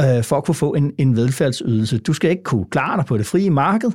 øh, 0.00 0.24
for 0.24 0.36
at 0.36 0.44
kunne 0.44 0.54
få 0.54 0.74
en, 0.74 0.92
en 0.98 1.16
velfærdsydelse. 1.16 1.98
Du 1.98 2.12
skal 2.12 2.30
ikke 2.30 2.42
kunne 2.42 2.64
klare 2.70 2.96
dig 2.96 3.06
på 3.06 3.18
det 3.18 3.26
frie 3.26 3.50
marked, 3.50 3.90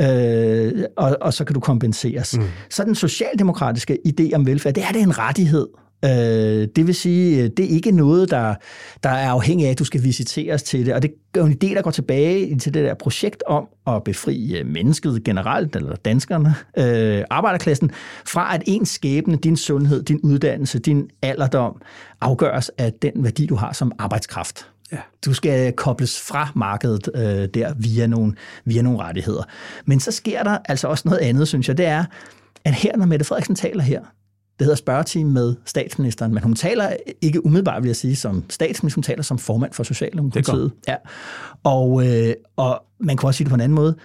øh, 0.00 0.84
og, 0.96 1.16
og 1.20 1.34
så 1.34 1.44
kan 1.44 1.54
du 1.54 1.60
kompenseres. 1.60 2.38
Mm. 2.38 2.44
Så 2.70 2.84
den 2.84 2.94
socialdemokratiske 2.94 3.98
idé 4.08 4.34
om 4.34 4.46
velfærd, 4.46 4.74
det 4.74 4.84
er 4.84 4.92
det 4.92 5.02
en 5.02 5.18
rettighed. 5.18 5.66
Øh, 6.04 6.68
det 6.76 6.86
vil 6.86 6.94
sige, 6.94 7.48
det 7.48 7.64
er 7.64 7.68
ikke 7.68 7.90
noget, 7.90 8.30
der, 8.30 8.54
der 9.02 9.10
er 9.10 9.30
afhængig 9.30 9.66
af, 9.66 9.70
at 9.70 9.78
du 9.78 9.84
skal 9.84 10.02
visiteres 10.02 10.62
til 10.62 10.86
det. 10.86 10.94
Og 10.94 11.02
det 11.02 11.10
er 11.34 11.40
jo 11.40 11.46
en 11.46 11.52
idé, 11.52 11.74
der 11.74 11.82
går 11.82 11.90
tilbage 11.90 12.58
til 12.58 12.74
det 12.74 12.84
der 12.84 12.94
projekt 12.94 13.42
om 13.46 13.68
at 13.86 14.04
befri 14.04 14.58
øh, 14.58 14.66
mennesket 14.66 15.24
generelt, 15.24 15.76
eller 15.76 15.96
danskerne, 15.96 16.54
øh, 16.78 17.24
arbejderklassen, 17.30 17.90
fra 18.26 18.54
at 18.54 18.62
ens 18.66 18.88
skæbne, 18.88 19.36
din 19.36 19.56
sundhed, 19.56 20.02
din 20.02 20.20
uddannelse, 20.22 20.78
din 20.78 21.10
alderdom 21.22 21.80
afgøres 22.20 22.70
af 22.78 22.92
den 22.92 23.12
værdi, 23.16 23.46
du 23.46 23.54
har 23.54 23.72
som 23.72 23.92
arbejdskraft. 23.98 24.68
Ja. 24.92 24.98
Du 25.24 25.34
skal 25.34 25.72
kobles 25.72 26.20
fra 26.20 26.48
markedet 26.54 27.08
øh, 27.14 27.48
der 27.54 27.74
via 27.78 28.06
nogle, 28.06 28.32
via 28.64 28.82
nogle 28.82 28.98
rettigheder. 28.98 29.42
Men 29.84 30.00
så 30.00 30.12
sker 30.12 30.42
der 30.42 30.58
altså 30.64 30.88
også 30.88 31.08
noget 31.08 31.18
andet, 31.18 31.48
synes 31.48 31.68
jeg. 31.68 31.78
Det 31.78 31.86
er, 31.86 32.04
at 32.64 32.74
her, 32.74 32.96
når 32.96 33.06
Mette 33.06 33.24
Frederiksen 33.24 33.54
taler 33.54 33.82
her, 33.82 34.00
det 34.58 34.64
hedder 34.64 34.76
spørgetime 34.76 35.30
med 35.30 35.54
statsministeren, 35.64 36.34
men 36.34 36.42
hun 36.42 36.54
taler 36.54 36.90
ikke 37.20 37.46
umiddelbart, 37.46 37.82
vil 37.82 37.88
jeg 37.88 37.96
sige, 37.96 38.16
som 38.16 38.44
statsminister, 38.50 38.96
hun 38.96 39.02
taler 39.02 39.22
som 39.22 39.38
formand 39.38 39.72
for 39.72 39.82
Socialdemokratiet. 39.82 40.72
Ja. 40.88 40.94
Og, 41.64 42.06
øh, 42.06 42.34
og 42.56 42.82
man 43.00 43.16
kan 43.16 43.26
også 43.26 43.38
sige 43.38 43.44
det 43.44 43.50
på 43.50 43.54
en 43.54 43.60
anden 43.60 43.76
måde. 43.76 43.96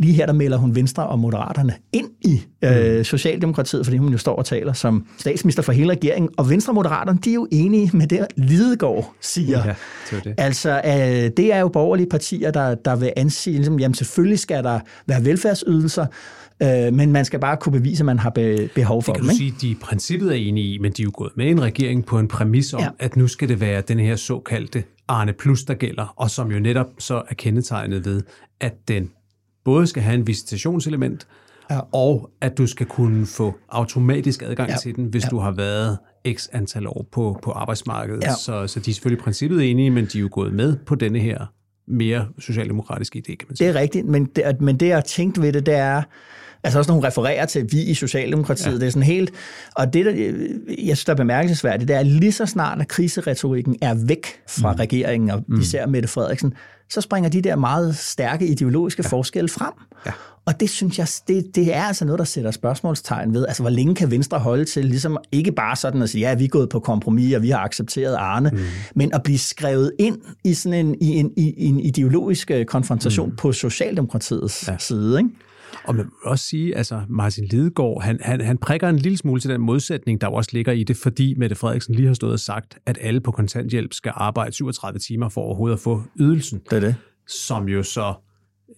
Lige 0.00 0.14
her, 0.14 0.26
der 0.26 0.32
melder 0.32 0.56
hun 0.56 0.74
Venstre 0.74 1.06
og 1.06 1.18
Moderaterne 1.18 1.74
ind 1.92 2.08
i 2.20 2.42
øh, 2.64 3.04
Socialdemokratiet, 3.04 3.86
fordi 3.86 3.96
hun 3.96 4.12
jo 4.12 4.18
står 4.18 4.36
og 4.36 4.44
taler 4.44 4.72
som 4.72 5.06
statsminister 5.18 5.62
for 5.62 5.72
hele 5.72 5.90
regeringen. 5.90 6.30
Og 6.36 6.50
Venstre 6.50 6.70
og 6.70 6.74
Moderaterne, 6.74 7.18
de 7.24 7.30
er 7.30 7.34
jo 7.34 7.48
enige 7.50 7.96
med 7.96 8.06
det, 8.06 8.26
Lidegaard 8.36 9.12
siger. 9.20 9.66
Ja, 9.66 9.74
det 10.10 10.24
det. 10.24 10.34
Altså, 10.38 10.80
øh, 10.84 11.30
det 11.36 11.52
er 11.52 11.58
jo 11.58 11.68
borgerlige 11.68 12.08
partier, 12.08 12.50
der, 12.50 12.74
der 12.74 12.96
vil 12.96 13.12
ansige, 13.16 13.56
ligesom, 13.56 13.78
jamen 13.80 13.94
selvfølgelig 13.94 14.38
skal 14.38 14.64
der 14.64 14.80
være 15.06 15.24
velfærdsydelser, 15.24 16.06
øh, 16.62 16.92
men 16.94 17.12
man 17.12 17.24
skal 17.24 17.40
bare 17.40 17.56
kunne 17.56 17.72
bevise, 17.72 18.00
at 18.02 18.06
man 18.06 18.18
har 18.18 18.30
be, 18.30 18.70
behov 18.74 19.02
for 19.02 19.12
Det 19.12 19.20
kan 19.22 19.28
dem. 19.28 19.36
du 19.38 19.42
ikke? 19.44 19.54
sige, 19.60 19.68
de 19.68 19.72
i 19.72 19.78
princippet 19.82 20.28
er 20.30 20.34
enige 20.34 20.74
i, 20.74 20.78
men 20.78 20.92
de 20.92 21.02
er 21.02 21.04
jo 21.04 21.10
gået 21.14 21.32
med 21.36 21.46
i 21.46 21.50
en 21.50 21.62
regering 21.62 22.06
på 22.06 22.18
en 22.18 22.28
præmis 22.28 22.74
om, 22.74 22.80
Ja. 22.80 22.88
at 22.98 23.16
nu 23.16 23.26
skal 23.26 23.48
det 23.48 23.60
være 23.60 23.80
den 23.80 23.98
her 23.98 24.16
såkaldte 24.16 24.84
Arne 25.08 25.32
Plus, 25.32 25.64
der 25.64 25.74
gælder, 25.74 26.14
og 26.16 26.30
som 26.30 26.52
jo 26.52 26.58
netop 26.58 26.86
så 26.98 27.14
er 27.28 27.34
kendetegnet 27.34 28.04
ved, 28.04 28.22
at 28.60 28.74
den 28.88 29.10
både 29.64 29.86
skal 29.86 30.02
have 30.02 30.14
en 30.14 30.26
visitationselement, 30.26 31.26
Ja. 31.70 31.80
og 31.92 32.30
at 32.40 32.58
du 32.58 32.66
skal 32.66 32.86
kunne 32.86 33.26
få 33.26 33.54
automatisk 33.68 34.42
adgang 34.42 34.70
Ja. 34.70 34.76
til 34.76 34.96
den, 34.96 35.04
hvis 35.04 35.22
Ja. 35.22 35.26
ja. 35.26 35.30
du 35.30 35.38
har 35.38 35.50
været 35.50 35.98
x 36.32 36.48
antal 36.52 36.86
år 36.86 37.06
på, 37.12 37.38
på 37.42 37.50
arbejdsmarkedet. 37.50 38.22
Ja. 38.24 38.32
Så, 38.34 38.66
så 38.66 38.80
de 38.80 38.90
er 38.90 38.94
selvfølgelig 38.94 39.20
i 39.20 39.24
princippet 39.24 39.70
enige, 39.70 39.90
men 39.90 40.04
de 40.12 40.18
er 40.18 40.22
jo 40.22 40.28
gået 40.32 40.52
med 40.54 40.76
på 40.86 40.94
denne 40.94 41.18
her 41.18 41.46
mere 41.88 42.26
socialdemokratiske 42.38 43.18
idé, 43.18 43.34
kan 43.34 43.46
man 43.48 43.56
sige. 43.56 43.68
Det 43.68 43.76
er 43.76 43.80
rigtigt, 43.80 44.06
men 44.06 44.24
det, 44.24 44.60
men 44.60 44.76
det 44.76 44.88
jeg 44.88 44.96
har 44.96 45.00
tænkt 45.02 45.42
ved 45.42 45.52
det, 45.52 45.66
det 45.66 45.74
er, 45.74 46.02
Altså 46.64 46.78
også 46.78 46.90
når 46.90 46.94
hun 46.94 47.04
refererer 47.04 47.46
til 47.46 47.66
vi 47.72 47.82
i 47.82 47.94
Socialdemokratiet, 47.94 48.72
ja. 48.72 48.78
det 48.78 48.86
er 48.86 48.90
sådan 48.90 49.02
helt... 49.02 49.30
Og 49.76 49.92
det, 49.92 50.06
der, 50.06 50.12
jeg 50.68 50.96
synes, 50.96 51.04
der 51.04 51.12
er 51.12 51.16
bemærkelsesværdigt, 51.16 51.88
det 51.88 51.96
er, 51.96 52.00
at 52.00 52.06
lige 52.06 52.32
så 52.32 52.46
snart, 52.46 52.80
at 52.80 52.88
kriseretorikken 52.88 53.76
er 53.82 53.94
væk 53.94 54.26
fra 54.48 54.72
mm. 54.72 54.78
regeringen, 54.78 55.30
og 55.30 55.44
mm. 55.48 55.60
især 55.60 55.86
Mette 55.86 56.08
Frederiksen, 56.08 56.54
så 56.90 57.00
springer 57.00 57.30
de 57.30 57.42
der 57.42 57.56
meget 57.56 57.96
stærke 57.96 58.46
ideologiske 58.46 59.02
ja. 59.04 59.08
forskelle 59.08 59.48
frem. 59.48 59.72
Ja. 60.06 60.12
Og 60.46 60.60
det 60.60 60.70
synes 60.70 60.98
jeg, 60.98 61.06
det, 61.28 61.54
det 61.54 61.74
er 61.74 61.82
altså 61.82 62.04
noget, 62.04 62.18
der 62.18 62.24
sætter 62.24 62.50
spørgsmålstegn 62.50 63.34
ved. 63.34 63.46
Altså, 63.46 63.62
hvor 63.62 63.70
længe 63.70 63.94
kan 63.94 64.10
Venstre 64.10 64.38
holde 64.38 64.64
til, 64.64 64.84
ligesom 64.84 65.18
ikke 65.32 65.52
bare 65.52 65.76
sådan 65.76 66.02
at 66.02 66.10
sige, 66.10 66.28
ja, 66.28 66.34
vi 66.34 66.44
er 66.44 66.48
gået 66.48 66.68
på 66.68 66.80
kompromis, 66.80 67.34
og 67.34 67.42
vi 67.42 67.50
har 67.50 67.58
accepteret 67.58 68.14
Arne, 68.14 68.50
mm. 68.50 68.58
men 68.94 69.14
at 69.14 69.22
blive 69.22 69.38
skrevet 69.38 69.92
ind 69.98 70.18
i 70.44 70.54
sådan 70.54 70.86
en, 70.86 70.96
i 71.00 71.08
en, 71.08 71.32
i 71.36 71.64
en 71.64 71.80
ideologisk 71.80 72.50
konfrontation 72.66 73.30
mm. 73.30 73.36
på 73.36 73.52
Socialdemokratiets 73.52 74.68
ja. 74.68 74.76
side, 74.78 75.18
ikke? 75.18 75.30
Og 75.84 75.94
man 75.94 76.04
vil 76.04 76.12
også 76.24 76.44
sige, 76.44 76.76
altså 76.76 77.00
Martin 77.08 77.44
Lidegaard, 77.44 78.02
han, 78.02 78.18
han, 78.22 78.40
han 78.40 78.58
prikker 78.58 78.88
en 78.88 78.96
lille 78.96 79.18
smule 79.18 79.40
til 79.40 79.50
den 79.50 79.60
modsætning, 79.60 80.20
der 80.20 80.26
også 80.26 80.50
ligger 80.52 80.72
i 80.72 80.84
det, 80.84 80.96
fordi 80.96 81.34
Mette 81.34 81.56
Frederiksen 81.56 81.94
lige 81.94 82.06
har 82.06 82.14
stået 82.14 82.32
og 82.32 82.40
sagt, 82.40 82.78
at 82.86 82.98
alle 83.00 83.20
på 83.20 83.30
kontanthjælp 83.30 83.92
skal 83.92 84.12
arbejde 84.14 84.52
37 84.52 84.98
timer 84.98 85.28
for 85.28 85.40
overhovedet 85.40 85.76
at 85.76 85.80
få 85.80 86.02
ydelsen. 86.20 86.60
Det 86.70 86.76
er 86.76 86.80
det. 86.80 86.94
Som 87.26 87.68
jo 87.68 87.82
så 87.82 88.14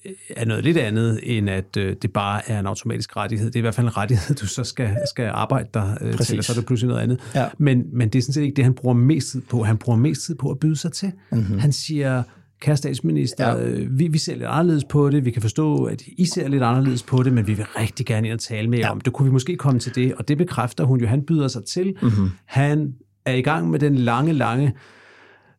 øh, 0.06 0.12
er 0.36 0.44
noget 0.44 0.64
lidt 0.64 0.76
andet, 0.76 1.20
end 1.22 1.50
at 1.50 1.76
øh, 1.76 1.96
det 2.02 2.12
bare 2.12 2.50
er 2.50 2.60
en 2.60 2.66
automatisk 2.66 3.16
rettighed. 3.16 3.46
Det 3.46 3.56
er 3.56 3.60
i 3.60 3.62
hvert 3.62 3.74
fald 3.74 3.86
en 3.86 3.96
rettighed, 3.96 4.34
du 4.34 4.46
så 4.46 4.64
skal, 4.64 4.96
skal 5.08 5.30
arbejde 5.34 5.68
der 5.74 5.94
øh, 6.00 6.18
til, 6.18 6.38
og 6.38 6.44
så 6.44 6.52
er 6.52 6.56
det 6.56 6.66
pludselig 6.66 6.88
noget 6.88 7.02
andet. 7.02 7.20
Ja. 7.34 7.48
Men, 7.58 7.84
men 7.92 8.08
det 8.08 8.18
er 8.18 8.22
sådan 8.22 8.32
set 8.32 8.42
ikke 8.42 8.56
det, 8.56 8.64
han 8.64 8.74
bruger 8.74 8.94
mest 8.94 9.30
tid 9.32 9.40
på. 9.40 9.62
Han 9.62 9.78
bruger 9.78 9.98
mest 9.98 10.26
tid 10.26 10.34
på 10.34 10.50
at 10.50 10.58
byde 10.58 10.76
sig 10.76 10.92
til. 10.92 11.12
Mm-hmm. 11.32 11.58
Han 11.58 11.72
siger, 11.72 12.22
kære 12.62 12.76
statsminister, 12.76 13.48
ja. 13.48 13.68
øh, 13.68 13.98
vi, 13.98 14.08
vi 14.08 14.18
ser 14.18 14.32
lidt 14.32 14.46
anderledes 14.46 14.84
på 14.84 15.10
det, 15.10 15.24
vi 15.24 15.30
kan 15.30 15.42
forstå, 15.42 15.84
at 15.84 16.02
I 16.06 16.24
ser 16.24 16.48
lidt 16.48 16.62
anderledes 16.62 17.02
på 17.02 17.22
det, 17.22 17.32
men 17.32 17.46
vi 17.46 17.54
vil 17.54 17.64
rigtig 17.64 18.06
gerne 18.06 18.26
ind 18.26 18.34
og 18.34 18.40
tale 18.40 18.68
med 18.68 18.78
jer 18.78 18.86
ja. 18.86 18.92
om 18.92 19.00
det. 19.00 19.12
Kunne 19.12 19.26
vi 19.26 19.32
måske 19.32 19.56
komme 19.56 19.80
til 19.80 19.94
det? 19.94 20.14
Og 20.14 20.28
det 20.28 20.38
bekræfter 20.38 20.84
hun 20.84 21.00
jo, 21.00 21.06
han 21.06 21.22
byder 21.22 21.48
sig 21.48 21.64
til. 21.64 21.94
Mm-hmm. 22.02 22.30
Han 22.44 22.94
er 23.24 23.34
i 23.34 23.42
gang 23.42 23.70
med 23.70 23.78
den 23.78 23.94
lange, 23.94 24.32
lange 24.32 24.74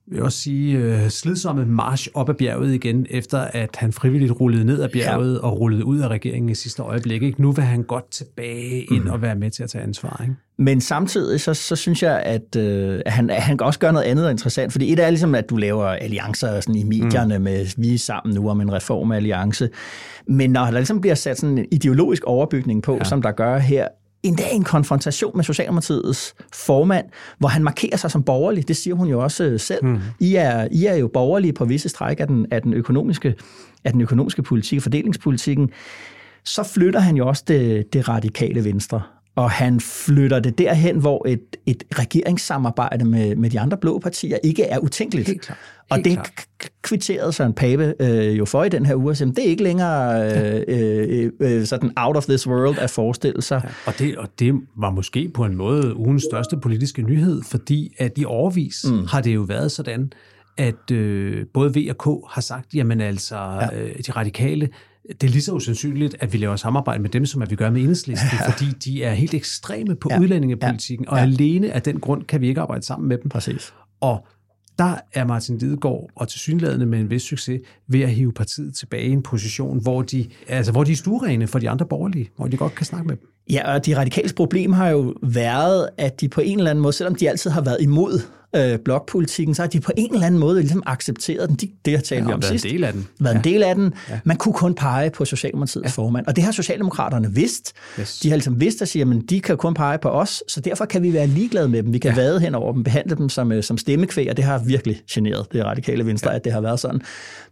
vil 0.08 0.24
også 0.24 0.38
sige, 0.38 0.78
øh, 0.78 1.10
slidsomme 1.10 1.66
march 1.66 2.08
op 2.14 2.30
ad 2.30 2.34
bjerget 2.34 2.74
igen, 2.74 3.06
efter 3.10 3.40
at 3.40 3.76
han 3.76 3.94
frivilligt 3.94 4.32
rullede 4.32 4.66
ned 4.66 4.82
ad 4.82 4.90
bjerget 4.90 5.34
ja. 5.34 5.40
og 5.40 5.60
rullede 5.60 5.86
ud 5.86 6.00
af 6.00 6.08
regeringen 6.08 6.50
i 6.50 6.56
sidste 6.56 6.82
øjeblik. 6.82 7.24
Ikke? 7.24 7.42
Nu 7.42 7.52
vil 7.52 7.64
han 7.64 7.84
godt 7.84 8.12
tilbage 8.12 8.84
ind 8.92 9.04
mm. 9.04 9.10
og 9.10 9.22
være 9.22 9.36
med 9.36 9.52
til 9.52 9.64
at 9.64 9.70
tage 9.70 9.84
ansvar. 9.84 10.20
Ikke? 10.24 10.36
Men 10.58 10.82
samtidig 10.82 11.42
så, 11.42 11.54
så 11.54 11.76
synes 11.76 12.04
jeg, 12.04 12.20
at 12.20 12.56
øh, 12.56 13.02
han, 13.06 13.30
han 13.30 13.58
kan 13.58 13.68
også 13.68 13.80
gøre 13.80 13.94
noget 13.94 14.06
andet 14.06 14.32
interessant, 14.32 14.72
fordi 14.72 14.94
et 14.94 15.00
er 15.00 15.10
ligesom, 15.10 15.36
at 15.36 15.50
du 15.50 15.56
laver 15.56 15.86
alliancer 15.86 16.60
sådan 16.60 16.76
i 16.76 16.84
medierne 16.84 17.38
mm. 17.38 17.44
med, 17.44 17.66
vi 17.78 17.94
er 17.94 17.98
sammen 17.98 18.36
nu 18.36 18.50
om 18.50 18.62
en 18.62 18.74
reformalliance, 18.74 19.70
men 20.28 20.52
når 20.52 20.64
der 20.64 20.72
ligesom 20.72 21.02
bliver 21.02 21.16
sat 21.16 21.40
sådan 21.40 21.58
en 21.58 21.66
ideologisk 21.72 22.24
overbygning 22.24 22.84
på, 22.84 22.96
ja. 22.96 23.04
som 23.04 23.22
der 23.22 23.32
gør 23.32 23.58
her, 23.58 23.88
endda 24.24 24.44
en 24.52 24.64
konfrontation 24.64 25.32
med 25.36 25.44
Socialdemokratiets 25.44 26.36
formand, 26.54 27.06
hvor 27.38 27.48
han 27.48 27.64
markerer 27.64 27.98
sig 27.98 28.12
som 28.12 28.24
borgerlig. 28.24 28.68
Det 28.68 28.76
siger 28.76 28.96
hun 28.96 29.08
jo 29.08 29.24
også 29.24 29.44
øh, 29.44 29.60
selv. 29.60 29.86
Mm. 29.86 30.00
I, 30.20 30.36
er, 30.36 30.68
I 30.72 30.86
er 30.86 30.96
jo 30.96 31.08
borgerlige 31.08 31.54
på 31.54 31.66
visse 31.66 31.90
stræk 31.90 32.20
af 32.20 32.28
den, 32.28 32.48
af 32.52 32.62
den, 32.62 32.74
økonomiske, 32.74 33.36
af 33.84 33.92
den 33.92 34.02
økonomiske 34.02 34.42
politik, 34.42 34.82
fordelingspolitikken. 34.82 35.70
Så 36.46 36.64
flytter 36.64 37.00
han 37.00 37.16
jo 37.16 37.28
også 37.28 37.44
det, 37.48 37.94
det 37.94 38.10
radikale 38.10 38.64
venstre 38.64 39.02
og 39.36 39.52
han 39.52 39.80
flytter 39.80 40.40
det 40.40 40.58
derhen, 40.58 41.00
hvor 41.00 41.28
et, 41.28 41.58
et 41.66 41.84
regeringssamarbejde 42.00 43.06
med, 43.06 43.36
med 43.36 43.50
de 43.50 43.60
andre 43.60 43.78
blå 43.78 44.00
partier 44.00 44.38
ikke 44.44 44.64
er 44.64 44.80
utænkeligt. 44.80 45.28
Helt 45.28 45.42
klart. 45.42 45.58
Helt 45.58 45.92
og 45.92 45.98
det 45.98 46.14
klart. 46.14 46.48
kvitterede 46.82 47.34
Søren 47.34 47.54
Pape 47.54 47.94
øh, 48.00 48.38
jo 48.38 48.46
for 48.46 48.64
i 48.64 48.70
den 48.70 48.86
her 48.86 48.96
uge, 48.96 49.16
det 49.16 49.40
er 49.40 49.44
ikke 49.44 49.64
længere 49.64 50.32
øh, 50.32 50.64
øh, 50.68 51.32
øh, 51.40 51.66
sådan 51.66 51.92
out 51.96 52.18
of 52.18 52.26
this 52.26 52.48
world 52.48 52.78
at 52.80 52.90
forestille 52.90 53.42
sig. 53.42 53.62
Ja, 53.64 53.70
og, 53.86 54.00
det, 54.00 54.18
og 54.18 54.28
det 54.40 54.54
var 54.78 54.92
måske 54.92 55.32
på 55.34 55.46
en 55.46 55.56
måde 55.56 55.96
ugens 55.96 56.24
største 56.24 56.58
politiske 56.58 57.02
nyhed, 57.02 57.42
fordi 57.44 57.96
at 57.98 58.12
i 58.18 58.26
overvis 58.26 58.86
mm. 58.92 59.06
har 59.06 59.22
det 59.22 59.36
jo 59.36 59.42
været 59.42 59.72
sådan, 59.72 60.12
at 60.58 60.92
øh, 60.92 61.46
både 61.54 61.74
V 61.74 61.90
og 61.90 61.98
K 61.98 62.34
har 62.34 62.42
sagt, 62.42 62.74
jamen 62.74 63.02
altså, 63.02 63.36
ja. 63.36 63.80
øh, 63.80 63.96
de 64.08 64.12
radikale 64.12 64.70
det 65.08 65.24
er 65.24 65.32
lige 65.32 65.42
så 65.42 65.52
usandsynligt, 65.52 66.16
at 66.20 66.34
vi 66.34 66.38
laver 66.38 66.56
samarbejde 66.56 67.02
med 67.02 67.10
dem, 67.10 67.26
som 67.26 67.42
at 67.42 67.52
vi 67.52 67.56
gør 67.56 67.70
med 67.70 67.82
enhedslisten, 67.82 68.30
ja. 68.34 68.50
fordi 68.52 68.66
de 68.66 69.04
er 69.04 69.14
helt 69.14 69.34
ekstreme 69.34 69.96
på 69.96 70.10
ja. 70.12 70.20
udlændingepolitikken, 70.20 71.06
ja. 71.06 71.12
og 71.12 71.22
alene 71.22 71.72
af 71.72 71.82
den 71.82 72.00
grund 72.00 72.24
kan 72.24 72.42
vi 72.42 72.48
ikke 72.48 72.62
arbejde 72.62 72.86
sammen 72.86 73.10
med 73.10 73.18
dem. 73.18 73.30
Præcis. 73.30 73.74
Og 74.02 74.28
der 74.80 74.96
er 75.14 75.26
Martin 75.26 75.58
Lidegaard 75.58 76.10
og 76.16 76.28
til 76.28 76.40
synlædende 76.40 76.86
med 76.86 77.00
en 77.00 77.10
vis 77.10 77.22
succes 77.22 77.62
ved 77.88 78.02
at 78.02 78.10
hive 78.10 78.34
partiet 78.34 78.76
tilbage 78.76 79.08
i 79.08 79.12
en 79.12 79.24
position, 79.24 79.82
hvor 79.82 80.02
de, 80.02 80.26
altså, 80.48 80.72
hvor 80.72 80.84
de 80.84 80.92
er 80.92 80.96
stuerene 80.96 81.48
for 81.48 81.60
de 81.60 81.70
andre 81.70 81.86
borgerlige, 81.86 82.30
hvor 82.38 82.48
de 82.48 82.58
godt 82.58 82.76
kan 82.76 82.86
snakke 82.86 83.08
med 83.08 83.16
dem. 83.16 83.28
Ja, 83.50 83.74
og 83.74 83.86
de 83.86 83.98
radikale 83.98 84.34
problem 84.36 84.74
har 84.74 84.90
jo 84.90 85.14
været, 85.24 85.90
at 85.98 86.22
de 86.22 86.30
på 86.30 86.42
en 86.42 86.58
eller 86.58 86.72
anden 86.72 86.82
måde, 86.82 86.94
selvom 86.94 87.16
de 87.16 87.30
altid 87.30 87.52
har 87.52 87.62
været 87.62 87.78
imod 87.82 88.22
øh, 88.56 88.80
blokpolitikken, 88.80 89.56
så 89.56 89.62
har 89.62 89.70
de 89.70 89.80
på 89.80 89.92
en 89.98 90.14
eller 90.14 90.26
anden 90.28 90.40
måde 90.40 90.60
ligesom 90.60 90.84
accepteret 90.86 91.50
den. 91.50 91.56
De, 91.56 91.70
det 91.86 91.94
har 91.94 92.02
talt 92.02 92.22
ja, 92.22 92.28
vi 92.28 92.34
om 92.34 92.42
sidst. 92.42 92.66
en 92.66 92.72
del 92.72 92.84
af 92.84 92.94
den. 92.94 93.08
Været 93.20 93.34
ja. 93.34 93.38
en 93.38 93.44
del 93.44 93.64
af 93.64 93.76
den. 93.76 93.94
Ja. 94.10 94.20
Man 94.24 94.38
kunne 94.38 94.54
kun 94.54 94.76
pege 94.76 95.10
på 95.10 95.26
Socialdemokratiets 95.26 95.86
ja. 95.98 96.02
formand. 96.02 96.28
Og 96.28 96.36
det 96.36 96.44
har 96.44 96.52
Socialdemokraterne 96.52 97.34
vidst. 97.34 97.74
Yes. 98.00 98.20
De 98.20 98.30
har 98.30 98.36
ligesom 98.36 98.60
vidst 98.60 98.82
at 98.82 98.88
sige, 98.88 99.02
at 99.02 99.22
de 99.30 99.42
kan 99.42 99.58
kun 99.58 99.74
pege 99.74 99.98
på 99.98 100.10
os, 100.10 100.44
så 100.48 100.62
derfor 100.62 100.86
kan 100.86 101.04
vi 101.04 101.14
være 101.14 101.28
ligeglade 101.28 101.70
med 101.70 101.84
dem. 101.84 101.94
Vi 101.94 101.98
kan 101.98 102.12
ja. 102.12 102.16
vade 102.16 102.40
hen 102.40 102.56
over 102.56 102.74
dem, 102.74 102.84
behandle 102.84 103.16
dem 103.16 103.30
som, 103.30 103.52
øh, 103.52 103.64
som 103.64 103.78
stemmekvæg, 103.78 104.30
og 104.30 104.38
det 104.38 104.46
har 104.46 104.60
virkelig 104.60 105.02
generet 105.12 105.46
det 105.52 105.66
radikale 105.66 106.06
venstre, 106.06 106.30
ja. 106.30 106.36
at 106.36 106.44
det 106.44 106.54
har 106.54 106.62
været 106.62 106.80
sådan. 106.80 107.02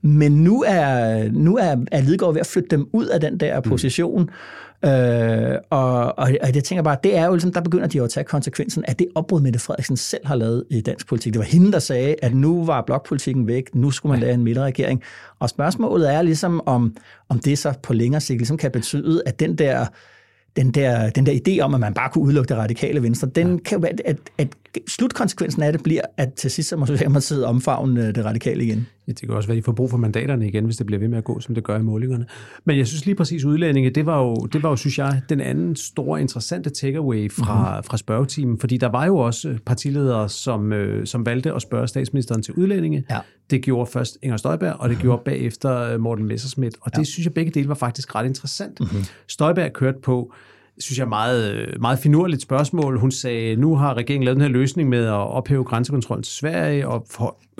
Men 0.01 0.31
nu 0.31 0.63
er, 0.67 1.29
nu 1.31 1.57
er, 1.57 1.75
er 1.91 2.01
Lidgaard 2.01 2.33
ved 2.33 2.41
at 2.41 2.47
flytte 2.47 2.69
dem 2.69 2.87
ud 2.93 3.05
af 3.05 3.19
den 3.19 3.37
der 3.37 3.61
mm. 3.65 3.69
Øh, 4.85 5.57
og, 5.69 6.19
og, 6.19 6.31
og 6.41 6.55
jeg 6.55 6.63
tænker 6.63 6.83
bare, 6.83 6.97
det 7.03 7.17
er 7.17 7.25
jo 7.25 7.31
ligesom, 7.31 7.53
der 7.53 7.61
begynder 7.61 7.87
de 7.87 7.97
jo 7.97 8.03
at 8.03 8.09
tage 8.09 8.23
konsekvensen 8.23 8.85
af 8.85 8.95
det 8.95 9.07
opbrud, 9.15 9.41
Mette 9.41 9.59
Frederiksen 9.59 9.97
selv 9.97 10.25
har 10.27 10.35
lavet 10.35 10.63
i 10.69 10.81
dansk 10.81 11.07
politik. 11.07 11.33
Det 11.33 11.39
var 11.39 11.45
hende, 11.45 11.71
der 11.71 11.79
sagde, 11.79 12.15
at 12.21 12.35
nu 12.35 12.65
var 12.65 12.81
blokpolitikken 12.81 13.47
væk, 13.47 13.75
nu 13.75 13.91
skulle 13.91 14.11
man 14.11 14.19
lave 14.19 14.33
en 14.33 14.43
midterregering. 14.43 15.03
Og 15.39 15.49
spørgsmålet 15.49 16.13
er 16.13 16.21
ligesom, 16.21 16.61
om, 16.65 16.95
om 17.29 17.39
det 17.39 17.57
så 17.57 17.73
på 17.83 17.93
længere 17.93 18.21
sigt 18.21 18.37
ligesom 18.37 18.57
kan 18.57 18.71
betyde, 18.71 19.23
at 19.25 19.39
den 19.39 19.55
der 19.55 19.85
den 20.55 20.71
der, 20.71 21.09
den 21.09 21.25
der 21.25 21.39
idé 21.47 21.59
om, 21.59 21.73
at 21.73 21.79
man 21.79 21.93
bare 21.93 22.09
kunne 22.09 22.23
udelukke 22.23 22.49
det 22.49 22.57
radikale 22.57 23.03
venstre, 23.03 23.27
den 23.35 23.51
ja. 23.51 23.57
kan 23.65 23.81
være, 23.81 23.91
at, 24.05 24.17
at 24.37 24.47
slutkonsekvensen 24.87 25.63
af 25.63 25.71
det 25.71 25.83
bliver, 25.83 26.01
at 26.17 26.33
til 26.33 26.51
sidst 26.51 26.69
så 26.69 26.75
må 26.75 26.85
Socialdemokratiet 26.91 27.45
omfavne 27.45 28.11
det 28.11 28.25
radikale 28.25 28.63
igen. 28.63 28.87
Ja, 29.07 29.11
det 29.11 29.19
kan 29.19 29.29
også 29.29 29.47
være, 29.47 29.57
at 29.57 29.61
de 29.61 29.65
får 29.65 29.71
brug 29.71 29.89
for 29.89 29.97
mandaterne 29.97 30.47
igen, 30.47 30.65
hvis 30.65 30.77
det 30.77 30.85
bliver 30.85 30.99
ved 30.99 31.07
med 31.07 31.17
at 31.17 31.23
gå, 31.23 31.39
som 31.39 31.55
det 31.55 31.63
gør 31.63 31.79
i 31.79 31.81
målingerne. 31.81 32.25
Men 32.65 32.77
jeg 32.77 32.87
synes 32.87 33.05
lige 33.05 33.15
præcis, 33.15 33.43
udlændinge, 33.43 33.89
det 33.89 34.05
var 34.05 34.21
jo, 34.21 34.35
det 34.35 34.63
var 34.63 34.69
jo 34.69 34.75
synes 34.75 34.97
jeg, 34.97 35.21
den 35.29 35.41
anden 35.41 35.75
store 35.75 36.21
interessante 36.21 36.69
takeaway 36.69 37.31
fra, 37.31 37.69
mm-hmm. 37.69 37.83
fra 37.83 37.97
spørgetimen, 37.97 38.59
fordi 38.59 38.77
der 38.77 38.89
var 38.89 39.05
jo 39.05 39.17
også 39.17 39.57
partiledere, 39.65 40.29
som, 40.29 40.73
øh, 40.73 41.07
som 41.07 41.25
valgte 41.25 41.53
at 41.53 41.61
spørge 41.61 41.87
statsministeren 41.87 42.43
til 42.43 42.53
udlændinge. 42.53 43.03
Ja. 43.09 43.19
Det 43.51 43.61
gjorde 43.61 43.91
først 43.91 44.17
Inger 44.21 44.37
Støjberg, 44.37 44.73
og 44.73 44.89
det 44.89 44.95
mm-hmm. 44.95 45.01
gjorde 45.01 45.21
bagefter 45.25 45.77
øh, 45.77 45.99
Morten 45.99 46.25
Messersmith. 46.25 46.77
Og 46.81 46.91
det 46.91 46.97
ja. 46.97 47.03
synes 47.03 47.25
jeg 47.25 47.33
begge 47.33 47.51
dele 47.51 47.67
var 47.69 47.75
faktisk 47.75 48.15
ret 48.15 48.25
interessant. 48.25 48.79
Mm-hmm. 48.79 49.03
Støjberg 49.27 49.73
kørte 49.73 49.99
på, 49.99 50.33
synes 50.77 50.99
jeg, 50.99 51.07
meget, 51.07 51.75
meget 51.81 51.99
finurligt 51.99 52.41
spørgsmål. 52.41 52.99
Hun 52.99 53.11
sagde, 53.11 53.55
nu 53.55 53.75
har 53.75 53.93
regeringen 53.93 54.23
lavet 54.23 54.35
den 54.35 54.41
her 54.41 54.49
løsning 54.49 54.89
med 54.89 55.05
at 55.05 55.13
ophæve 55.13 55.63
grænsekontrollen 55.63 56.23
til 56.23 56.33
Sverige 56.33 56.87
og 56.87 57.07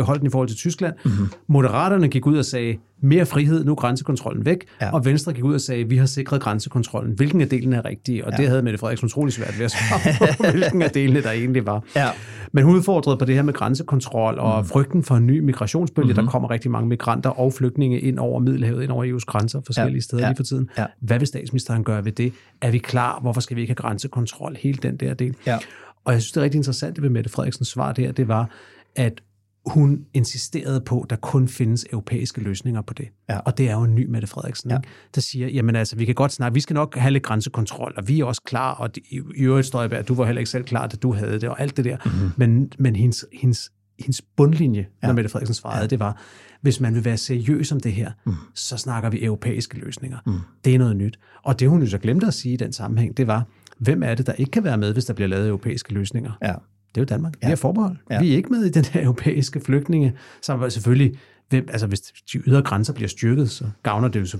beholde 0.01 0.19
den 0.19 0.27
i 0.27 0.29
forhold 0.29 0.47
til 0.47 0.57
Tyskland. 0.57 0.93
Mm-hmm. 1.05 1.27
Moderaterne 1.47 2.07
gik 2.07 2.25
ud 2.27 2.37
og 2.37 2.45
sagde, 2.45 2.77
mere 3.01 3.25
frihed, 3.25 3.65
nu 3.65 3.71
er 3.71 3.75
grænsekontrollen 3.75 4.45
væk, 4.45 4.65
ja. 4.81 4.93
og 4.93 5.05
Venstre 5.05 5.33
gik 5.33 5.43
ud 5.43 5.53
og 5.53 5.61
sagde, 5.61 5.89
vi 5.89 5.97
har 5.97 6.05
sikret 6.05 6.41
grænsekontrollen. 6.41 7.13
Hvilken 7.15 7.41
af 7.41 7.49
delene 7.49 7.75
er 7.75 7.85
rigtig? 7.85 8.25
Og 8.25 8.31
ja. 8.31 8.37
det 8.37 8.47
havde 8.47 8.61
Mette 8.61 8.79
Frederiksen 8.79 9.05
utrolig 9.05 9.33
svært 9.33 9.57
ved 9.57 9.65
at 9.65 9.71
svare 9.71 10.33
på, 10.37 10.43
hvilken 10.57 10.81
af 10.81 10.91
delene 10.91 11.21
der 11.21 11.31
egentlig 11.31 11.65
var. 11.65 11.83
Ja. 11.95 12.09
Men 12.51 12.63
hun 12.63 12.75
udfordrede 12.75 13.17
på 13.17 13.25
det 13.25 13.35
her 13.35 13.41
med 13.41 13.53
grænsekontrol 13.53 14.39
og 14.39 14.61
mm. 14.61 14.67
frygten 14.67 15.03
for 15.03 15.15
en 15.15 15.27
ny 15.27 15.39
migrationsbølge. 15.39 16.05
Mm-hmm. 16.05 16.25
Der 16.25 16.31
kommer 16.31 16.51
rigtig 16.51 16.71
mange 16.71 16.89
migranter 16.89 17.29
og 17.29 17.53
flygtninge 17.53 17.99
ind 17.99 18.19
over 18.19 18.39
Middelhavet, 18.39 18.83
ind 18.83 18.91
over 18.91 19.05
EU's 19.05 19.25
grænser 19.25 19.61
forskellige 19.65 19.95
ja. 19.95 20.01
steder 20.01 20.23
ja. 20.23 20.29
lige 20.29 20.35
for 20.35 20.43
tiden. 20.43 20.69
Ja. 20.77 20.85
Hvad 21.01 21.19
vil 21.19 21.27
statsministeren 21.27 21.83
gøre 21.83 22.05
ved 22.05 22.11
det? 22.11 22.33
Er 22.61 22.71
vi 22.71 22.77
klar? 22.77 23.19
Hvorfor 23.21 23.41
skal 23.41 23.55
vi 23.55 23.61
ikke 23.61 23.71
have 23.71 23.75
grænsekontrol? 23.75 24.55
Hele 24.59 24.77
den 24.83 24.95
der 24.95 25.13
del. 25.13 25.35
Ja. 25.47 25.57
Og 26.05 26.13
jeg 26.13 26.21
synes, 26.21 26.31
det 26.31 26.39
er 26.39 26.43
rigtig 26.43 26.57
interessant 26.57 26.95
det 26.95 27.03
ved 27.03 27.09
Mette 27.09 27.29
Frederiksens 27.29 27.67
svar 27.67 27.91
der, 27.91 28.11
det 28.11 28.27
var, 28.27 28.49
at 28.95 29.21
hun 29.65 30.05
insisterede 30.13 30.81
på, 30.81 31.01
at 31.01 31.09
der 31.09 31.15
kun 31.15 31.47
findes 31.47 31.85
europæiske 31.91 32.41
løsninger 32.41 32.81
på 32.81 32.93
det. 32.93 33.07
Ja. 33.29 33.39
Og 33.39 33.57
det 33.57 33.69
er 33.69 33.73
jo 33.73 33.83
en 33.83 33.95
ny 33.95 34.05
Mette 34.05 34.27
Frederiksen, 34.27 34.69
ja. 34.69 34.77
ikke? 34.77 34.89
der 35.15 35.21
siger, 35.21 35.47
jamen 35.47 35.75
altså, 35.75 35.95
vi 35.95 36.05
kan 36.05 36.15
godt 36.15 36.31
snakke, 36.31 36.53
vi 36.53 36.59
skal 36.59 36.73
nok 36.73 36.95
have 36.95 37.11
lidt 37.11 37.23
grænsekontrol, 37.23 37.93
og 37.97 38.07
vi 38.07 38.19
er 38.19 38.25
også 38.25 38.41
klar, 38.45 38.73
og 38.73 38.89
i, 38.97 39.21
i 39.35 39.43
øvrigt 39.43 39.75
at 39.75 40.07
du 40.07 40.13
var 40.13 40.25
heller 40.25 40.39
ikke 40.39 40.51
selv 40.51 40.63
klar, 40.63 40.87
da 40.87 40.97
du 40.97 41.13
havde 41.13 41.39
det, 41.39 41.49
og 41.49 41.61
alt 41.61 41.77
det 41.77 41.85
der. 41.85 41.97
Mm-hmm. 42.05 42.31
Men, 42.37 42.71
men 42.79 42.95
hendes, 42.95 43.25
hendes, 43.33 43.71
hendes 43.99 44.21
bundlinje, 44.37 44.87
ja. 45.03 45.07
når 45.07 45.13
Mette 45.13 45.29
Frederiksen 45.29 45.55
svarede, 45.55 45.81
ja. 45.81 45.87
det 45.87 45.99
var, 45.99 46.21
hvis 46.61 46.79
man 46.79 46.95
vil 46.95 47.05
være 47.05 47.17
seriøs 47.17 47.71
om 47.71 47.79
det 47.79 47.93
her, 47.93 48.11
mm. 48.25 48.33
så 48.55 48.77
snakker 48.77 49.09
vi 49.09 49.23
europæiske 49.23 49.77
løsninger. 49.77 50.17
Mm. 50.25 50.33
Det 50.65 50.75
er 50.75 50.79
noget 50.79 50.97
nyt. 50.97 51.19
Og 51.43 51.59
det, 51.59 51.69
hun 51.69 51.81
jo 51.81 51.89
så 51.89 51.97
glemte 51.97 52.27
at 52.27 52.33
sige 52.33 52.53
i 52.53 52.57
den 52.57 52.73
sammenhæng, 52.73 53.17
det 53.17 53.27
var, 53.27 53.47
hvem 53.77 54.03
er 54.03 54.15
det, 54.15 54.27
der 54.27 54.33
ikke 54.33 54.51
kan 54.51 54.63
være 54.63 54.77
med, 54.77 54.93
hvis 54.93 55.05
der 55.05 55.13
bliver 55.13 55.27
lavet 55.27 55.47
europæiske 55.47 55.93
løsninger? 55.93 56.31
Ja. 56.41 56.53
Det 56.95 56.97
er 56.97 57.01
jo 57.01 57.05
Danmark. 57.05 57.33
Ja. 57.41 57.47
Vi 57.47 57.51
er 57.51 57.55
forbehold. 57.55 57.97
Ja. 58.11 58.19
Vi 58.19 58.31
er 58.31 58.35
ikke 58.35 58.49
med 58.49 58.65
i 58.65 58.69
den 58.69 58.85
her 58.85 59.03
europæiske 59.03 59.59
flygtninge, 59.59 60.13
som 60.41 60.69
selvfølgelig 60.69 61.13
hvem, 61.49 61.67
altså 61.69 61.87
hvis 61.87 62.01
de 62.01 62.37
ydre 62.37 62.61
grænser 62.61 62.93
bliver 62.93 63.07
styrket, 63.07 63.49
så 63.49 63.65
gavner 63.83 64.07
det 64.07 64.19
jo 64.19 64.25
så 64.25 64.37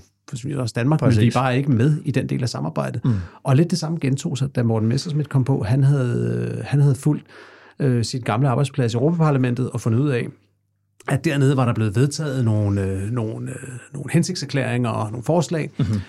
også 0.57 0.73
Danmark, 0.75 0.99
Præcis. 0.99 1.17
men 1.17 1.23
vi 1.23 1.27
er 1.27 1.33
bare 1.33 1.57
ikke 1.57 1.71
med 1.71 2.01
i 2.05 2.11
den 2.11 2.29
del 2.29 2.43
af 2.43 2.49
samarbejdet. 2.49 3.05
Mm. 3.05 3.13
Og 3.43 3.55
lidt 3.55 3.71
det 3.71 3.79
samme 3.79 3.97
gentog 4.01 4.37
sig, 4.37 4.55
da 4.55 4.63
Morten 4.63 4.89
Messersmith 4.89 5.29
kom 5.29 5.43
på. 5.43 5.63
Han 5.63 5.83
havde, 5.83 6.61
han 6.65 6.79
havde 6.79 6.95
fulgt 6.95 7.25
øh, 7.79 8.05
sit 8.05 8.25
gamle 8.25 8.49
arbejdsplads 8.49 8.93
i 8.93 8.97
Europaparlamentet 8.97 9.69
og 9.69 9.81
fundet 9.81 9.99
ud 9.99 10.09
af, 10.09 10.27
at 11.07 11.25
dernede 11.25 11.57
var 11.57 11.65
der 11.65 11.73
blevet 11.73 11.95
vedtaget 11.95 12.45
nogle, 12.45 12.81
øh, 12.81 13.11
nogle, 13.11 13.51
øh, 13.51 13.69
nogle 13.93 14.11
hensigtserklæringer 14.11 14.89
og 14.89 15.11
nogle 15.11 15.23
forslag 15.23 15.69
mm-hmm. 15.79 15.99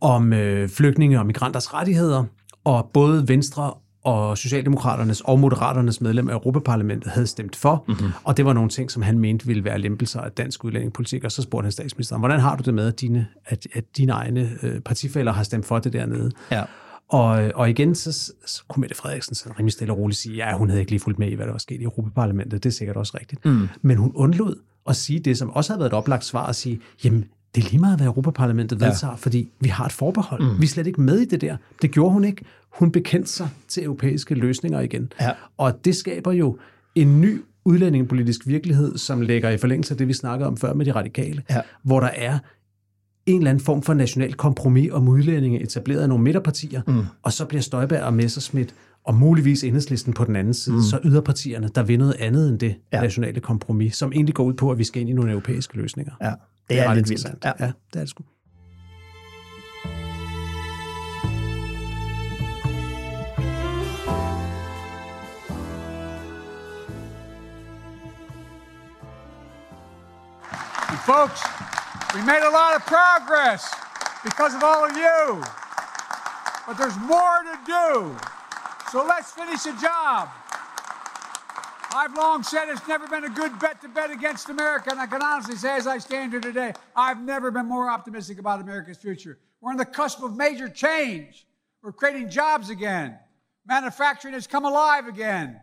om 0.00 0.32
øh, 0.32 0.68
flygtninge 0.68 1.18
og 1.18 1.26
migranters 1.26 1.74
rettigheder, 1.74 2.24
og 2.64 2.90
både 2.92 3.28
Venstre 3.28 3.72
og 4.04 4.38
Socialdemokraternes 4.38 5.20
og 5.20 5.38
Moderaternes 5.38 6.00
medlem 6.00 6.28
af 6.28 6.32
Europaparlamentet 6.32 7.12
havde 7.12 7.26
stemt 7.26 7.56
for, 7.56 7.84
mm-hmm. 7.88 8.10
og 8.24 8.36
det 8.36 8.44
var 8.44 8.52
nogle 8.52 8.70
ting, 8.70 8.90
som 8.90 9.02
han 9.02 9.18
mente 9.18 9.46
ville 9.46 9.64
være 9.64 9.78
lempelser 9.78 10.20
af 10.20 10.32
dansk 10.32 10.64
udlændingepolitik, 10.64 11.24
og 11.24 11.32
så 11.32 11.42
spurgte 11.42 11.64
han 11.64 11.72
statsministeren, 11.72 12.20
hvordan 12.20 12.40
har 12.40 12.56
du 12.56 12.62
det 12.62 12.74
med, 12.74 12.86
at 12.86 13.00
dine, 13.00 13.26
at, 13.46 13.66
at 13.74 13.84
dine 13.96 14.12
egne 14.12 14.50
øh, 14.62 14.80
partifælder 14.80 15.32
har 15.32 15.42
stemt 15.42 15.66
for 15.66 15.78
det 15.78 15.92
dernede? 15.92 16.30
Ja. 16.50 16.64
Og, 17.08 17.52
og 17.54 17.70
igen, 17.70 17.94
så, 17.94 18.12
så 18.46 18.62
kunne 18.68 18.80
Mette 18.80 18.96
Frederiksen 18.96 19.34
så 19.34 19.50
rimelig 19.58 19.72
stille 19.72 19.92
og 19.92 19.98
roligt 19.98 20.18
sige, 20.18 20.36
ja, 20.36 20.56
hun 20.56 20.68
havde 20.68 20.80
ikke 20.80 20.92
lige 20.92 21.00
fulgt 21.00 21.18
med 21.18 21.30
i, 21.30 21.34
hvad 21.34 21.46
der 21.46 21.52
var 21.52 21.58
sket 21.58 21.80
i 21.80 21.84
Europaparlamentet, 21.84 22.64
det 22.64 22.70
er 22.70 22.74
sikkert 22.74 22.96
også 22.96 23.16
rigtigt. 23.20 23.44
Mm. 23.44 23.68
Men 23.82 23.96
hun 23.96 24.12
undlod 24.14 24.54
at 24.88 24.96
sige 24.96 25.20
det, 25.20 25.38
som 25.38 25.50
også 25.50 25.72
havde 25.72 25.78
været 25.78 25.90
et 25.90 25.96
oplagt 25.96 26.24
svar, 26.24 26.46
at 26.46 26.56
sige, 26.56 26.80
jamen, 27.04 27.24
det 27.54 27.64
er 27.64 27.70
lige 27.70 27.80
meget, 27.80 27.96
hvad 27.96 28.06
Europaparlamentet 28.06 28.80
vedtager, 28.80 29.10
ja. 29.10 29.16
fordi 29.16 29.48
vi 29.60 29.68
har 29.68 29.84
et 29.84 29.92
forbehold. 29.92 30.42
Mm. 30.42 30.60
Vi 30.60 30.64
er 30.64 30.68
slet 30.68 30.86
ikke 30.86 31.00
med 31.00 31.18
i 31.18 31.24
det 31.24 31.40
der. 31.40 31.56
Det 31.82 31.90
gjorde 31.90 32.12
hun 32.12 32.24
ikke. 32.24 32.44
Hun 32.70 32.92
bekendte 32.92 33.30
sig 33.30 33.48
til 33.68 33.84
europæiske 33.84 34.34
løsninger 34.34 34.80
igen. 34.80 35.12
Ja. 35.20 35.30
Og 35.56 35.84
det 35.84 35.96
skaber 35.96 36.32
jo 36.32 36.58
en 36.94 37.20
ny 37.20 37.42
udlændingepolitisk 37.64 38.46
virkelighed, 38.46 38.98
som 38.98 39.20
ligger 39.20 39.50
i 39.50 39.58
forlængelse 39.58 39.94
af 39.94 39.98
det, 39.98 40.08
vi 40.08 40.12
snakkede 40.12 40.46
om 40.46 40.56
før 40.56 40.74
med 40.74 40.86
de 40.86 40.92
radikale, 40.92 41.42
ja. 41.50 41.60
hvor 41.82 42.00
der 42.00 42.10
er 42.16 42.38
en 43.26 43.36
eller 43.36 43.50
anden 43.50 43.64
form 43.64 43.82
for 43.82 43.94
national 43.94 44.34
kompromis 44.34 44.90
om 44.92 45.08
udlændinge 45.08 45.62
etableret 45.62 46.00
af 46.00 46.08
nogle 46.08 46.24
midterpartier, 46.24 46.82
mm. 46.86 47.04
og 47.22 47.32
så 47.32 47.44
bliver 47.44 47.62
Støjberg 47.62 48.02
og 48.02 48.14
Messerschmidt 48.14 48.74
og 49.04 49.14
muligvis 49.14 49.64
enhedslisten 49.64 50.12
på 50.12 50.24
den 50.24 50.36
anden 50.36 50.54
side, 50.54 50.76
mm. 50.76 50.82
så 50.82 50.98
yderpartierne, 51.04 51.70
der 51.74 51.82
vil 51.82 51.98
noget 51.98 52.16
andet 52.18 52.48
end 52.48 52.58
det 52.58 52.74
ja. 52.92 53.00
nationale 53.00 53.40
kompromis, 53.40 53.96
som 53.96 54.12
egentlig 54.12 54.34
går 54.34 54.44
ud 54.44 54.54
på, 54.54 54.70
at 54.70 54.78
vi 54.78 54.84
skal 54.84 55.00
ind 55.00 55.10
i 55.10 55.12
nogle 55.12 55.30
europæiske 55.30 55.76
løsninger. 55.76 56.12
Ja, 56.22 56.32
det, 56.70 56.76
det 56.78 56.84
er, 56.84 56.90
er 56.90 56.94
lidt 56.94 57.08
vildt. 57.08 57.44
Ja. 57.44 57.52
ja, 57.58 57.72
det 57.92 57.96
er 57.96 58.00
det 58.00 58.08
sgu. 58.08 58.22
Folks, 71.06 71.42
We 72.14 72.22
made 72.22 72.42
a 72.42 72.50
lot 72.50 72.74
of 72.74 72.84
progress 72.86 73.72
because 74.24 74.52
of 74.52 74.64
all 74.64 74.84
of 74.84 74.96
you. 74.96 75.40
But 76.66 76.76
there's 76.76 76.96
more 76.98 77.38
to 77.44 77.56
do. 77.64 78.16
So 78.90 79.06
let's 79.06 79.30
finish 79.30 79.62
the 79.62 79.74
job. 79.80 80.28
I've 81.92 82.14
long 82.14 82.44
said 82.44 82.68
it's 82.68 82.86
never 82.86 83.08
been 83.08 83.24
a 83.24 83.30
good 83.30 83.58
bet 83.58 83.80
to 83.82 83.88
bet 83.88 84.12
against 84.12 84.48
America, 84.48 84.90
and 84.90 85.00
I 85.00 85.06
can 85.06 85.22
honestly 85.22 85.56
say, 85.56 85.76
as 85.76 85.88
I 85.88 85.98
stand 85.98 86.30
here 86.30 86.40
today, 86.40 86.72
I've 86.94 87.20
never 87.20 87.50
been 87.50 87.66
more 87.66 87.90
optimistic 87.90 88.38
about 88.38 88.60
America's 88.60 88.96
future. 88.96 89.38
We're 89.60 89.72
on 89.72 89.76
the 89.76 89.84
cusp 89.84 90.22
of 90.22 90.36
major 90.36 90.68
change. 90.68 91.46
We're 91.82 91.92
creating 91.92 92.30
jobs 92.30 92.70
again. 92.70 93.18
Manufacturing 93.66 94.34
has 94.34 94.46
come 94.46 94.64
alive 94.64 95.08
again. 95.08 95.60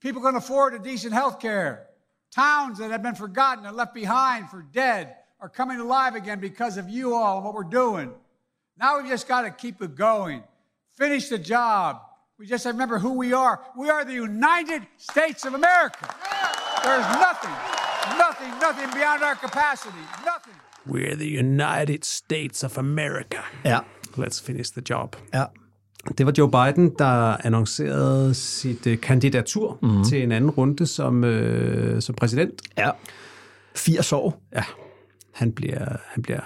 People 0.00 0.22
can 0.22 0.34
afford 0.34 0.74
a 0.74 0.78
decent 0.80 1.12
health 1.12 1.38
care. 1.38 1.86
Towns 2.32 2.78
that 2.78 2.90
have 2.90 3.02
been 3.02 3.14
forgotten 3.14 3.64
and 3.64 3.76
left 3.76 3.94
behind 3.94 4.50
for 4.50 4.62
dead 4.72 5.16
are 5.40 5.48
coming 5.48 5.78
alive 5.78 6.16
again 6.16 6.40
because 6.40 6.78
of 6.78 6.88
you 6.88 7.14
all 7.14 7.36
and 7.36 7.44
what 7.44 7.54
we're 7.54 7.62
doing. 7.64 8.12
Now 8.76 8.98
we've 8.98 9.08
just 9.08 9.28
got 9.28 9.42
to 9.42 9.50
keep 9.50 9.80
it 9.82 9.94
going. 9.94 10.42
Finish 10.96 11.28
the 11.28 11.38
job. 11.38 12.00
We 12.40 12.46
just 12.46 12.64
remember 12.64 12.98
who 12.98 13.12
we 13.18 13.34
are. 13.34 13.60
We 13.76 13.90
are 13.90 14.02
the 14.02 14.14
United 14.14 14.82
States 14.98 15.44
of 15.44 15.52
America. 15.54 16.06
There's 16.84 17.08
nothing, 17.28 17.56
nothing, 18.24 18.52
nothing 18.66 18.88
beyond 18.98 19.22
our 19.22 19.34
capacity. 19.34 20.04
Nothing. 20.24 20.56
We're 20.86 21.16
the 21.16 21.28
United 21.28 22.04
States 22.04 22.64
of 22.64 22.78
America. 22.78 23.44
Ja. 23.64 23.80
Let's 24.16 24.40
finish 24.40 24.70
the 24.70 24.82
job. 24.90 25.16
Ja. 25.34 25.44
Det 26.18 26.26
var 26.26 26.32
Joe 26.38 26.50
Biden, 26.50 26.94
der 26.98 27.46
annoncerede 27.46 28.34
sit 28.34 28.86
uh, 28.86 28.96
kandidatur 29.00 29.78
mm-hmm. 29.82 30.04
til 30.04 30.22
en 30.22 30.32
anden 30.32 30.50
runde 30.50 30.86
som, 30.86 31.24
uh, 31.24 32.00
som 32.00 32.14
præsident. 32.14 32.62
Ja. 32.78 32.90
80 33.74 34.12
år. 34.12 34.42
Ja 34.54 34.64
han 35.40 35.52
bliver, 35.52 35.96
han 36.06 36.22
bliver 36.22 36.40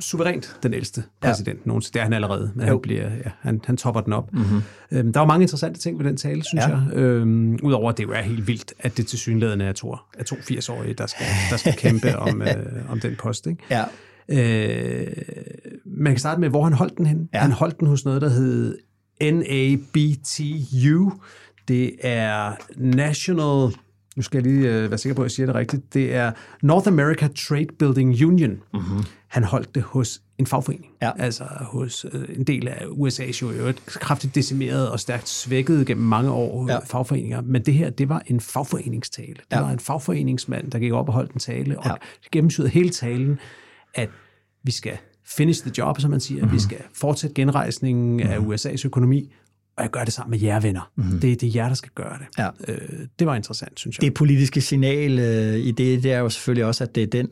suverænt 0.00 0.56
den 0.62 0.74
ældste 0.74 1.02
præsident 1.20 1.58
ja. 1.58 1.68
nogensinde. 1.68 1.92
Det 1.92 2.00
er 2.00 2.04
han 2.04 2.12
allerede, 2.12 2.52
men 2.54 2.66
han, 2.66 2.80
bliver, 2.82 3.02
ja, 3.02 3.30
han, 3.40 3.60
han 3.64 3.76
topper 3.76 4.00
den 4.00 4.12
op. 4.12 4.32
Mm-hmm. 4.32 4.62
Øhm, 4.90 5.12
der 5.12 5.20
var 5.20 5.26
mange 5.26 5.42
interessante 5.42 5.80
ting 5.80 5.98
ved 5.98 6.06
den 6.06 6.16
tale, 6.16 6.44
synes 6.44 6.64
ja. 6.64 6.78
jeg. 6.78 6.92
Øhm, 6.92 7.58
Udover 7.62 7.90
at 7.90 7.98
det 7.98 8.04
jo 8.04 8.12
er 8.12 8.22
helt 8.22 8.46
vildt, 8.46 8.72
at 8.78 8.96
det 8.96 9.06
til 9.06 9.18
synlædende 9.18 9.64
er 9.64 9.72
to, 9.72 9.96
er 10.18 10.24
to 10.24 10.36
80-årige, 10.36 10.94
der 10.94 11.06
skal, 11.06 11.26
der 11.50 11.56
skal 11.56 11.72
kæmpe 11.72 12.16
om, 12.28 12.42
øh, 12.42 12.90
om 12.90 13.00
den 13.00 13.16
post. 13.16 13.46
Ikke? 13.46 13.62
Ja. 13.70 13.84
Øh, 14.28 15.06
man 15.86 16.12
kan 16.12 16.18
starte 16.18 16.40
med, 16.40 16.48
hvor 16.48 16.64
han 16.64 16.72
holdt 16.72 16.98
den 16.98 17.06
hen. 17.06 17.28
Ja. 17.34 17.38
Han 17.38 17.52
holdt 17.52 17.80
den 17.80 17.88
hos 17.88 18.04
noget, 18.04 18.22
der 18.22 18.28
hed 18.28 18.78
NABTU. 19.20 21.12
Det 21.68 21.94
er 22.02 22.52
National 22.76 23.72
nu 24.16 24.22
skal 24.22 24.38
jeg 24.38 24.52
lige 24.52 24.68
øh, 24.68 24.90
være 24.90 24.98
sikker 24.98 25.14
på, 25.14 25.22
at 25.22 25.24
jeg 25.24 25.30
siger 25.30 25.46
det 25.46 25.54
rigtigt, 25.54 25.94
det 25.94 26.14
er 26.14 26.32
North 26.62 26.88
America 26.88 27.28
Trade 27.48 27.66
Building 27.78 28.26
Union. 28.26 28.50
Mm-hmm. 28.50 29.04
Han 29.34 29.44
holdt 29.44 29.74
det 29.74 29.82
hos 29.82 30.22
en 30.38 30.46
fagforening, 30.46 30.92
ja. 31.02 31.12
altså 31.18 31.44
hos 31.60 32.06
øh, 32.12 32.28
en 32.36 32.44
del 32.44 32.68
af 32.68 32.84
USA's 32.84 33.42
jo 33.42 33.50
øvrigt 33.50 33.84
kraftigt 33.86 34.34
decimeret 34.34 34.90
og 34.90 35.00
stærkt 35.00 35.28
svækket 35.28 35.86
gennem 35.86 36.06
mange 36.06 36.30
år 36.30 36.70
ja. 36.70 36.78
fagforeninger. 36.78 37.40
Men 37.40 37.62
det 37.62 37.74
her, 37.74 37.90
det 37.90 38.08
var 38.08 38.22
en 38.26 38.40
fagforeningstale. 38.40 39.34
Det 39.34 39.44
ja. 39.52 39.60
var 39.60 39.70
en 39.70 39.78
fagforeningsmand, 39.78 40.70
der 40.70 40.78
gik 40.78 40.92
op 40.92 41.08
og 41.08 41.14
holdt 41.14 41.32
en 41.32 41.40
tale, 41.40 41.78
og 41.78 41.86
ja. 41.86 41.94
gennemsyrede 42.32 42.70
hele 42.70 42.90
talen, 42.90 43.38
at 43.94 44.08
vi 44.62 44.72
skal 44.72 44.98
finish 45.24 45.62
the 45.62 45.72
job, 45.78 46.00
som 46.00 46.10
man 46.10 46.20
siger. 46.20 46.42
Mm-hmm. 46.42 46.54
Vi 46.54 46.60
skal 46.60 46.78
fortsætte 46.94 47.34
genrejsningen 47.34 48.12
mm-hmm. 48.12 48.30
af 48.30 48.40
mhm. 48.40 48.52
USA's 48.52 48.86
økonomi, 48.86 49.32
og 49.76 49.82
jeg 49.82 49.90
gør 49.90 50.04
det 50.04 50.12
sammen 50.12 50.30
med 50.30 50.40
jer 50.40 50.60
venner. 50.60 50.90
Mm. 50.96 51.20
Det, 51.20 51.40
det 51.40 51.42
er 51.42 51.50
jer, 51.54 51.68
der 51.68 51.74
skal 51.74 51.90
gøre 51.94 52.18
det. 52.18 52.26
Ja. 52.38 52.48
Øh, 52.68 52.78
det 53.18 53.26
var 53.26 53.34
interessant, 53.34 53.80
synes 53.80 53.98
jeg. 53.98 54.02
Det 54.02 54.14
politiske 54.14 54.60
signal 54.60 55.18
øh, 55.18 55.54
i 55.54 55.70
det, 55.70 56.02
det 56.02 56.12
er 56.12 56.18
jo 56.18 56.28
selvfølgelig 56.28 56.64
også, 56.64 56.84
at 56.84 56.94
det 56.94 57.02
er 57.02 57.06
den. 57.06 57.28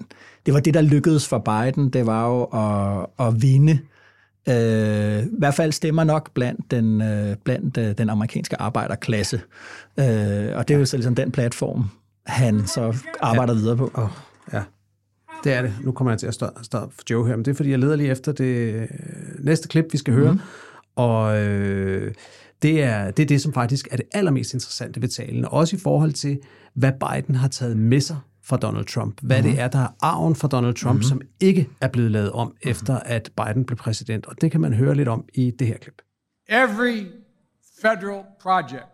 Det 0.47 0.55
var 0.55 0.61
det, 0.61 0.75
der 0.75 0.81
lykkedes 0.81 1.29
for 1.29 1.39
Biden, 1.39 1.91
det 1.91 2.07
var 2.07 2.29
jo 2.29 2.43
at, 2.45 3.27
at 3.27 3.43
vinde 3.43 3.79
øh, 4.49 5.23
i 5.25 5.39
hvert 5.39 5.55
fald 5.55 5.73
stemmer 5.73 6.05
nok 6.05 6.35
blandt 6.35 6.71
den, 6.71 7.03
øh, 7.03 7.37
blandt 7.45 7.79
øh, 7.79 7.99
den 7.99 8.11
amerikanske 8.11 8.61
arbejderklasse. 8.61 9.41
Øh, 10.01 10.57
og 10.57 10.69
det 10.69 10.75
er 10.75 10.79
jo 10.79 10.85
så 10.85 10.97
ligesom 10.97 11.15
den 11.15 11.33
platform, 11.33 11.85
han 12.27 12.67
så 12.67 12.97
arbejder 13.21 13.53
ja. 13.53 13.59
videre 13.59 13.77
på. 13.77 13.91
Oh, 13.95 14.09
ja. 14.53 14.63
Det 15.45 15.53
er 15.53 15.63
det. 15.63 15.75
Nu 15.85 15.93
kommer 15.93 16.13
jeg 16.13 16.19
til 16.19 16.27
at 16.27 16.35
stå, 16.35 16.47
stå 16.63 16.79
for 16.79 17.03
Joe 17.11 17.27
her, 17.27 17.37
men 17.37 17.45
det 17.45 17.51
er, 17.51 17.55
fordi 17.55 17.71
jeg 17.71 17.79
leder 17.79 17.97
lige 17.97 18.11
efter 18.11 18.33
det 18.33 18.75
øh, 18.75 18.89
næste 19.39 19.69
klip, 19.69 19.85
vi 19.93 19.99
skal 19.99 20.15
høre. 20.15 20.33
Mm. 20.33 20.41
Og 20.97 21.39
øh, 21.39 22.15
det, 22.63 22.83
er, 22.83 23.11
det 23.11 23.23
er 23.23 23.27
det, 23.27 23.43
som 23.43 23.53
faktisk 23.53 23.89
er 23.91 23.97
det 23.97 24.07
allermest 24.13 24.55
interessante 24.55 25.03
ved 25.03 25.09
talen, 25.09 25.45
også 25.45 25.77
i 25.77 25.79
forhold 25.79 26.13
til, 26.13 26.41
hvad 26.75 26.93
Biden 26.93 27.35
har 27.35 27.49
taget 27.49 27.77
med 27.77 28.01
sig 28.01 28.19
fra 28.45 28.57
Donald 28.57 28.85
Trump. 28.85 29.21
Hvad 29.23 29.37
mm-hmm. 29.37 29.53
det 29.53 29.63
er, 29.63 29.69
der 29.69 29.79
er 29.79 29.89
arven 30.01 30.37
fra 30.37 30.49
Donald 30.49 30.75
Trump, 30.75 30.95
mm-hmm. 30.95 31.09
som 31.09 31.21
ikke 31.41 31.69
er 31.81 31.89
blevet 31.89 32.11
lavet 32.11 32.33
om, 32.33 32.47
mm-hmm. 32.47 32.71
efter 32.71 32.97
at 32.97 33.31
Biden 33.37 33.65
blev 33.65 33.77
præsident. 33.79 34.27
Og 34.27 34.41
det 34.41 34.51
kan 34.51 34.61
man 34.61 34.73
høre 34.73 34.95
lidt 34.95 35.09
om 35.09 35.25
i 35.35 35.51
det 35.59 35.67
her 35.67 35.79
klip. 35.79 36.03
Every 36.49 37.07
federal 37.83 38.25
project 38.41 38.93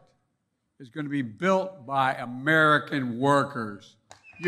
is 0.81 0.89
going 0.95 1.07
to 1.07 1.11
be 1.11 1.23
built 1.23 1.71
by 1.87 2.09
American 2.31 3.03
workers, 3.21 3.97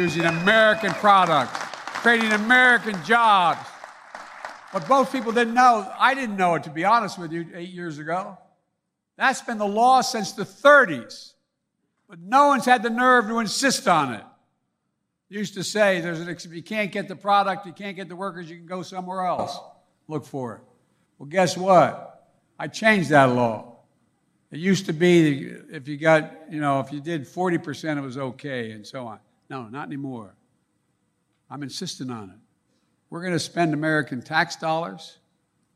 using 0.04 0.24
American 0.24 0.92
products, 1.04 1.56
creating 2.02 2.32
American 2.32 2.96
jobs, 3.08 3.66
What 4.70 4.86
both 4.86 5.12
people 5.12 5.32
didn't 5.32 5.54
know, 5.54 5.90
I 5.98 6.14
didn't 6.14 6.36
know 6.36 6.54
it 6.54 6.64
to 6.64 6.70
be 6.70 6.84
honest 6.84 7.18
with 7.18 7.32
you 7.32 7.46
eight 7.54 7.70
years 7.70 7.98
ago. 7.98 8.38
That's 9.16 9.42
been 9.42 9.58
the 9.58 9.66
law 9.66 10.00
since 10.00 10.32
the 10.32 10.44
30s. 10.44 11.32
But 12.08 12.20
no 12.20 12.48
one's 12.48 12.64
had 12.64 12.82
the 12.82 12.90
nerve 12.90 13.28
to 13.28 13.38
insist 13.38 13.86
on 13.86 14.14
it. 14.14 14.24
Used 15.28 15.54
to 15.54 15.62
say, 15.62 16.00
there's 16.00 16.20
an, 16.20 16.28
if 16.28 16.46
you 16.46 16.62
can't 16.62 16.90
get 16.90 17.06
the 17.06 17.14
product, 17.14 17.64
you 17.64 17.72
can't 17.72 17.94
get 17.94 18.08
the 18.08 18.16
workers, 18.16 18.50
you 18.50 18.56
can 18.56 18.66
go 18.66 18.82
somewhere 18.82 19.24
else. 19.24 19.56
Look 20.08 20.26
for 20.26 20.54
it. 20.54 20.60
Well, 21.18 21.28
guess 21.28 21.56
what? 21.56 22.28
I 22.58 22.66
changed 22.66 23.10
that 23.10 23.26
law. 23.26 23.76
It 24.50 24.58
used 24.58 24.86
to 24.86 24.92
be 24.92 25.52
if 25.70 25.86
you 25.86 25.96
got, 25.96 26.32
you 26.50 26.60
know, 26.60 26.80
if 26.80 26.90
you 26.92 27.00
did 27.00 27.26
40%, 27.26 27.96
it 27.96 28.00
was 28.00 28.18
okay 28.18 28.72
and 28.72 28.84
so 28.84 29.06
on. 29.06 29.20
No, 29.48 29.68
not 29.68 29.86
anymore. 29.86 30.34
I'm 31.48 31.62
insisting 31.62 32.10
on 32.10 32.30
it. 32.30 32.36
We're 33.10 33.22
going 33.22 33.32
to 33.32 33.40
spend 33.40 33.74
American 33.74 34.22
tax 34.22 34.56
dollars. 34.56 35.18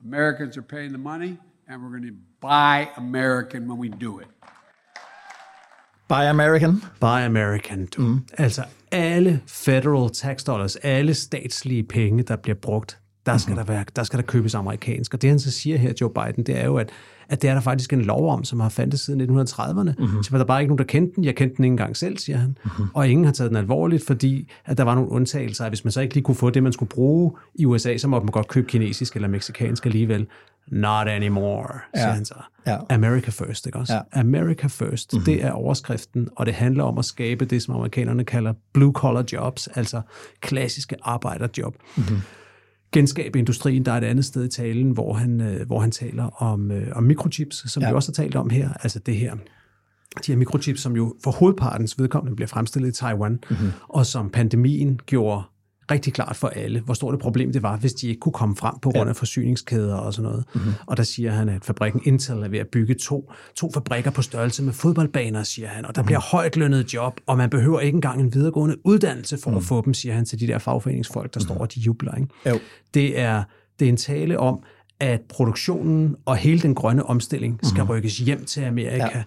Americans 0.04 0.56
are 0.56 0.62
paying 0.62 0.92
the 0.92 0.98
money, 0.98 1.36
and 1.68 1.82
we're 1.82 1.90
going 1.90 2.06
to 2.06 2.16
buy 2.40 2.88
American 2.96 3.68
when 3.68 3.78
we 3.78 3.88
do 3.88 4.20
it. 4.20 4.28
Buy 6.08 6.24
American. 6.24 6.82
Buy 7.00 7.22
American. 7.22 7.86
Du. 7.86 8.02
Mm. 8.02 8.26
Altså 8.38 8.64
alle 8.92 9.40
federal 9.46 10.10
tax 10.10 10.44
dollars, 10.44 10.76
alle 10.76 11.14
statslige 11.14 11.82
penge, 11.82 12.22
der 12.22 12.36
bliver 12.36 12.56
brugt, 12.62 13.00
der 13.26 13.38
skal, 13.38 13.52
mm-hmm. 13.52 13.66
der, 13.66 13.72
være, 13.72 13.84
der 13.96 14.02
skal 14.02 14.18
der 14.18 14.24
købes 14.24 14.54
amerikansk. 14.54 15.14
Og 15.14 15.22
det 15.22 15.30
han 15.30 15.38
så 15.38 15.50
siger 15.50 15.78
her, 15.78 15.92
Joe 16.00 16.10
Biden, 16.10 16.44
det 16.44 16.60
er 16.60 16.64
jo, 16.64 16.76
at, 16.76 16.90
at 17.28 17.42
det 17.42 17.50
er 17.50 17.54
der 17.54 17.60
faktisk 17.60 17.92
en 17.92 18.02
lov 18.02 18.32
om, 18.32 18.44
som 18.44 18.60
har 18.60 18.68
fandtes 18.68 19.00
siden 19.00 19.40
1930'erne. 19.40 19.92
Mm-hmm. 19.98 20.22
Så 20.22 20.30
var 20.30 20.38
der 20.38 20.44
bare 20.44 20.60
ikke 20.60 20.68
nogen, 20.68 20.78
der 20.78 20.84
kendte 20.84 21.16
den. 21.16 21.24
Jeg 21.24 21.34
kendte 21.36 21.56
den 21.56 21.64
ikke 21.64 21.72
engang 21.72 21.96
selv, 21.96 22.18
siger 22.18 22.38
han. 22.38 22.58
Mm-hmm. 22.64 22.86
Og 22.94 23.08
ingen 23.08 23.24
har 23.24 23.32
taget 23.32 23.50
den 23.50 23.56
alvorligt, 23.56 24.06
fordi 24.06 24.48
at 24.64 24.78
der 24.78 24.84
var 24.84 24.94
nogle 24.94 25.10
undtagelser. 25.10 25.68
Hvis 25.68 25.84
man 25.84 25.92
så 25.92 26.00
ikke 26.00 26.14
lige 26.14 26.24
kunne 26.24 26.34
få 26.34 26.50
det, 26.50 26.62
man 26.62 26.72
skulle 26.72 26.88
bruge 26.88 27.32
i 27.54 27.64
USA, 27.66 27.96
så 27.96 28.08
måtte 28.08 28.24
man 28.24 28.32
godt 28.32 28.48
købe 28.48 28.66
kinesisk 28.66 29.14
eller 29.14 29.28
meksikansk 29.28 29.86
alligevel. 29.86 30.26
Not 30.68 31.08
anymore, 31.08 31.68
siger 31.94 32.06
ja. 32.08 32.14
han 32.14 32.24
så. 32.24 32.34
Ja. 32.66 32.78
America 32.90 33.30
first, 33.30 33.66
ikke 33.66 33.78
også? 33.78 33.94
Ja. 33.94 34.00
America 34.20 34.66
first, 34.66 35.12
mm-hmm. 35.12 35.24
det 35.24 35.44
er 35.44 35.52
overskriften, 35.52 36.28
og 36.36 36.46
det 36.46 36.54
handler 36.54 36.84
om 36.84 36.98
at 36.98 37.04
skabe 37.04 37.44
det, 37.44 37.62
som 37.62 37.74
amerikanerne 37.74 38.24
kalder 38.24 38.52
blue-collar 38.72 39.24
jobs, 39.32 39.66
altså 39.66 40.00
klassiske 40.40 40.96
arbejderjob. 41.02 41.74
Mm-hmm 41.96 42.16
genskabe 42.94 43.38
industrien. 43.38 43.84
Der 43.84 43.92
er 43.92 43.96
et 43.96 44.04
andet 44.04 44.24
sted 44.24 44.44
i 44.44 44.48
talen, 44.48 44.90
hvor 44.90 45.14
han, 45.14 45.40
øh, 45.40 45.66
hvor 45.66 45.80
han 45.80 45.90
taler 45.90 46.42
om, 46.42 46.70
øh, 46.70 46.86
om 46.96 47.02
mikrochips, 47.02 47.72
som 47.72 47.82
ja. 47.82 47.88
vi 47.88 47.94
også 47.94 48.12
har 48.12 48.24
talt 48.24 48.36
om 48.36 48.50
her. 48.50 48.72
Altså 48.72 48.98
det 48.98 49.16
her, 49.16 49.34
de 50.26 50.32
her 50.32 50.36
mikrochips, 50.36 50.80
som 50.80 50.96
jo 50.96 51.14
for 51.24 51.30
hovedpartens 51.30 51.98
vedkommende 51.98 52.36
bliver 52.36 52.48
fremstillet 52.48 52.88
i 52.88 52.92
Taiwan, 52.92 53.32
mm-hmm. 53.50 53.70
og 53.88 54.06
som 54.06 54.30
pandemien 54.30 55.00
gjorde 55.06 55.42
rigtig 55.90 56.12
klart 56.12 56.36
for 56.36 56.48
alle, 56.48 56.80
hvor 56.80 56.94
stort 56.94 57.14
et 57.14 57.20
problem 57.20 57.52
det 57.52 57.62
var, 57.62 57.76
hvis 57.76 57.92
de 57.92 58.08
ikke 58.08 58.20
kunne 58.20 58.32
komme 58.32 58.56
frem 58.56 58.74
på 58.82 58.90
grund 58.90 59.10
af 59.10 59.16
forsyningskæder 59.16 59.94
og 59.94 60.14
sådan 60.14 60.30
noget. 60.30 60.44
Mm-hmm. 60.54 60.72
Og 60.86 60.96
der 60.96 61.02
siger 61.02 61.32
han, 61.32 61.48
at 61.48 61.64
fabrikken 61.64 62.00
Intel 62.04 62.42
er 62.42 62.48
ved 62.48 62.58
at 62.58 62.68
bygge 62.68 62.94
to, 62.94 63.32
to 63.54 63.70
fabrikker 63.74 64.10
på 64.10 64.22
størrelse 64.22 64.62
med 64.62 64.72
fodboldbaner, 64.72 65.42
siger 65.42 65.68
han, 65.68 65.86
og 65.86 65.94
der 65.94 66.02
mm-hmm. 66.02 66.06
bliver 66.06 66.20
højt 66.20 66.56
lønnet 66.56 66.94
job, 66.94 67.20
og 67.26 67.36
man 67.36 67.50
behøver 67.50 67.80
ikke 67.80 67.96
engang 67.96 68.20
en 68.20 68.34
videregående 68.34 68.76
uddannelse 68.86 69.38
for 69.42 69.50
mm-hmm. 69.50 69.56
at 69.56 69.62
mhm. 69.62 69.68
få 69.68 69.84
dem, 69.84 69.94
siger 69.94 70.14
han 70.14 70.24
til 70.24 70.40
de 70.40 70.46
der 70.46 70.58
fagforeningsfolk, 70.58 71.34
der 71.34 71.40
mm-hmm. 71.40 71.54
står 71.54 71.62
og 71.62 71.74
de 71.74 71.80
jubler. 71.80 72.14
Ikke? 72.14 72.28
Jo. 72.46 72.58
Det, 72.94 73.20
er, 73.20 73.42
det 73.78 73.84
er 73.84 73.88
en 73.88 73.96
tale 73.96 74.38
om, 74.38 74.62
at 75.00 75.20
produktionen 75.28 76.16
og 76.24 76.36
hele 76.36 76.60
den 76.60 76.74
grønne 76.74 77.06
omstilling 77.06 77.60
skal 77.62 77.80
mm-hmm. 77.82 77.90
rykkes 77.90 78.18
hjem 78.18 78.44
til 78.44 78.60
Amerika, 78.60 79.10
ja 79.14 79.22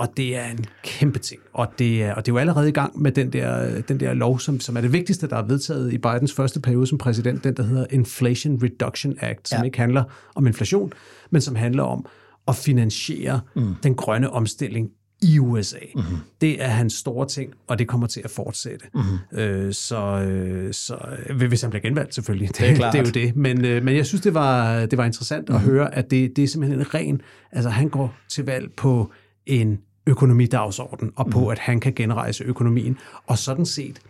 og 0.00 0.16
det 0.16 0.36
er 0.36 0.44
en 0.44 0.64
kæmpe 0.82 1.18
ting. 1.18 1.40
Og 1.52 1.68
det 1.78 2.02
er, 2.02 2.14
og 2.14 2.26
det 2.26 2.32
er 2.32 2.34
jo 2.34 2.38
allerede 2.38 2.68
i 2.68 2.72
gang 2.72 3.02
med 3.02 3.12
den 3.12 3.32
der, 3.32 3.80
den 3.80 4.00
der 4.00 4.14
lov, 4.14 4.40
som, 4.40 4.60
som 4.60 4.76
er 4.76 4.80
det 4.80 4.92
vigtigste, 4.92 5.28
der 5.28 5.36
er 5.36 5.42
vedtaget 5.42 5.92
i 5.92 5.98
Bidens 5.98 6.32
første 6.32 6.60
periode 6.60 6.86
som 6.86 6.98
præsident, 6.98 7.44
den 7.44 7.56
der 7.56 7.62
hedder 7.62 7.86
Inflation 7.90 8.62
Reduction 8.62 9.16
Act, 9.20 9.48
som 9.48 9.58
ja. 9.58 9.64
ikke 9.64 9.78
handler 9.78 10.04
om 10.34 10.46
inflation, 10.46 10.92
men 11.30 11.40
som 11.40 11.56
handler 11.56 11.82
om 11.82 12.06
at 12.48 12.56
finansiere 12.56 13.40
mm. 13.56 13.74
den 13.82 13.94
grønne 13.94 14.30
omstilling 14.30 14.90
i 15.22 15.38
USA. 15.38 15.78
Mm-hmm. 15.94 16.16
Det 16.40 16.62
er 16.62 16.68
hans 16.68 16.92
store 16.92 17.28
ting, 17.28 17.52
og 17.66 17.78
det 17.78 17.88
kommer 17.88 18.06
til 18.06 18.20
at 18.24 18.30
fortsætte. 18.30 18.86
Mm-hmm. 18.94 19.38
Øh, 19.38 19.72
så, 19.72 20.20
øh, 20.20 20.74
så 20.74 20.96
øh, 21.28 21.48
hvis 21.48 21.62
han 21.62 21.70
bliver 21.70 21.82
genvalgt 21.82 22.14
selvfølgelig, 22.14 22.48
det, 22.48 22.58
det, 22.58 22.70
er, 22.70 22.90
det 22.90 23.00
er 23.00 23.04
jo 23.04 23.10
det. 23.10 23.36
Men, 23.36 23.64
øh, 23.64 23.84
men 23.84 23.96
jeg 23.96 24.06
synes, 24.06 24.22
det 24.22 24.34
var, 24.34 24.86
det 24.86 24.98
var 24.98 25.04
interessant 25.04 25.48
mm-hmm. 25.48 25.64
at 25.64 25.72
høre, 25.72 25.94
at 25.94 26.10
det, 26.10 26.36
det 26.36 26.44
er 26.44 26.48
simpelthen 26.48 26.80
en 26.80 26.94
ren... 26.94 27.20
Altså 27.52 27.70
han 27.70 27.88
går 27.88 28.14
til 28.28 28.44
valg 28.44 28.72
på 28.76 29.12
en 29.46 29.78
økonomidagsorden, 30.10 31.12
og 31.16 31.30
på, 31.30 31.40
mm. 31.40 31.48
at 31.48 31.58
han 31.58 31.80
kan 31.80 31.92
genrejse 31.94 32.44
økonomien. 32.44 32.98
Og 33.26 33.38
sådan 33.38 33.66
set 33.66 34.00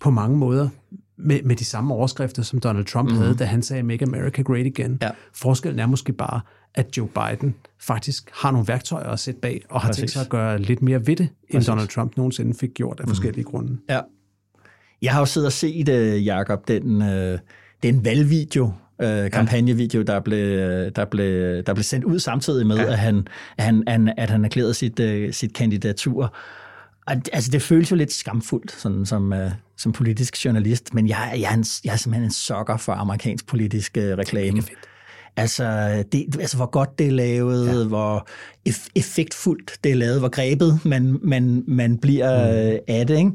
på 0.00 0.10
mange 0.10 0.36
måder 0.36 0.68
med, 1.16 1.42
med 1.42 1.56
de 1.56 1.64
samme 1.64 1.94
overskrifter, 1.94 2.42
som 2.42 2.60
Donald 2.60 2.84
Trump 2.84 3.10
mm. 3.10 3.16
havde, 3.16 3.34
da 3.34 3.44
han 3.44 3.62
sagde 3.62 3.82
Make 3.82 4.04
America 4.04 4.42
Great 4.42 4.66
Again. 4.66 4.98
Ja. 5.02 5.10
Forskellen 5.32 5.78
er 5.78 5.86
måske 5.86 6.12
bare, 6.12 6.40
at 6.74 6.96
Joe 6.96 7.08
Biden 7.08 7.54
faktisk 7.78 8.30
har 8.32 8.50
nogle 8.50 8.68
værktøjer 8.68 9.10
at 9.10 9.20
sætte 9.20 9.40
bag, 9.40 9.64
og 9.70 9.80
har 9.80 9.88
Præcis. 9.88 10.00
tænkt 10.00 10.12
sig 10.12 10.22
at 10.22 10.28
gøre 10.28 10.58
lidt 10.58 10.82
mere 10.82 11.06
ved 11.06 11.16
det, 11.16 11.28
end 11.28 11.30
Præcis. 11.52 11.66
Donald 11.66 11.88
Trump 11.88 12.16
nogensinde 12.16 12.54
fik 12.54 12.70
gjort 12.74 13.00
af 13.00 13.04
mm. 13.04 13.08
forskellige 13.08 13.44
grunde. 13.44 13.78
Ja. 13.88 14.00
Jeg 15.02 15.12
har 15.12 15.20
jo 15.20 15.26
siddet 15.26 15.46
og 15.46 15.52
set, 15.52 15.88
uh, 15.88 16.26
Jacob, 16.26 16.68
den, 16.68 17.02
uh, 17.02 17.38
den 17.82 18.04
valgvideo, 18.04 18.72
øh, 19.00 19.30
kampagnevideo, 19.30 20.02
der 20.02 20.20
blev, 20.20 20.58
der, 20.90 21.04
blev, 21.04 21.62
der 21.62 21.74
blev 21.74 21.84
sendt 21.84 22.04
ud 22.04 22.18
samtidig 22.18 22.66
med, 22.66 22.76
ja. 22.76 22.92
at, 22.92 22.98
han, 22.98 23.26
at, 23.58 23.64
han, 23.64 24.12
at 24.16 24.30
han 24.30 24.44
erklærede 24.44 24.74
sit, 24.74 25.00
uh, 25.00 25.30
sit 25.30 25.54
kandidatur. 25.54 26.34
Og, 27.06 27.16
altså, 27.32 27.50
det 27.50 27.62
føles 27.62 27.90
jo 27.90 27.96
lidt 27.96 28.12
skamfuldt, 28.12 28.72
sådan 28.72 29.06
som, 29.06 29.32
uh, 29.32 29.38
som 29.76 29.92
politisk 29.92 30.44
journalist, 30.44 30.94
men 30.94 31.08
jeg, 31.08 31.32
jeg, 31.34 31.50
er, 31.50 31.54
en, 31.54 31.64
jeg 31.84 31.92
er 31.92 31.96
simpelthen 31.96 32.24
en 32.24 32.32
sokker 32.32 32.76
for 32.76 32.92
amerikansk 32.92 33.46
politisk 33.46 33.96
uh, 33.96 34.02
reklame. 34.02 34.56
Det 34.56 34.58
er 34.58 34.62
fedt. 34.62 34.89
Altså, 35.36 35.64
det, 36.12 36.26
altså, 36.40 36.56
hvor 36.56 36.66
godt 36.66 36.98
det 36.98 37.06
er 37.06 37.10
lavet, 37.10 37.66
ja. 37.66 37.86
hvor 37.86 38.28
effektfuldt 38.96 39.72
det 39.84 39.92
er 39.92 39.96
lavet, 39.96 40.18
hvor 40.18 40.28
grebet 40.28 40.80
man, 40.84 41.18
man, 41.22 41.64
man 41.68 41.98
bliver 41.98 42.46
mm. 42.72 42.78
af 42.88 43.06
det. 43.06 43.18
Ikke? 43.18 43.32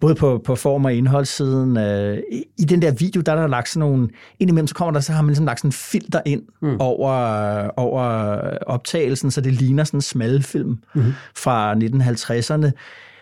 Både 0.00 0.14
på, 0.14 0.40
på 0.44 0.54
form- 0.54 0.84
og 0.84 0.94
indholdssiden. 0.94 1.76
Øh, 1.76 2.18
I 2.58 2.64
den 2.64 2.82
der 2.82 2.90
video, 2.90 3.20
der 3.20 3.32
er 3.32 3.36
der 3.36 3.46
lagt 3.46 3.68
sådan 3.68 3.80
nogle... 3.88 4.08
Indimellem 4.40 4.66
så 4.66 4.74
kommer 4.74 4.92
der, 4.92 5.00
så 5.00 5.12
har 5.12 5.22
man 5.22 5.28
ligesom 5.28 5.46
lagt 5.46 5.60
sådan 5.60 5.68
en 5.68 5.72
filter 5.72 6.20
ind 6.26 6.42
mm. 6.62 6.76
over, 6.80 7.12
over 7.78 8.02
optagelsen, 8.66 9.30
så 9.30 9.40
det 9.40 9.52
ligner 9.52 9.84
sådan 9.84 9.98
en 9.98 10.02
smalfilm 10.02 10.78
mm. 10.94 11.12
fra 11.36 11.74
1950'erne. 11.74 12.70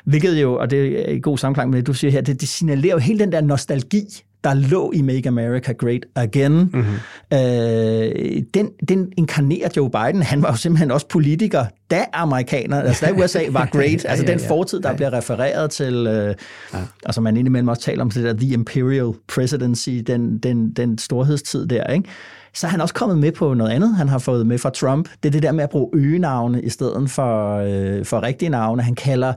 Hvilket 0.04 0.42
jo, 0.42 0.54
og 0.54 0.70
det 0.70 1.08
er 1.08 1.12
i 1.12 1.20
god 1.20 1.38
samklang 1.38 1.70
med 1.70 1.78
det, 1.78 1.86
du 1.86 1.92
siger 1.92 2.10
her, 2.10 2.20
det, 2.20 2.40
det 2.40 2.48
signalerer 2.48 2.92
jo 2.92 2.98
hele 2.98 3.18
den 3.18 3.32
der 3.32 3.40
nostalgi, 3.40 4.04
der 4.44 4.54
lå 4.54 4.92
i 4.94 5.02
Make 5.02 5.28
America 5.28 5.72
Great 5.72 6.06
Again. 6.14 6.52
Mm-hmm. 6.52 7.38
Øh, 7.38 8.42
den, 8.54 8.70
den 8.88 9.12
inkarnerer 9.16 9.68
Joe 9.76 9.90
Biden. 9.90 10.22
Han 10.22 10.42
var 10.42 10.50
jo 10.50 10.56
simpelthen 10.56 10.90
også 10.90 11.08
politiker, 11.08 11.64
da 11.90 12.04
amerikanerne, 12.12 12.88
altså 12.88 13.06
da 13.06 13.12
USA 13.12 13.40
var 13.50 13.68
great. 13.72 13.84
Altså 13.84 14.06
ja, 14.06 14.14
ja, 14.14 14.22
ja. 14.22 14.32
den 14.32 14.40
fortid, 14.48 14.80
der 14.80 14.90
ja. 14.90 14.96
bliver 14.96 15.12
refereret 15.12 15.70
til, 15.70 16.06
øh, 16.06 16.34
ja. 16.74 16.78
altså 17.06 17.20
man 17.20 17.36
indimellem 17.36 17.68
også 17.68 17.82
taler 17.82 18.02
om 18.02 18.10
det 18.10 18.24
der 18.24 18.32
The 18.32 18.52
Imperial 18.52 19.12
Presidency, 19.28 19.90
den, 20.06 20.38
den, 20.38 20.72
den 20.72 20.98
storhedstid 20.98 21.66
der, 21.66 21.84
ikke? 21.84 22.08
så 22.54 22.66
er 22.66 22.70
han 22.70 22.80
også 22.80 22.94
kommet 22.94 23.18
med 23.18 23.32
på 23.32 23.54
noget 23.54 23.70
andet, 23.70 23.96
han 23.96 24.08
har 24.08 24.18
fået 24.18 24.46
med 24.46 24.58
fra 24.58 24.70
Trump. 24.70 25.08
Det 25.22 25.28
er 25.28 25.30
det 25.30 25.42
der 25.42 25.52
med 25.52 25.64
at 25.64 25.70
bruge 25.70 25.90
øgenavne 25.94 26.62
i 26.62 26.68
stedet 26.68 27.10
for, 27.10 27.56
øh, 27.56 28.04
for 28.04 28.22
rigtige 28.22 28.48
navne. 28.48 28.82
Han 28.82 28.94
kalder 28.94 29.32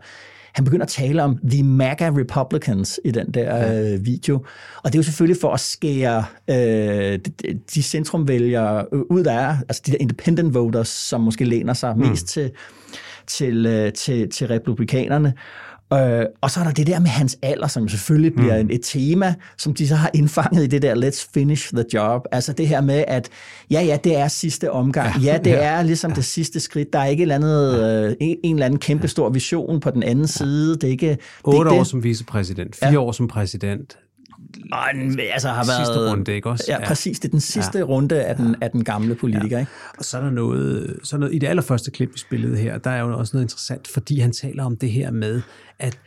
han 0.53 0.65
begynder 0.65 0.85
at 0.85 0.89
tale 0.89 1.23
om 1.23 1.37
The 1.49 1.63
MAGA 1.63 2.09
Republicans 2.09 2.99
i 3.05 3.11
den 3.11 3.31
der 3.31 3.55
ja. 3.55 3.93
øh, 3.93 4.05
video. 4.05 4.35
Og 4.83 4.93
det 4.93 4.95
er 4.95 4.99
jo 4.99 5.03
selvfølgelig 5.03 5.41
for 5.41 5.53
at 5.53 5.59
skære 5.59 6.25
øh, 6.49 6.55
de, 6.55 7.59
de 7.75 7.83
centrumvælgere 7.83 8.93
ud, 9.11 9.23
der 9.23 9.31
er, 9.31 9.57
altså 9.69 9.81
de 9.85 9.91
der 9.91 9.97
independent 10.01 10.53
voters, 10.53 10.87
som 10.87 11.21
måske 11.21 11.45
læner 11.45 11.73
sig 11.73 11.97
mm. 11.97 12.07
mest 12.07 12.27
til, 12.27 12.51
til, 13.27 13.65
øh, 13.65 13.93
til, 13.93 14.29
til 14.29 14.47
republikanerne. 14.47 15.33
Øh, 15.93 16.25
og 16.41 16.51
så 16.51 16.59
er 16.59 16.63
der 16.63 16.71
det 16.71 16.87
der 16.87 16.99
med 16.99 17.09
hans 17.09 17.37
alder, 17.41 17.67
som 17.67 17.89
selvfølgelig 17.89 18.35
bliver 18.35 18.63
mm. 18.63 18.69
et 18.71 18.81
tema, 18.83 19.35
som 19.57 19.73
de 19.73 19.87
så 19.87 19.95
har 19.95 20.11
indfanget 20.13 20.63
i 20.63 20.67
det 20.67 20.81
der 20.81 20.95
let's 20.95 21.29
finish 21.33 21.73
the 21.73 21.85
job. 21.93 22.27
Altså 22.31 22.53
det 22.53 22.67
her 22.67 22.81
med, 22.81 23.03
at 23.07 23.29
ja, 23.71 23.81
ja, 23.81 23.97
det 24.03 24.17
er 24.17 24.27
sidste 24.27 24.71
omgang. 24.71 25.21
Ja, 25.21 25.37
det 25.43 25.51
ja. 25.51 25.55
er 25.55 25.83
ligesom 25.83 26.11
ja. 26.11 26.15
det 26.15 26.25
sidste 26.25 26.59
skridt. 26.59 26.93
Der 26.93 26.99
er 26.99 27.05
ikke 27.05 27.21
et 27.21 27.25
eller 27.31 27.35
andet, 27.35 27.79
ja. 27.79 28.07
øh, 28.07 28.15
en, 28.19 28.37
en 28.43 28.55
eller 28.55 28.65
anden 28.65 28.79
kæmpe 28.79 29.07
stor 29.07 29.29
vision 29.29 29.79
på 29.79 29.91
den 29.91 30.03
anden 30.03 30.25
ja. 30.25 30.27
side. 30.27 30.75
Det 30.75 30.83
er 30.83 30.87
ikke... 30.87 31.17
Otte 31.43 31.71
år 31.71 31.77
det. 31.77 31.87
som 31.87 32.03
vicepræsident, 32.03 32.75
fire 32.75 32.91
ja. 32.91 32.97
år 32.97 33.11
som 33.11 33.27
præsident, 33.27 33.97
og 34.71 34.89
altså 35.33 35.49
har 35.49 35.65
været... 35.65 35.87
Sidste 35.87 36.09
runde, 36.11 36.33
ikke 36.33 36.49
også? 36.49 36.63
Ja, 36.67 36.77
ja. 36.79 36.87
præcis. 36.87 37.19
Det 37.19 37.27
er 37.27 37.31
den 37.31 37.39
sidste 37.39 37.77
ja. 37.77 37.83
runde 37.83 38.23
af 38.23 38.35
den, 38.35 38.47
ja. 38.47 38.53
af 38.61 38.71
den 38.71 38.83
gamle 38.83 39.15
politiker, 39.15 39.57
ja. 39.57 39.59
ikke? 39.59 39.71
Og 39.97 40.05
så 40.05 40.17
er 40.17 40.21
der 40.21 40.29
noget, 40.29 40.99
så 41.03 41.15
er 41.15 41.19
noget... 41.19 41.35
I 41.35 41.37
det 41.37 41.47
allerførste 41.47 41.91
klip, 41.91 42.09
vi 42.13 42.19
spillede 42.19 42.57
her, 42.57 42.77
der 42.77 42.91
er 42.91 42.99
jo 42.99 43.17
også 43.17 43.37
noget 43.37 43.45
interessant, 43.45 43.87
fordi 43.87 44.19
han 44.19 44.31
taler 44.31 44.63
om 44.63 44.77
det 44.77 44.91
her 44.91 45.11
med, 45.11 45.41
at 45.79 45.99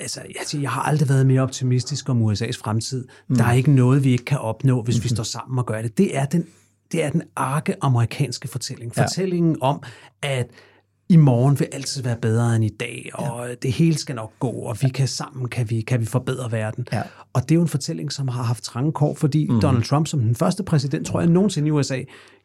altså, 0.00 0.20
jeg, 0.28 0.62
jeg 0.62 0.70
har 0.70 0.82
aldrig 0.82 1.08
været 1.08 1.26
mere 1.26 1.42
optimistisk 1.42 2.08
om 2.08 2.32
USA's 2.32 2.60
fremtid. 2.62 3.08
Mm. 3.28 3.36
Der 3.36 3.44
er 3.44 3.52
ikke 3.52 3.70
noget, 3.70 4.04
vi 4.04 4.12
ikke 4.12 4.24
kan 4.24 4.38
opnå, 4.38 4.82
hvis 4.82 4.96
mm. 4.98 5.04
vi 5.04 5.08
står 5.08 5.24
sammen 5.24 5.58
og 5.58 5.66
gør 5.66 5.82
det. 5.82 5.98
Det 5.98 6.16
er 6.16 6.24
den, 6.24 6.46
det 6.92 7.04
er 7.04 7.10
den 7.10 7.22
arke 7.36 7.74
amerikanske 7.80 8.48
fortælling. 8.48 8.94
Fortællingen 8.94 9.56
ja. 9.62 9.66
om, 9.66 9.82
at 10.22 10.46
i 11.10 11.16
morgen 11.16 11.60
vil 11.60 11.68
altid 11.72 12.02
være 12.02 12.16
bedre 12.16 12.56
end 12.56 12.64
i 12.64 12.68
dag, 12.68 13.10
og 13.14 13.48
ja. 13.48 13.54
det 13.62 13.72
hele 13.72 13.98
skal 13.98 14.14
nok 14.14 14.32
gå, 14.38 14.50
og 14.50 14.76
vi 14.82 14.88
kan 14.88 15.08
sammen 15.08 15.48
kan 15.48 15.70
vi, 15.70 15.80
kan 15.80 16.00
vi 16.00 16.06
forbedre 16.06 16.52
verden. 16.52 16.86
Ja. 16.92 17.02
Og 17.32 17.42
det 17.42 17.50
er 17.50 17.54
jo 17.54 17.62
en 17.62 17.68
fortælling, 17.68 18.12
som 18.12 18.28
har 18.28 18.42
haft 18.42 18.64
trange 18.64 18.92
kår, 18.92 19.14
fordi 19.14 19.46
mm. 19.48 19.60
Donald 19.60 19.82
Trump 19.82 20.06
som 20.06 20.20
den 20.20 20.34
første 20.34 20.62
præsident, 20.62 21.06
tror 21.06 21.20
jeg 21.20 21.30
nogensinde 21.30 21.68
i 21.68 21.70
USA, 21.70 22.02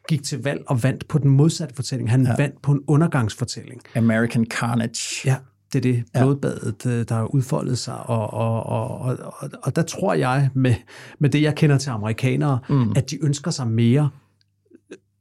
gik 0.08 0.22
til 0.22 0.42
valg 0.42 0.62
og 0.66 0.82
vandt 0.82 1.08
på 1.08 1.18
den 1.18 1.30
modsatte 1.30 1.74
fortælling. 1.74 2.10
Han 2.10 2.26
ja. 2.26 2.34
vandt 2.38 2.62
på 2.62 2.72
en 2.72 2.80
undergangsfortælling. 2.86 3.80
American 3.94 4.44
Carnage. 4.44 5.28
Ja, 5.28 5.36
det 5.72 5.78
er 5.78 5.82
det 5.92 6.04
blodbadet, 6.14 6.86
øh, 6.86 7.04
der 7.08 7.14
har 7.14 7.34
udfoldet 7.34 7.78
sig, 7.78 7.96
og, 8.10 8.34
og, 8.34 8.62
og, 8.62 8.98
og, 8.98 9.50
og 9.62 9.76
der 9.76 9.82
tror 9.82 10.14
jeg, 10.14 10.50
med, 10.54 10.74
med 11.18 11.30
det 11.30 11.42
jeg 11.42 11.54
kender 11.54 11.78
til 11.78 11.90
amerikanere, 11.90 12.58
mm. 12.68 12.92
at 12.96 13.10
de 13.10 13.24
ønsker 13.24 13.50
sig 13.50 13.68
mere 13.68 14.10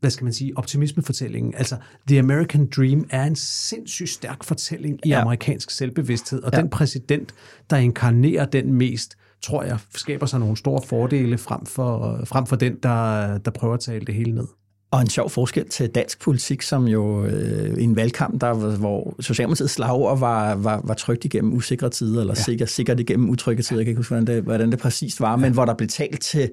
hvad 0.06 0.12
skal 0.12 0.24
man 0.24 0.34
sige, 0.34 0.51
optimismefortællingen. 0.56 1.53
Altså, 1.58 1.76
The 2.08 2.20
American 2.20 2.70
Dream 2.76 3.08
er 3.10 3.24
en 3.24 3.36
sindssygt 3.36 4.10
stærk 4.10 4.43
fortælling 4.43 4.99
i 5.06 5.10
ja. 5.10 5.22
amerikansk 5.22 5.72
selvbevidsthed, 5.72 6.43
og 6.43 6.51
ja. 6.53 6.60
den 6.60 6.70
præsident, 6.70 7.34
der 7.70 7.78
inkarnerer 7.78 8.45
den 8.45 8.74
mest, 8.74 9.18
tror 9.43 9.64
jeg, 9.64 9.78
skaber 9.95 10.26
sig 10.26 10.39
nogle 10.39 10.58
store 10.58 10.82
fordele 10.88 11.38
frem 11.38 11.66
for, 11.66 12.22
frem 12.26 12.45
for 12.45 12.56
den, 12.56 12.76
der, 12.84 13.38
der 13.38 13.51
prøver 13.51 13.74
at 13.74 13.80
tale 13.80 14.06
det 14.06 14.16
hele 14.16 14.36
ned. 14.36 14.47
Og 14.91 15.01
en 15.01 15.10
sjov 15.10 15.30
forskel 15.30 15.70
til 15.70 15.89
dansk 15.89 16.22
politik, 16.22 16.62
som 16.62 16.88
jo 16.88 17.26
øh, 17.26 17.84
en 17.84 17.95
valgkamp, 17.95 18.41
der, 18.41 18.53
hvor 18.53 19.16
Socialdemokratiets 19.20 19.74
slagord 19.74 20.20
var, 20.20 20.56
var, 20.56 20.82
var 20.84 20.93
trygt 20.93 21.26
igennem 21.26 21.53
usikre 21.53 21.89
tider, 21.89 22.20
eller 22.20 22.34
ja. 22.38 22.43
sikkert, 22.43 22.70
sikkert 22.70 22.99
igennem 22.99 23.30
utrygge 23.30 23.64
tider, 23.64 23.80
jeg 23.80 23.86
kan 23.86 23.91
ikke 23.91 23.99
huske, 23.99 24.16
hvordan 24.16 24.36
det, 24.36 24.43
hvordan 24.43 24.72
det 24.72 24.80
præcist 24.80 25.20
var, 25.20 25.30
ja. 25.30 25.36
men 25.36 25.53
hvor 25.53 25.66
der 25.66 25.74
blev 25.74 25.89
talt 25.89 26.22
til 26.22 26.51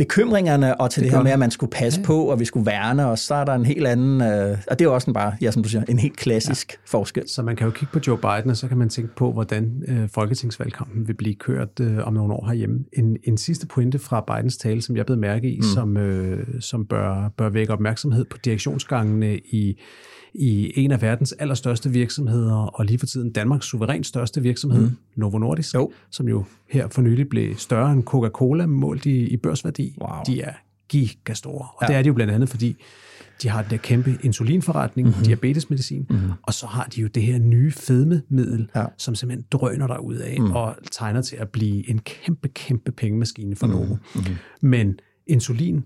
bekymringerne 0.00 0.80
og 0.80 0.90
til 0.90 1.02
det, 1.02 1.10
det 1.10 1.18
her 1.18 1.24
med, 1.24 1.32
at 1.32 1.38
man 1.38 1.50
skulle 1.50 1.70
passe 1.70 2.00
ja. 2.00 2.06
på, 2.06 2.24
og 2.24 2.40
vi 2.40 2.44
skulle 2.44 2.66
værne, 2.66 3.06
og 3.06 3.18
så 3.18 3.34
er 3.34 3.44
der 3.44 3.54
en 3.54 3.64
helt 3.64 3.86
anden, 3.86 4.22
øh, 4.22 4.58
og 4.70 4.78
det 4.78 4.84
er 4.84 4.88
jo 4.88 4.94
også 4.94 5.10
en 5.10 5.14
bare, 5.14 5.36
ja, 5.40 5.50
som 5.50 5.62
du 5.62 5.68
siger, 5.68 5.84
en 5.88 5.98
helt 5.98 6.16
klassisk 6.16 6.72
ja. 6.72 6.76
forskel. 6.86 7.28
Så 7.28 7.42
man 7.42 7.56
kan 7.56 7.64
jo 7.64 7.70
kigge 7.70 7.92
på 7.92 8.00
Joe 8.06 8.18
Biden, 8.18 8.50
og 8.50 8.56
så 8.56 8.68
kan 8.68 8.78
man 8.78 8.88
tænke 8.88 9.14
på, 9.14 9.32
hvordan 9.32 9.82
øh, 9.88 10.08
folketingsvalgkampen 10.08 11.08
vil 11.08 11.14
blive 11.14 11.34
kørt 11.34 11.80
øh, 11.80 12.06
om 12.06 12.12
nogle 12.12 12.34
år 12.34 12.46
herhjemme. 12.46 12.84
En, 12.92 13.16
en 13.24 13.38
sidste 13.38 13.66
pointe 13.66 13.98
fra 13.98 14.20
Bidens 14.20 14.56
tale, 14.56 14.82
som 14.82 14.96
jeg 14.96 15.06
blev 15.06 15.18
mærke 15.18 15.50
i, 15.50 15.56
mm. 15.56 15.62
som, 15.62 15.96
øh, 15.96 16.46
som 16.60 16.86
bør, 16.86 17.28
bør 17.38 17.48
vække 17.48 17.72
opmærksomhed 17.72 18.24
på 18.24 18.38
direktionsgangene 18.44 19.38
i 19.38 19.80
i 20.34 20.72
en 20.76 20.90
af 20.90 21.02
verdens 21.02 21.32
allerstørste 21.32 21.90
virksomheder, 21.90 22.54
og 22.54 22.84
lige 22.84 22.98
for 22.98 23.06
tiden 23.06 23.32
Danmarks 23.32 23.66
suverænt 23.66 24.06
største 24.06 24.42
virksomhed, 24.42 24.90
mm. 24.90 24.96
Novo 25.16 25.38
Nordisk, 25.38 25.74
jo. 25.74 25.92
som 26.10 26.28
jo 26.28 26.44
her 26.68 26.88
for 26.88 27.02
nylig 27.02 27.28
blev 27.28 27.56
større 27.56 27.92
end 27.92 28.04
Coca-Cola 28.04 28.66
målt 28.66 29.06
i, 29.06 29.28
i 29.28 29.36
børsværdi. 29.36 29.96
Wow. 30.00 30.22
De 30.26 30.40
er 30.40 30.52
gigastore, 30.88 31.68
og 31.76 31.82
ja. 31.82 31.86
det 31.86 31.96
er 31.96 32.02
de 32.02 32.06
jo 32.06 32.14
blandt 32.14 32.32
andet, 32.32 32.48
fordi 32.48 32.76
de 33.42 33.48
har 33.48 33.62
den 33.62 33.70
der 33.70 33.76
kæmpe 33.76 34.18
insulinforretning, 34.22 35.08
mm-hmm. 35.08 35.24
diabetesmedicin, 35.24 36.06
mm-hmm. 36.10 36.30
og 36.42 36.54
så 36.54 36.66
har 36.66 36.84
de 36.84 37.00
jo 37.00 37.06
det 37.06 37.22
her 37.22 37.38
nye 37.38 37.72
fedmemiddel, 37.72 38.70
ja. 38.76 38.84
som 38.96 39.14
simpelthen 39.14 39.46
drøner 39.50 39.86
der 39.86 39.98
ud 39.98 40.14
af 40.14 40.40
mm. 40.40 40.50
og 40.50 40.76
tegner 40.90 41.22
til 41.22 41.36
at 41.36 41.48
blive 41.48 41.90
en 41.90 41.98
kæmpe, 41.98 42.48
kæmpe 42.48 42.92
pengemaskine 42.92 43.56
for 43.56 43.66
mm-hmm. 43.66 43.82
Novo. 43.82 43.96
Mm-hmm. 44.14 44.34
Men 44.60 44.98
insulin 45.26 45.84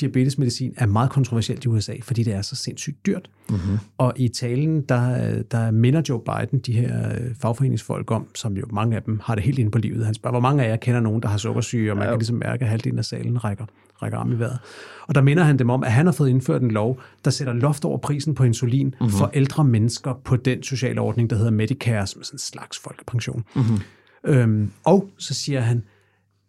diabetesmedicin 0.00 0.74
er 0.76 0.86
meget 0.86 1.10
kontroversielt 1.10 1.64
i 1.64 1.68
USA, 1.68 1.94
fordi 2.02 2.22
det 2.22 2.34
er 2.34 2.42
så 2.42 2.56
sindssygt 2.56 3.06
dyrt. 3.06 3.30
Mm-hmm. 3.48 3.78
Og 3.98 4.12
i 4.16 4.28
talen, 4.28 4.82
der, 4.82 5.42
der 5.42 5.70
minder 5.70 6.02
Joe 6.08 6.20
Biden 6.20 6.58
de 6.58 6.72
her 6.72 7.12
øh, 7.12 7.34
fagforeningsfolk 7.40 8.10
om, 8.10 8.26
som 8.34 8.56
jo 8.56 8.64
mange 8.72 8.96
af 8.96 9.02
dem 9.02 9.20
har 9.24 9.34
det 9.34 9.44
helt 9.44 9.58
inde 9.58 9.70
på 9.70 9.78
livet. 9.78 10.04
Han 10.04 10.14
spørger, 10.14 10.32
hvor 10.32 10.40
mange 10.40 10.64
af 10.64 10.68
jer 10.68 10.76
kender 10.76 11.00
nogen, 11.00 11.22
der 11.22 11.28
har 11.28 11.38
sukkersyge, 11.38 11.90
og 11.92 11.96
man 11.96 12.04
ja. 12.04 12.10
kan 12.10 12.18
ligesom 12.18 12.36
mærke, 12.36 12.64
at 12.64 12.70
halvdelen 12.70 12.98
af 12.98 13.04
salen 13.04 13.44
rækker, 13.44 13.64
rækker 14.02 14.18
arm 14.18 14.32
i 14.32 14.38
vejret. 14.38 14.58
Og 15.06 15.14
der 15.14 15.22
minder 15.22 15.42
han 15.42 15.58
dem 15.58 15.70
om, 15.70 15.84
at 15.84 15.92
han 15.92 16.06
har 16.06 16.12
fået 16.12 16.28
indført 16.28 16.62
en 16.62 16.70
lov, 16.70 17.00
der 17.24 17.30
sætter 17.30 17.52
loft 17.52 17.84
over 17.84 17.98
prisen 17.98 18.34
på 18.34 18.44
insulin 18.44 18.86
mm-hmm. 18.86 19.10
for 19.10 19.30
ældre 19.34 19.64
mennesker 19.64 20.20
på 20.24 20.36
den 20.36 20.62
sociale 20.62 21.00
ordning, 21.00 21.30
der 21.30 21.36
hedder 21.36 21.50
Medicare, 21.50 22.06
som 22.06 22.20
er 22.20 22.24
sådan 22.24 22.34
en 22.34 22.38
slags 22.38 22.78
folkepension. 22.78 23.44
Mm-hmm. 23.54 23.78
Øhm, 24.24 24.70
og 24.84 25.10
så 25.18 25.34
siger 25.34 25.60
han, 25.60 25.82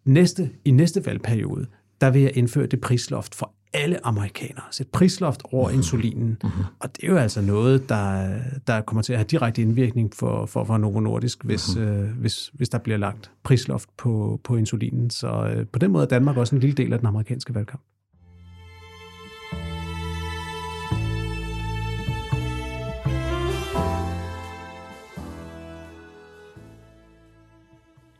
næste, 0.04 0.50
i 0.64 0.70
næste 0.70 1.06
valgperiode, 1.06 1.66
der 2.02 2.10
vil 2.10 2.22
jeg 2.22 2.36
indføre 2.36 2.66
det 2.66 2.80
prisloft 2.80 3.34
for 3.34 3.52
alle 3.74 4.06
amerikanere. 4.06 4.64
Sæt 4.70 4.86
prisloft 4.86 5.42
over 5.52 5.68
mm-hmm. 5.68 5.78
insulinen. 5.78 6.38
Mm-hmm. 6.42 6.64
Og 6.80 6.96
det 6.96 7.04
er 7.04 7.08
jo 7.08 7.16
altså 7.16 7.40
noget, 7.40 7.88
der, 7.88 8.34
der 8.66 8.80
kommer 8.80 9.02
til 9.02 9.12
at 9.12 9.18
have 9.18 9.26
direkte 9.26 9.62
indvirkning 9.62 10.14
for, 10.14 10.46
for, 10.46 10.64
for 10.64 10.78
Novo 10.78 11.00
Nordisk, 11.00 11.44
hvis, 11.44 11.76
mm-hmm. 11.76 11.92
øh, 11.92 12.10
hvis, 12.18 12.50
hvis 12.54 12.68
der 12.68 12.78
bliver 12.78 12.98
lagt 12.98 13.30
prisloft 13.42 13.88
på, 13.96 14.40
på 14.44 14.56
insulinen. 14.56 15.10
Så 15.10 15.28
øh, 15.28 15.66
på 15.66 15.78
den 15.78 15.90
måde 15.90 16.04
er 16.04 16.08
Danmark 16.08 16.36
også 16.36 16.54
en 16.54 16.60
lille 16.60 16.76
del 16.76 16.92
af 16.92 16.98
den 16.98 17.06
amerikanske 17.06 17.54
valgkamp. 17.54 17.82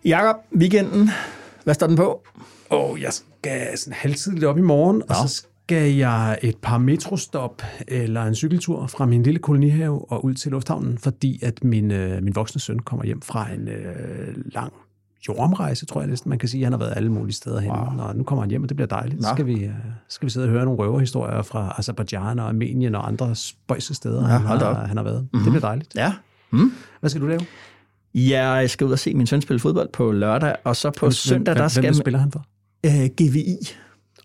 Jakob, 0.05 0.37
weekenden, 0.57 1.11
hvad 1.65 1.75
står 1.75 1.87
den 1.87 1.97
på? 1.97 2.27
Oh, 2.73 3.03
jeg 3.03 3.13
skal 3.13 3.79
sådan 3.79 3.93
halvtidligt 3.93 4.45
op 4.45 4.59
i 4.59 4.61
morgen, 4.61 5.03
ja. 5.09 5.23
og 5.23 5.29
så 5.29 5.47
skal 5.65 5.93
jeg 5.93 6.39
et 6.43 6.57
par 6.57 6.79
metrostop 6.79 7.63
eller 7.89 8.23
en 8.23 8.35
cykeltur 8.35 8.87
fra 8.87 9.07
min 9.07 9.23
lille 9.23 9.39
kolonihave 9.39 10.13
og 10.13 10.25
ud 10.25 10.35
til 10.35 10.51
lufthavnen, 10.51 10.99
fordi 10.99 11.41
at 11.43 11.65
min, 11.65 11.91
øh, 11.91 12.23
min 12.23 12.35
voksne 12.35 12.61
søn 12.61 12.79
kommer 12.79 13.05
hjem 13.05 13.23
fra 13.23 13.53
en 13.53 13.69
øh, 13.69 14.35
lang 14.37 14.73
jordomrejse, 15.29 15.87
tror 15.87 16.01
jeg 16.01 16.11
næsten, 16.11 16.29
man 16.29 16.39
kan 16.39 16.49
sige. 16.49 16.65
Han 16.65 16.73
har 16.73 16.79
været 16.79 16.93
alle 16.97 17.13
mulige 17.13 17.35
steder 17.35 17.61
hen, 17.61 17.71
wow. 17.71 18.07
og 18.09 18.17
nu 18.17 18.25
kommer 18.25 18.43
han 18.43 18.51
hjem, 18.51 18.63
og 18.63 18.69
det 18.69 18.77
bliver 18.77 18.89
dærligt. 18.89 19.23
Så 19.23 19.31
skal 19.35 19.47
vi, 19.47 19.65
øh, 19.65 19.71
skal 20.09 20.27
vi 20.27 20.31
sidde 20.31 20.47
og 20.47 20.51
høre 20.51 20.65
nogle 20.65 20.81
røverhistorier 20.81 21.43
fra 21.43 21.75
Azerbaijan 21.79 22.39
og 22.39 22.49
Armenien 22.49 22.95
og 22.95 23.09
andre 23.09 23.35
spøjse 23.35 23.95
steder, 23.95 24.21
ja, 24.21 24.39
han, 24.39 24.47
har, 24.47 24.87
han 24.87 24.97
har 24.97 25.05
været. 25.05 25.23
Mm-hmm. 25.23 25.43
Det 25.45 25.53
bliver 25.53 25.69
dejligt. 25.69 25.95
Ja. 25.95 26.13
Mm. 26.51 26.73
Hvad 27.01 27.11
skal 27.11 27.23
du 27.23 27.27
lave? 27.27 27.41
Ja, 28.15 28.49
jeg 28.51 28.71
skal 28.71 28.87
ud 28.87 28.93
og 28.93 28.99
se 28.99 29.15
min 29.15 29.27
søn 29.27 29.43
spille 29.43 29.61
fodbold 29.61 29.89
på 29.93 30.13
lørdag, 30.13 30.57
og 30.65 30.77
så 30.77 30.91
på 30.91 31.07
hvem, 31.07 31.13
søndag, 31.13 31.57
der 31.57 31.69
skal... 31.69 31.83
Hvem 31.83 31.95
spiller 31.95 32.21
han 32.21 32.33
for? 32.33 32.47
Uh, 32.87 32.93
GVI. 32.93 33.57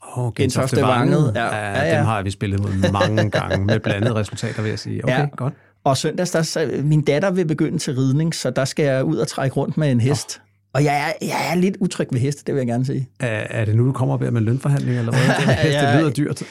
Oh, 0.02 0.34
Gentofte 0.36 0.82
Vanget. 0.82 1.32
Ja. 1.36 1.46
Ja, 1.46 1.72
ja, 1.72 1.88
ja, 1.88 1.98
dem 1.98 2.06
har 2.06 2.22
vi 2.22 2.32
spillet 2.32 2.60
mod 2.60 2.92
mange 2.92 3.30
gange 3.40 3.66
med 3.66 3.80
blandede 3.80 4.16
resultater, 4.16 4.62
vil 4.62 4.70
jeg 4.70 4.80
sige. 4.80 5.04
Okay, 5.04 5.20
ja. 5.20 5.26
godt. 5.36 5.54
Og 5.84 5.98
søndags, 5.98 6.32
der, 6.32 6.82
min 6.84 7.02
datter 7.02 7.32
vil 7.32 7.46
begynde 7.46 7.78
til 7.78 7.96
ridning, 7.96 8.36
så 8.36 8.50
der 8.50 8.66
skal 8.66 8.86
jeg 8.86 9.04
ud 9.04 9.18
og 9.18 9.28
trække 9.28 9.56
rundt 9.56 9.78
med 9.78 9.92
en 9.92 10.02
hest. 10.02 10.40
Oh. 10.40 10.48
Og 10.74 10.84
jeg 10.84 11.10
er, 11.10 11.26
jeg 11.26 11.52
er 11.52 11.56
lidt 11.56 11.78
utryg 11.80 12.08
ved 12.12 12.20
heste, 12.20 12.44
det 12.48 12.56
vil 12.56 12.60
jeg 12.60 12.68
gerne 12.68 12.86
sige. 12.86 13.10
Er, 13.20 13.28
er 13.50 13.66
det 13.66 13.76
nu, 13.76 13.86
du 13.86 13.92
kommer 13.92 14.14
op 14.14 14.22
med 14.22 14.42
lønforhandling, 14.42 15.00
eller 15.00 15.12
hvad? 15.12 15.22
Det, 15.48 15.56
heste, 15.56 15.80
ja, 15.80 16.00
lyder 16.00 16.10
dyrt. 16.10 16.44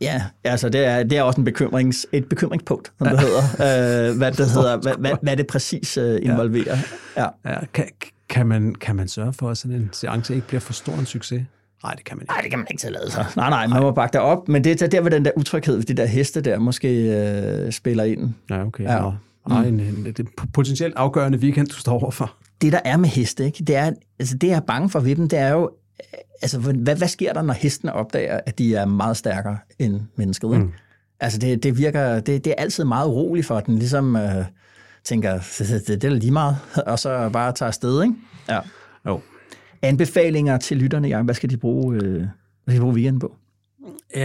Ja, 0.00 0.22
altså 0.44 0.68
det 0.68 0.84
er, 0.84 1.02
det 1.02 1.18
er 1.18 1.22
også 1.22 1.40
en 1.40 1.44
bekymrings, 1.44 2.06
et 2.12 2.28
bekymringspunkt, 2.28 2.92
som 2.98 3.08
det 3.08 3.20
hedder. 3.20 4.10
Uh, 4.10 4.16
hvad, 4.18 4.32
det 4.32 4.50
hedder 4.56 4.76
hvad, 4.76 4.92
hvad, 4.98 5.12
hvad 5.22 5.36
det 5.36 5.46
præcis 5.46 5.98
uh, 5.98 6.16
involverer. 6.22 6.76
Ja. 7.16 7.22
Ja. 7.44 7.50
Ja, 7.50 7.58
kan, 7.74 7.84
kan, 8.30 8.46
man, 8.46 8.74
kan 8.74 8.96
man 8.96 9.08
sørge 9.08 9.32
for, 9.32 9.50
at 9.50 9.58
sådan 9.58 9.76
en 9.76 9.88
seance 9.92 10.34
ikke 10.34 10.46
bliver 10.46 10.60
for 10.60 10.72
stor 10.72 10.92
en 10.92 11.06
succes? 11.06 11.42
Nej, 11.82 11.94
det 11.94 12.04
kan 12.04 12.16
man 12.16 12.22
ikke. 12.22 12.32
Nej, 12.32 12.40
det 12.40 12.50
kan 12.50 12.58
man 12.58 12.66
ikke 12.70 12.80
tillade 12.80 13.10
sig. 13.10 13.26
Nej, 13.36 13.50
nej, 13.50 13.66
man 13.66 13.82
må 13.82 13.90
bakke 13.90 14.12
der 14.12 14.18
op. 14.18 14.48
Men 14.48 14.64
det 14.64 14.82
er 14.82 14.86
der, 14.86 15.00
hvor 15.00 15.10
den 15.10 15.24
der 15.24 15.30
utryghed, 15.36 15.82
de 15.82 15.94
der 15.94 16.06
heste 16.06 16.40
der 16.40 16.58
måske 16.58 16.88
øh, 16.88 17.72
spiller 17.72 18.04
ind. 18.04 18.34
Ja, 18.50 18.66
okay. 18.66 18.84
Ja. 18.84 19.00
Nå. 19.00 19.12
Mm. 19.46 19.54
En, 19.54 19.80
en, 19.80 19.80
en, 19.80 20.14
en 20.18 20.28
potentielt 20.52 20.94
afgørende 20.96 21.38
weekend, 21.38 21.66
du 21.66 21.76
står 21.76 22.02
overfor. 22.02 22.36
Det, 22.60 22.72
der 22.72 22.80
er 22.84 22.96
med 22.96 23.08
heste, 23.08 23.44
ikke? 23.44 23.64
Det, 23.64 23.76
er, 23.76 23.92
altså, 24.18 24.36
det 24.36 24.48
jeg 24.48 24.56
er 24.56 24.60
bange 24.60 24.90
for 24.90 25.00
ved 25.00 25.16
dem, 25.16 25.28
det 25.28 25.38
er 25.38 25.48
jo, 25.48 25.70
altså, 26.42 26.58
hvad, 26.58 26.96
hvad 26.96 27.08
sker 27.08 27.32
der, 27.32 27.42
når 27.42 27.54
hestene 27.54 27.92
opdager, 27.92 28.40
at 28.46 28.58
de 28.58 28.74
er 28.74 28.84
meget 28.84 29.16
stærkere 29.16 29.58
end 29.78 30.00
mennesket? 30.16 30.48
Ikke? 30.48 30.64
Mm. 30.64 30.72
Altså, 31.20 31.38
det, 31.38 31.62
det 31.62 31.78
virker, 31.78 32.20
det, 32.20 32.44
det 32.44 32.50
er 32.50 32.62
altid 32.62 32.84
meget 32.84 33.08
uroligt 33.08 33.46
for 33.46 33.60
den, 33.60 33.78
ligesom 33.78 34.16
øh, 34.16 34.44
tænker, 35.04 35.32
det, 35.58 36.02
det, 36.02 36.04
er 36.04 36.14
lige 36.14 36.32
meget, 36.32 36.56
og 36.86 36.98
så 36.98 37.30
bare 37.32 37.52
tager 37.52 37.68
afsted, 37.68 38.02
ikke? 38.02 38.14
Ja. 38.48 38.60
Jo. 39.06 39.20
Anbefalinger 39.82 40.58
til 40.58 40.76
lytterne, 40.76 41.08
Jan, 41.08 41.24
hvad 41.24 41.34
skal 41.34 41.50
de 41.50 41.56
bruge, 41.56 41.96
øh, 41.96 42.12
hvad 42.12 42.28
skal 42.66 42.74
de 42.74 42.80
bruge 42.80 42.94
weekenden 42.94 43.20
på? 43.20 43.36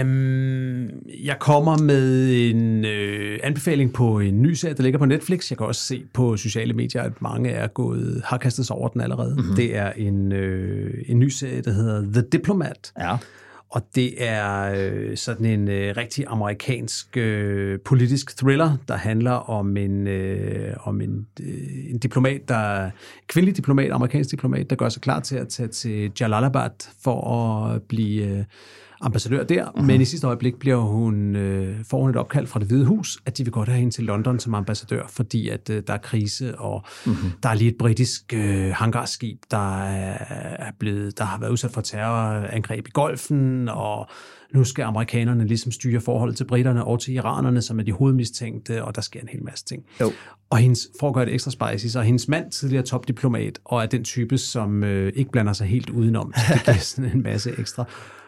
Um, 0.02 0.90
jeg 1.24 1.38
kommer 1.40 1.78
med 1.78 2.36
en 2.52 2.86
øh, 2.86 3.40
anbefaling 3.44 3.94
på 3.94 4.20
en 4.20 4.42
ny 4.42 4.54
serie, 4.54 4.74
der 4.74 4.84
ligger 4.84 5.00
på 5.00 5.06
Netflix. 5.06 5.50
Jeg 5.50 5.58
kan 5.58 5.68
også 5.68 5.82
se 5.82 6.04
på 6.14 6.38
sociale 6.38 6.74
medier, 6.74 7.02
at 7.02 7.22
mange 7.22 7.50
er 7.50 7.68
gået, 7.68 8.22
har 8.26 8.38
kastet 8.38 8.68
sig 8.68 8.76
over 8.76 8.88
den 8.88 9.02
allerede. 9.02 9.36
Mm-hmm. 9.36 9.56
Det 9.56 9.78
er 9.78 9.92
en, 9.92 10.32
øh, 10.32 11.04
en 11.06 11.20
ny 11.20 11.30
serie, 11.30 11.62
der 11.62 11.72
hedder 11.72 12.02
The 12.14 12.22
Diplomat. 12.32 12.92
Ja. 13.00 13.18
Og 13.76 13.82
det 13.96 14.24
er 14.24 14.74
øh, 14.76 15.18
sådan 15.18 15.46
en 15.46 15.68
øh, 15.70 15.98
rigtig 15.98 16.26
amerikansk 16.28 17.18
øh, 17.18 17.80
politisk 17.80 18.38
thriller, 18.38 18.78
der 18.88 18.96
handler 18.96 19.32
om 19.32 19.78
en 19.78 20.08
øh, 20.08 20.74
om 20.84 21.02
en, 21.02 21.28
øh, 21.42 21.90
en 21.90 21.98
diplomat, 21.98 22.42
der 22.48 22.90
kvindelig 23.28 23.58
diplomat, 23.58 23.92
amerikansk 23.92 24.32
diplomat, 24.32 24.70
der 24.70 24.76
gør 24.76 24.90
sig 24.90 25.02
klar 25.02 25.20
til 25.20 25.36
at 25.36 25.48
tage 25.48 25.68
til 25.68 26.12
Jalalabad 26.20 26.70
for 27.04 27.34
at 27.34 27.84
blive 27.84 28.26
øh, 28.26 28.44
ambassadør 29.06 29.44
der, 29.44 29.66
mm-hmm. 29.66 29.88
men 29.88 30.02
i 30.02 30.06
sidste 30.06 30.28
øjeblik 30.28 30.56
bliver 30.56 30.76
hun, 30.76 31.36
øh, 31.36 31.86
får 31.90 32.02
hun 32.02 32.10
et 32.10 32.16
opkald 32.16 32.48
fra 32.48 32.60
det 32.60 32.68
hvide 32.68 32.86
hus, 32.86 33.18
at 33.26 33.38
de 33.38 33.44
vil 33.44 33.52
godt 33.52 33.70
have 33.70 33.80
hende 33.80 33.94
til 33.94 34.04
London 34.04 34.40
som 34.40 34.54
ambassadør, 34.56 35.08
fordi 35.08 35.50
at 35.50 35.70
øh, 35.70 35.84
der 35.88 35.94
er 35.94 35.98
krise, 35.98 36.60
og 36.60 36.84
mm-hmm. 37.06 37.32
der 37.44 37.50
er 37.50 37.54
lige 37.54 37.72
et 37.72 37.78
britisk 37.78 38.34
øh, 38.34 38.72
hangarskib, 38.74 39.40
der 39.52 39.84
er, 39.84 40.72
blevet, 40.80 41.18
der 41.18 41.24
har 41.26 41.40
været 41.40 41.52
udsat 41.52 41.72
for 41.72 41.82
terrorangreb 41.82 42.88
i 42.88 42.92
golfen, 42.92 43.70
og 43.70 44.10
nu 44.54 44.64
skal 44.64 44.84
amerikanerne 44.84 45.48
ligesom 45.48 45.72
styre 45.72 46.02
forholdet 46.02 46.38
til 46.38 46.44
britterne 46.44 46.86
og 46.86 47.02
til 47.02 47.14
iranerne, 47.14 47.62
som 47.62 47.80
er 47.80 47.84
de 47.84 47.92
hovedmistænkte, 47.92 48.84
og 48.84 48.96
der 48.96 49.02
sker 49.02 49.20
en 49.22 49.28
hel 49.28 49.44
masse 49.44 49.66
ting. 49.66 49.84
Jo. 50.02 50.12
Og 50.50 50.58
hendes, 50.58 50.88
for 51.00 51.08
at 51.08 51.14
gøre 51.14 51.26
det 51.26 51.34
ekstra 51.34 51.52
spicy, 51.52 51.92
så 51.92 52.00
er 52.00 52.04
hendes 52.04 52.28
mand 52.28 52.52
tidligere 52.52 52.84
topdiplomat, 52.84 53.60
og 53.66 53.82
er 53.82 53.86
den 53.86 54.04
type, 54.04 54.38
som 54.38 54.84
øh, 54.84 55.14
ikke 55.16 55.32
blander 55.32 55.54
sig 55.54 55.68
helt 55.68 55.90
udenom. 55.90 56.34
Så 56.36 56.42
det 56.54 56.64
giver 56.64 56.78
sådan 56.78 57.12
en 57.12 57.24
masse 57.24 57.52
ekstra 57.60 57.86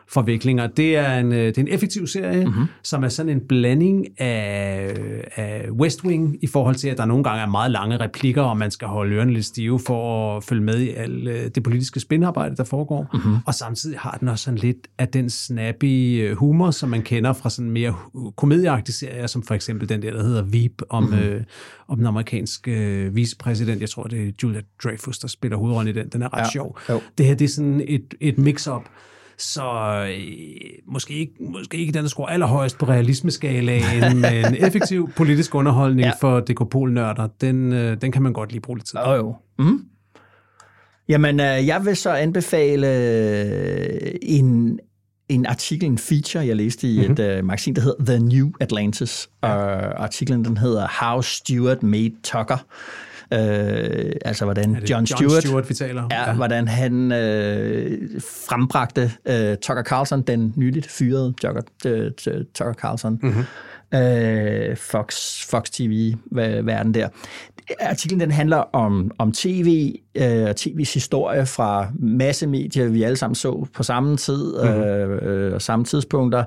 forviklinger. 0.09 0.67
Det 0.67 0.95
er 0.95 1.19
en, 1.19 1.33
øh, 1.33 1.45
det 1.45 1.57
er 1.57 1.61
en 1.61 1.67
effektiv 1.67 2.07
serie, 2.07 2.45
mm-hmm. 2.45 2.65
som 2.83 3.03
er 3.03 3.09
sådan 3.09 3.29
en 3.29 3.41
blanding 3.47 4.21
af, 4.21 4.93
af 5.35 5.69
West 5.71 6.03
Wing 6.03 6.37
i 6.41 6.47
forhold 6.47 6.75
til, 6.75 6.89
at 6.89 6.97
der 6.97 7.05
nogle 7.05 7.23
gange 7.23 7.41
er 7.41 7.47
meget 7.47 7.71
lange 7.71 7.97
replikker, 7.97 8.41
og 8.41 8.57
man 8.57 8.71
skal 8.71 8.87
holde 8.87 9.15
ørerne 9.15 9.33
lidt 9.33 9.45
stive 9.45 9.79
for 9.87 10.37
at 10.37 10.43
følge 10.43 10.63
med 10.63 10.79
i 10.79 10.89
alt 10.89 11.27
øh, 11.27 11.49
det 11.55 11.63
politiske 11.63 11.99
spinarbejde, 11.99 12.55
der 12.55 12.63
foregår. 12.63 13.09
Mm-hmm. 13.13 13.35
Og 13.45 13.53
samtidig 13.53 13.99
har 13.99 14.17
den 14.19 14.27
også 14.27 14.43
sådan 14.43 14.57
lidt 14.57 14.87
af 14.97 15.07
den 15.07 15.29
snappy 15.29 16.21
øh, 16.23 16.35
humor, 16.37 16.71
som 16.71 16.89
man 16.89 17.01
kender 17.01 17.33
fra 17.33 17.49
sådan 17.49 17.71
mere 17.71 17.95
komedieagtige 18.35 18.95
serier, 18.95 19.27
som 19.27 19.43
for 19.43 19.53
eksempel 19.53 19.89
den 19.89 20.01
der, 20.01 20.11
der 20.11 20.23
hedder 20.23 20.43
Veep, 20.43 20.81
om, 20.89 21.03
mm-hmm. 21.03 21.19
øh, 21.19 21.43
om 21.87 21.97
den 21.97 22.05
amerikanske 22.05 22.71
øh, 22.71 23.15
vicepræsident. 23.15 23.81
Jeg 23.81 23.89
tror, 23.89 24.03
det 24.03 24.27
er 24.27 24.31
Julia 24.43 24.61
Dreyfus, 24.83 25.19
der 25.19 25.27
spiller 25.27 25.57
hovedrollen 25.57 25.95
i 25.95 25.99
den. 25.99 26.09
Den 26.09 26.21
er 26.21 26.33
ret 26.33 26.39
ja. 26.39 26.51
sjov. 26.51 26.79
Jo. 26.89 27.01
Det 27.17 27.25
her 27.25 27.35
det 27.35 27.45
er 27.45 27.49
sådan 27.49 27.83
et, 27.87 28.13
et 28.21 28.37
mix-up 28.37 28.81
Så 29.39 29.63
øh, 30.09 30.93
måske, 30.93 31.13
ikke, 31.13 31.33
måske 31.39 31.77
ikke 31.77 31.93
den, 31.93 32.03
der 32.03 32.09
scorer 32.09 32.27
allerhøjst 32.27 32.77
på 32.77 32.85
realismeskalaen, 32.85 34.17
men 34.21 34.55
effektiv 34.55 35.09
politisk 35.15 35.55
underholdning 35.55 36.05
ja. 36.05 36.11
For 36.21 36.39
dekopolnørder, 36.39 37.27
den, 37.41 37.73
øh, 37.73 38.01
den 38.01 38.11
kan 38.11 38.21
man 38.21 38.33
godt 38.33 38.51
lige 38.51 38.61
bruge 38.61 38.77
lidt 38.77 38.87
tid 38.87 38.99
på. 39.05 39.11
Jo, 39.11 39.15
jo. 39.15 39.35
Mm. 39.59 39.85
Jamen, 41.09 41.39
øh, 41.39 41.67
jeg 41.67 41.85
vil 41.85 41.95
så 41.95 42.09
anbefale 42.09 42.87
øh, 42.87 44.11
en, 44.21 44.79
en 45.29 45.45
artikel, 45.45 45.89
en 45.89 45.97
feature, 45.97 46.47
jeg 46.47 46.55
læste 46.55 46.87
i 46.87 46.97
mm-hmm. 46.97 47.13
et 47.13 47.19
øh, 47.19 47.45
magasin, 47.45 47.75
der 47.75 47.81
hedder 47.81 48.05
The 48.05 48.19
New 48.19 48.51
Atlantis. 48.59 49.29
Ja. 49.43 49.55
Og 49.55 50.03
artiklen, 50.03 50.45
den 50.45 50.57
hedder 50.57 50.87
How 51.01 51.21
Stewart 51.21 51.83
Made 51.83 52.13
Tucker. 52.23 52.65
Øh, 53.33 54.11
altså, 54.25 54.45
hvordan 54.45 54.75
det 54.75 54.89
John 54.89 55.07
Stewart, 55.07 55.43
Stewart, 55.43 55.69
vi 55.69 55.73
taler 55.73 56.03
om? 56.03 56.09
Ja, 56.11 56.33
hvordan 56.33 56.67
han 56.67 57.11
øh, 57.11 58.21
frembragte 58.49 59.11
øh, 59.25 59.57
Tucker 59.57 59.83
Carlson, 59.83 60.21
den 60.21 60.53
nyligt 60.55 60.91
fyrede 60.91 61.33
Tucker, 61.41 61.61
øh, 61.85 62.11
Tucker 62.53 62.73
Carlson, 62.73 63.19
mm-hmm. 63.21 63.43
Øh, 63.93 64.75
Fox, 64.77 65.41
Fox 65.49 65.69
TV-verden 65.69 66.93
der. 66.93 67.07
Artiklen 67.79 68.19
den 68.19 68.31
handler 68.31 68.57
om, 68.57 69.11
om 69.17 69.31
tv 69.31 69.95
øh, 70.15 70.43
og 70.43 70.55
tv's 70.59 70.93
historie 70.93 71.45
fra 71.45 71.87
massemedier, 71.99 72.87
vi 72.87 73.03
alle 73.03 73.17
sammen 73.17 73.35
så 73.35 73.67
på 73.73 73.83
samme 73.83 74.17
tid 74.17 74.53
mm-hmm. 74.63 74.81
øh, 74.81 75.45
øh, 75.47 75.53
og 75.53 75.61
samme 75.61 75.85
tidspunkter, 75.85 76.43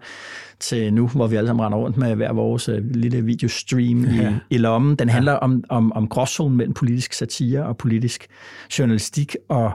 til 0.60 0.94
nu, 0.94 1.06
hvor 1.06 1.26
vi 1.26 1.36
alle 1.36 1.46
sammen 1.46 1.66
render 1.66 1.78
rundt 1.78 1.96
med 1.96 2.14
hver 2.14 2.32
vores 2.32 2.68
øh, 2.68 2.90
lille 2.90 3.24
videostream 3.24 4.04
ja. 4.04 4.30
i, 4.30 4.34
i 4.50 4.58
lommen. 4.58 4.96
Den 4.96 5.08
handler 5.08 5.32
om, 5.32 5.64
om, 5.68 5.92
om 5.92 6.08
gråzonen 6.08 6.56
mellem 6.56 6.74
politisk 6.74 7.12
satire 7.12 7.66
og 7.66 7.76
politisk 7.76 8.26
journalistik, 8.78 9.36
og, 9.48 9.72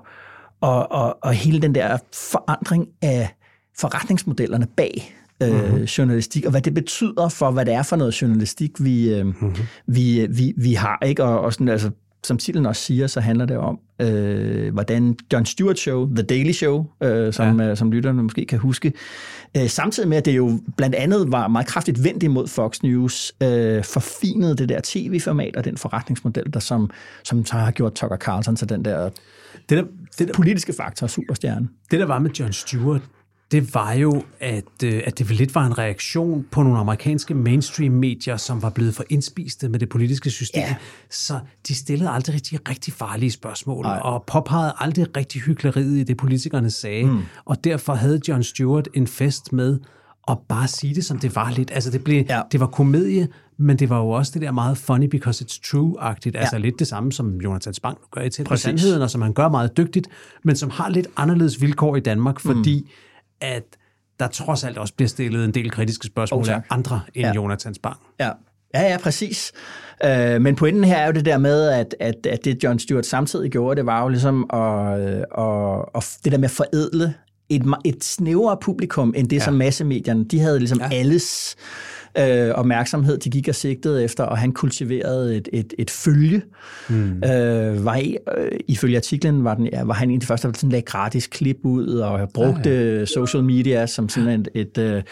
og, 0.61 0.91
og, 0.91 1.18
og 1.22 1.34
hele 1.34 1.61
den 1.61 1.76
der 1.76 1.97
forandring 2.13 2.88
af 3.01 3.36
forretningsmodellerne 3.80 4.68
bag 4.78 5.16
øh, 5.44 5.66
mm-hmm. 5.66 5.84
journalistik, 5.84 6.46
og 6.46 6.52
hvad 6.52 6.62
det 6.62 6.74
betyder 6.74 7.30
for, 7.30 7.52
hvad 7.52 7.66
det 7.66 7.74
er 7.74 7.84
for 7.84 7.96
noget 7.96 8.22
journalistik, 8.22 8.72
vi, 8.80 9.14
øh, 9.14 9.26
mm-hmm. 9.26 9.54
vi, 9.88 10.28
vi, 10.30 10.54
vi 10.58 10.74
har. 10.74 11.00
ikke 11.06 11.24
Og, 11.24 11.40
og 11.40 11.54
sådan, 11.54 11.70
altså, 11.70 11.92
som 12.26 12.38
titlen 12.38 12.66
også 12.66 12.82
siger, 12.82 13.08
så 13.08 13.20
handler 13.20 13.46
det 13.46 13.58
om, 13.58 13.80
øh, 14.02 14.74
hvordan 14.74 15.16
John 15.34 15.46
Stewart 15.46 15.80
Show, 15.80 16.16
The 16.16 16.24
Daily 16.24 16.52
Show, 16.52 16.86
øh, 17.04 17.34
som, 17.34 17.60
ja. 17.60 17.70
øh, 17.70 17.78
som 17.78 17.92
lytterne 17.92 18.24
måske 18.24 18.46
kan 18.46 18.60
huske, 18.60 18.94
øh, 19.58 19.70
samtidig 19.70 20.10
med, 20.10 20.18
at 20.18 20.26
det 20.26 20.38
jo 20.38 20.60
blandt 20.78 20.96
andet 20.96 21.32
var 21.32 21.48
meget 21.48 21.68
kraftigt 21.68 22.04
vendt 22.04 22.24
imod 22.24 22.48
Fox 22.48 22.82
News, 22.82 23.34
øh, 23.44 23.84
forfinede 23.84 24.58
det 24.58 24.70
der 24.70 24.80
tv-format 24.84 25.56
og 25.56 25.66
den 25.66 25.78
forretningsmodel, 25.78 26.54
der 26.54 26.60
som, 26.60 26.90
som 27.24 27.46
så 27.46 27.54
har 27.54 27.72
gjort 27.72 27.94
Tucker 27.94 28.18
Carlson 28.18 28.56
til 28.56 28.70
den 28.70 28.86
der, 28.86 29.04
Det 29.04 29.14
der, 29.70 29.84
det, 30.20 30.28
der, 30.28 30.34
politiske 30.34 30.74
faktor, 30.74 31.08
superstjerne. 31.08 31.68
det, 31.92 32.00
der 32.00 32.06
var 32.06 32.20
med 32.20 32.32
John 32.32 32.54
Stewart, 32.54 33.02
det 33.56 33.74
var 33.76 33.93
jo, 33.93 34.24
at, 34.39 34.84
øh, 34.84 35.01
at 35.06 35.20
det 35.20 35.32
lidt 35.32 35.56
var 35.56 35.66
en 35.66 35.78
reaktion 35.78 36.45
på 36.51 36.64
nogle 36.64 36.80
amerikanske 36.80 37.34
mainstream-medier, 37.34 38.38
som 38.38 38.62
var 38.62 38.70
blevet 38.70 38.95
for 38.95 39.03
indspiste 39.10 39.70
med 39.70 39.80
det 39.80 39.89
politiske 39.89 40.30
system. 40.30 40.62
Ja. 40.62 40.76
Så 41.10 41.39
de 41.68 41.76
stillede 41.76 42.10
aldrig 42.10 42.36
rigtig, 42.36 42.70
rigtig 42.70 42.93
farlige 42.93 43.32
spørgsmål, 43.32 43.86
Ej. 43.86 43.99
og 44.03 44.24
påpegede 44.28 44.74
aldrig 44.80 45.18
rigtig 45.18 45.41
hyggeleriet 45.41 45.97
i 45.97 46.03
det, 46.03 46.18
politikerne 46.18 46.72
sagde. 46.72 47.06
Mm. 47.06 47.20
Og 47.45 47.64
derfor 47.64 47.93
havde 47.93 48.20
John 48.28 48.43
Stewart 48.43 48.88
en 48.93 49.08
fest 49.08 49.53
med 49.53 49.80
at 50.28 50.38
bare 50.49 50.68
sige 50.68 50.95
det, 50.95 51.06
som 51.06 51.20
det 51.20 51.36
var 51.36 51.51
lidt. 51.51 51.72
Altså, 51.74 51.91
det, 51.91 52.03
blev, 52.03 52.26
Ja. 52.30 52.41
det 52.51 52.60
var 52.60 52.68
komedie, 52.68 53.28
men 53.58 53.80
det 53.80 53.89
var 53.89 53.99
jo 53.99 54.10
også 54.10 54.32
det 54.34 54.41
der 54.41 54.51
meget 54.51 54.78
funny 54.78 55.06
because 55.06 55.45
it's 55.45 55.60
true-agtigt. 55.66 56.38
Altså 56.38 56.58
lidt 56.58 56.80
det 56.80 56.88
samme, 56.88 57.12
som 57.12 57.38
Jonathan 57.38 57.74
Spang 57.74 57.97
gør 58.12 58.22
i 58.22 58.30
Tæt 58.30 58.45
på. 58.45 58.56
Sandheden, 58.56 59.01
og 59.01 59.10
som 59.10 59.22
han 59.22 59.34
gør 59.34 59.49
meget 59.49 59.78
dygtigt, 59.78 60.08
men 60.43 60.56
som 60.56 60.70
har 60.70 60.89
lidt 60.89 61.08
anderledes 61.18 61.62
vilkår 61.62 61.95
i 61.95 61.99
Danmark, 61.99 62.39
fordi 62.39 62.82
mm. 62.82 62.89
At 63.42 63.64
der 64.20 64.28
trods 64.28 64.64
alt 64.64 64.78
også 64.78 64.94
bliver 64.94 65.10
stillet 65.10 65.46
en 65.46 65.52
del 65.52 65.72
kritiske 65.72 66.08
spørgsmål 66.08 66.42
Oh, 66.42 66.50
af 66.50 66.62
andre 66.70 67.02
end 67.14 67.26
Ja. 67.26 67.34
Jonathan 67.34 67.74
Spang. 67.74 67.98
Ja. 68.20 68.30
Ja, 68.74 68.82
ja, 68.82 68.98
præcis. 68.98 69.52
Øh, 70.06 70.42
men 70.42 70.56
pointen 70.56 70.84
her 70.84 70.98
er 70.98 71.06
jo 71.06 71.12
det 71.12 71.26
der 71.26 71.38
med, 71.38 71.68
at, 71.70 71.96
at, 72.00 72.26
at 72.26 72.46
det 72.46 72.64
John 72.64 72.80
Stewart 72.80 73.06
samtidig 73.06 73.52
gjorde, 73.52 73.76
det 73.76 73.86
var 73.86 74.02
jo 74.02 74.08
ligesom 74.08 74.50
at, 74.54 75.00
øh, 75.00 75.24
at, 75.38 75.86
at 75.96 76.18
det 76.24 76.32
der 76.32 76.38
med 76.38 76.46
at 76.46 76.52
forædle 76.52 77.14
et, 77.50 77.64
et 77.86 78.04
snævrere 78.04 78.58
publikum, 78.62 79.14
end 79.18 79.30
det, 79.30 79.36
ja. 79.36 79.44
som 79.44 79.54
massemedierne, 79.54 80.26
de 80.26 80.40
havde 80.40 80.60
ligesom 80.60 80.80
ja. 80.80 80.90
alles 80.92 81.56
øh, 82.18 82.49
opmærksomhed, 82.49 83.18
de 83.18 83.30
gik 83.30 83.47
og 83.47 83.55
sigtede 83.55 84.03
efter, 84.03 84.24
og 84.24 84.38
han 84.38 84.51
kultiverede 84.51 85.38
et, 85.38 85.49
et, 85.53 85.74
et 85.80 85.91
følge. 85.91 86.41
Mm. 86.89 87.24
Øh, 87.24 87.86
var 87.86 87.95
i, 87.95 88.18
øh, 88.38 88.51
ifølge 88.68 88.97
artiklen 88.97 89.43
var, 89.43 89.55
den, 89.55 89.70
ja, 89.74 89.84
var 89.84 89.93
han 89.93 90.09
en 90.09 90.16
af 90.16 90.20
de 90.20 90.26
første, 90.26 90.47
der 90.47 90.53
sådan 90.53 90.70
lagde 90.70 90.86
gratis 90.86 91.28
klip 91.28 91.57
ud, 91.63 91.88
og 91.88 92.30
brugte 92.34 92.70
ja, 92.70 92.99
ja. 92.99 93.05
social 93.05 93.43
media 93.43 93.86
som 93.86 94.09
sådan 94.09 94.39
et, 94.41 94.47
et 94.53 94.78
øh, 94.78 95.03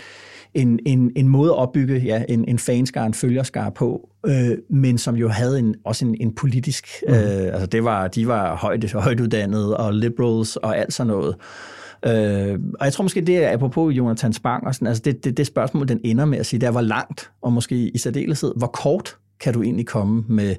en, 0.54 0.80
en, 0.86 1.12
en 1.16 1.28
måde 1.28 1.50
at 1.50 1.56
opbygge 1.56 1.98
ja, 1.98 2.24
en, 2.30 2.46
en 2.48 2.60
fanskare, 2.60 3.06
en 3.06 3.14
følgerskare 3.14 3.72
på, 3.72 4.10
øh, 4.26 4.58
men 4.70 4.98
som 4.98 5.16
jo 5.16 5.30
havde 5.30 5.60
en, 5.60 5.76
også 5.86 6.06
en, 6.06 6.16
en 6.20 6.36
politisk, 6.36 6.88
mm. 7.08 7.14
øh, 7.14 7.46
altså 7.54 7.66
det 7.66 7.84
var, 7.84 8.08
de 8.08 8.28
var 8.28 8.56
højt, 8.56 8.94
højt 8.94 9.20
uddannede 9.20 9.78
og 9.78 9.94
liberals 9.94 10.56
og 10.56 10.78
alt 10.78 10.94
sådan 10.94 11.08
noget. 11.08 11.36
Øh, 11.36 11.83
Øh, 12.06 12.60
og 12.80 12.86
jeg 12.86 12.94
tror 12.94 13.02
måske, 13.04 13.22
det 13.22 13.38
er 13.38 13.54
apropos 13.54 13.96
Jonathan 13.96 14.34
Spang, 14.34 14.68
og 14.68 14.76
sådan, 14.76 14.88
altså 14.88 15.02
det, 15.06 15.24
det, 15.24 15.38
det 15.38 15.48
spørgsmål, 15.48 15.88
den 15.88 16.02
ender 16.04 16.26
med 16.26 16.38
at 16.38 16.46
sige, 16.46 16.60
det 16.60 16.68
er, 16.68 16.72
hvor 16.72 16.82
langt, 16.82 17.32
og 17.42 17.54
måske 17.54 17.76
i 17.76 17.98
særdeleshed, 17.98 18.54
hvor 18.56 18.68
kort 18.68 19.18
kan 19.40 19.54
du 19.54 19.64
egentlig 19.64 19.88
komme 19.88 20.24
med 20.28 20.56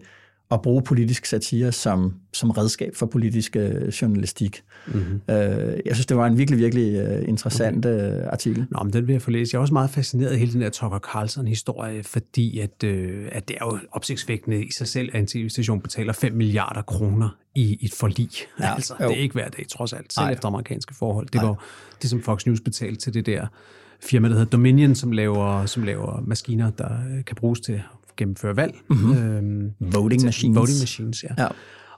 at 0.50 0.62
bruge 0.62 0.82
politisk 0.82 1.26
satire 1.26 1.72
som, 1.72 2.14
som 2.32 2.50
redskab 2.50 2.96
for 2.96 3.06
politisk 3.06 3.56
øh, 3.56 3.88
journalistik. 3.88 4.62
Mm-hmm. 4.86 5.20
Øh, 5.30 5.78
jeg 5.86 5.94
synes, 5.94 6.06
det 6.06 6.16
var 6.16 6.26
en 6.26 6.38
virkelig, 6.38 6.58
virkelig 6.58 6.94
øh, 6.94 7.28
interessant 7.28 7.86
okay. 7.86 8.18
øh, 8.18 8.26
artikel. 8.32 8.66
Nå, 8.70 8.82
men 8.82 8.92
den 8.92 9.06
vil 9.06 9.12
jeg 9.12 9.22
få 9.22 9.30
læst. 9.30 9.52
Jeg 9.52 9.58
er 9.58 9.60
også 9.60 9.72
meget 9.72 9.90
fascineret 9.90 10.30
af 10.30 10.38
hele 10.38 10.52
den 10.52 10.60
der 10.60 10.70
Tucker 10.70 10.98
Carlson-historie, 10.98 12.02
fordi 12.02 12.58
at, 12.58 12.84
øh, 12.84 13.28
at 13.32 13.48
det 13.48 13.56
er 13.60 13.64
jo 13.66 13.78
opsigtsvækkende 13.92 14.64
i 14.64 14.72
sig 14.72 14.88
selv, 14.88 15.10
at 15.12 15.20
en 15.20 15.26
tv-station 15.26 15.80
betaler 15.80 16.12
5 16.12 16.32
milliarder 16.32 16.82
kroner 16.82 17.36
i 17.54 17.78
et 17.80 17.92
forlig. 17.94 18.30
Ja, 18.60 18.74
altså, 18.74 18.94
jo. 19.00 19.08
det 19.08 19.18
er 19.18 19.22
ikke 19.22 19.34
hver 19.34 19.48
dag, 19.48 19.66
trods 19.68 19.92
alt, 19.92 20.12
selv 20.12 20.24
Nej. 20.24 20.32
efter 20.32 20.48
amerikanske 20.48 20.94
forhold. 20.94 21.26
Det 21.26 21.34
Nej. 21.34 21.44
var 21.44 21.64
det, 22.02 22.10
som 22.10 22.22
Fox 22.22 22.46
News 22.46 22.60
betalte 22.60 23.00
til 23.00 23.14
det 23.14 23.26
der 23.26 23.46
firma, 24.00 24.28
der 24.28 24.34
hedder 24.34 24.50
Dominion, 24.50 24.94
som 24.94 25.12
laver, 25.12 25.66
som 25.66 25.82
laver 25.82 26.22
maskiner, 26.26 26.70
der 26.70 27.22
kan 27.26 27.36
bruges 27.36 27.60
til 27.60 27.82
gennemføre 28.16 28.56
valg. 28.56 28.74
Mm-hmm. 28.88 29.16
Øhm, 29.16 29.70
Voting 29.80 30.20
til- 30.20 30.26
machines. 30.26 30.56
Voting 30.56 30.78
machines, 30.80 31.24
ja. 31.24 31.28
Ja. 31.38 31.48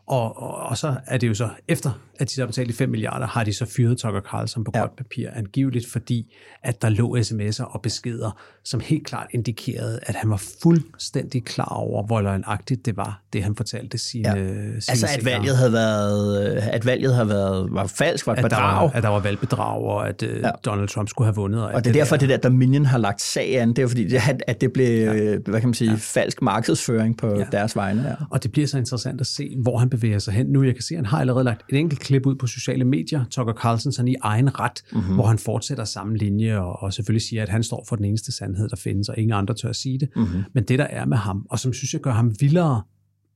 Og, 0.09 0.43
og, 0.43 0.57
og 0.57 0.79
så 0.79 0.95
er 1.07 1.19
det 1.19 1.29
jo 1.29 1.35
så, 1.35 1.49
efter 1.69 2.01
at 2.21 2.29
de 2.29 2.35
så 2.35 2.41
har 2.41 2.47
betalt 2.47 2.69
de 2.69 2.73
5 2.75 2.89
milliarder, 2.89 3.27
har 3.27 3.45
de 3.45 3.53
så 3.53 3.67
fyret 3.77 3.99
Tucker 3.99 4.21
Carlson 4.21 4.65
på 4.65 4.71
Ja. 4.75 4.81
godt 4.81 4.97
papir, 4.97 5.29
angiveligt 5.35 5.91
fordi, 5.93 6.35
at 6.63 6.83
der 6.83 6.89
lå 6.89 7.17
sms'er 7.17 7.65
og 7.65 7.83
beskeder, 7.83 8.41
som 8.65 8.81
helt 8.81 9.07
klart 9.07 9.27
indikerede, 9.31 10.01
at 10.03 10.15
han 10.15 10.31
var 10.31 10.43
fuldstændig 10.63 11.45
klar 11.45 11.65
over, 11.75 12.07
hvor 12.07 12.21
løgnagtigt 12.21 12.87
det 12.87 12.97
var, 12.97 13.23
det 13.33 13.43
han 13.43 13.57
fortalte 13.57 13.99
sine, 13.99 14.29
Ja. 14.29 14.35
sine 14.35 14.75
Altså, 14.89 15.07
at 15.19 15.25
valget 15.25 15.57
havde 15.57 15.73
været, 15.73 16.57
at 16.57 16.87
valget 16.87 17.15
havde 17.15 17.29
været, 17.29 17.69
var 17.71 17.87
falsk, 17.87 18.27
var 18.27 18.33
et 18.33 18.37
at 18.39 18.43
der, 18.43 18.49
bedrag. 18.49 18.83
var, 18.85 18.91
at 18.95 19.03
der 19.03 19.09
var 19.09 19.21
valgbedrag, 19.21 19.83
og 19.83 20.09
at 20.09 20.23
øh, 20.23 20.41
Ja. 20.41 20.51
Donald 20.65 20.89
Trump 20.89 21.09
skulle 21.09 21.27
have 21.27 21.35
vundet. 21.37 21.63
Og 21.65 21.85
det 21.85 21.91
er 21.91 21.95
derfor, 21.95 22.17
det 22.17 22.29
der 22.29 22.37
Dominion 22.37 22.85
har 22.85 22.99
lagt 22.99 23.23
sag 23.23 23.61
an, 23.61 23.69
det 23.69 23.79
er 23.79 23.89
fordi, 23.89 24.05
det, 24.09 24.21
at- 24.29 24.43
at 24.47 24.61
det 24.61 24.73
blev, 24.73 24.87
ja. 25.13 25.37
Hvad 25.47 25.61
kan 25.61 25.69
man 25.69 25.75
sige, 25.75 25.91
ja. 25.91 25.97
falsk 26.01 26.43
markedsføring 26.43 27.19
på. 27.19 27.39
Ja. 27.39 27.45
deres 27.53 27.77
vegne. 27.77 28.03
Ja. 28.09 28.15
Og 28.31 28.43
det 28.43 28.53
bliver 28.53 28.67
så 28.69 28.79
interessant 28.79 29.21
at 29.21 29.27
se, 29.27 29.57
hvor 29.63 29.79
han 29.79 29.91
bevæger 29.97 30.19
sig 30.19 30.35
hen 30.35 30.47
nu. 30.47 30.63
Jeg 30.63 30.75
kan 30.75 30.83
se, 30.83 30.95
at 30.95 30.99
han 30.99 31.07
har 31.07 31.21
allerede 31.21 31.45
lagt 31.45 31.63
et 31.73 31.79
enkelt 31.79 32.01
klip 32.01 32.27
ud 32.27 32.35
på 32.35 32.47
sociale 32.47 32.85
medier, 32.85 33.25
Tucker 33.31 33.53
Carlson, 33.53 33.93
sådan 33.93 34.09
i 34.09 34.15
egen 34.23 34.61
ret, 34.61 34.83
Mhm. 34.93 35.01
mm-hmm. 35.01 35.15
hvor 35.15 35.27
han 35.27 35.39
fortsætter 35.39 35.85
samme 35.85 36.17
linje, 36.17 36.59
og, 36.59 36.83
og 36.83 36.93
selvfølgelig 36.93 37.23
siger, 37.29 37.43
at 37.43 37.49
han 37.49 37.63
står 37.63 37.85
for 37.89 37.97
den 37.97 38.05
eneste 38.05 38.33
sandhed, 38.33 38.69
der 38.69 38.77
findes, 38.77 39.09
og 39.09 39.19
ingen 39.19 39.33
andre 39.33 39.55
tør 39.55 39.69
at 39.69 39.77
sige 39.77 39.99
det. 39.99 40.09
Mhm. 40.17 40.25
Mm-hmm. 40.25 40.43
Men 40.55 40.65
det, 40.65 40.79
der 40.79 40.85
er 40.85 41.05
med 41.05 41.17
ham, 41.17 41.47
og 41.51 41.59
som 41.59 41.73
synes 41.73 41.93
jeg 41.93 42.01
gør 42.01 42.11
ham 42.13 42.35
vildere, 42.41 42.83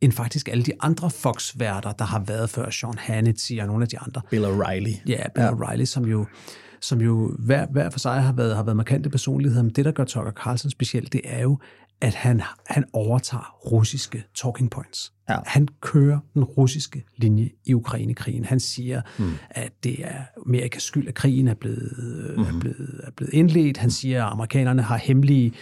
end 0.01 0.13
faktisk 0.13 0.49
alle 0.49 0.63
de 0.65 0.73
andre 0.81 1.11
Fox-værter, 1.11 1.93
der 1.93 2.05
har 2.05 2.25
været 2.27 2.51
før, 2.51 2.71
Sean 2.71 2.95
Hannity 2.99 3.53
og 3.61 3.67
nogle 3.67 3.83
af 3.83 3.89
de 3.89 3.99
andre. 3.99 4.21
Bill 4.31 4.45
O'Reilly. 4.45 5.03
Ja, 5.07 5.23
Bill 5.35 5.45
ja. 5.45 5.51
O'Reilly, 5.51 5.85
som 5.85 6.05
jo, 6.05 6.27
som 6.81 7.01
jo 7.01 7.37
hver, 7.39 7.67
hver 7.73 7.91
for 7.91 7.99
sig 7.99 8.23
har 8.23 8.33
været, 8.33 8.57
har 8.57 8.63
været 8.63 8.77
markante 8.77 9.11
personligheder, 9.11 9.63
men 9.63 9.73
det, 9.77 9.85
der 9.85 9.93
gør 9.93 10.05
Tucker 10.05 10.33
Carlson 10.33 10.71
specielt, 10.71 11.13
det 11.13 11.21
er 11.25 11.43
jo, 11.43 11.59
at 12.01 12.15
han, 12.15 12.43
han 12.67 12.85
overtager 12.93 13.57
russiske 13.73 14.25
talking 14.35 14.71
points. 14.71 15.13
Ja. 15.29 15.37
Han 15.47 15.69
kører 15.81 16.19
den 16.35 16.45
russiske 16.45 17.05
linje 17.17 17.51
i 17.67 17.75
Ukrainekrigen. 17.75 18.45
Han 18.45 18.61
siger, 18.61 19.03
mm. 19.19 19.33
at 19.51 19.73
det 19.85 20.07
er 20.07 20.23
Amerikas 20.47 20.83
skyld, 20.83 21.09
at 21.09 21.15
krigen 21.15 21.49
er 21.49 21.55
blevet, 21.55 22.35
mm. 22.37 22.43
er, 22.43 22.61
blevet, 22.61 23.01
er 23.05 23.11
blevet 23.17 23.33
indledt. 23.33 23.77
Han 23.77 23.91
siger, 23.91 24.25
at 24.25 24.33
amerikanerne 24.33 24.83
har 24.83 24.97
hemmelige 24.97 25.53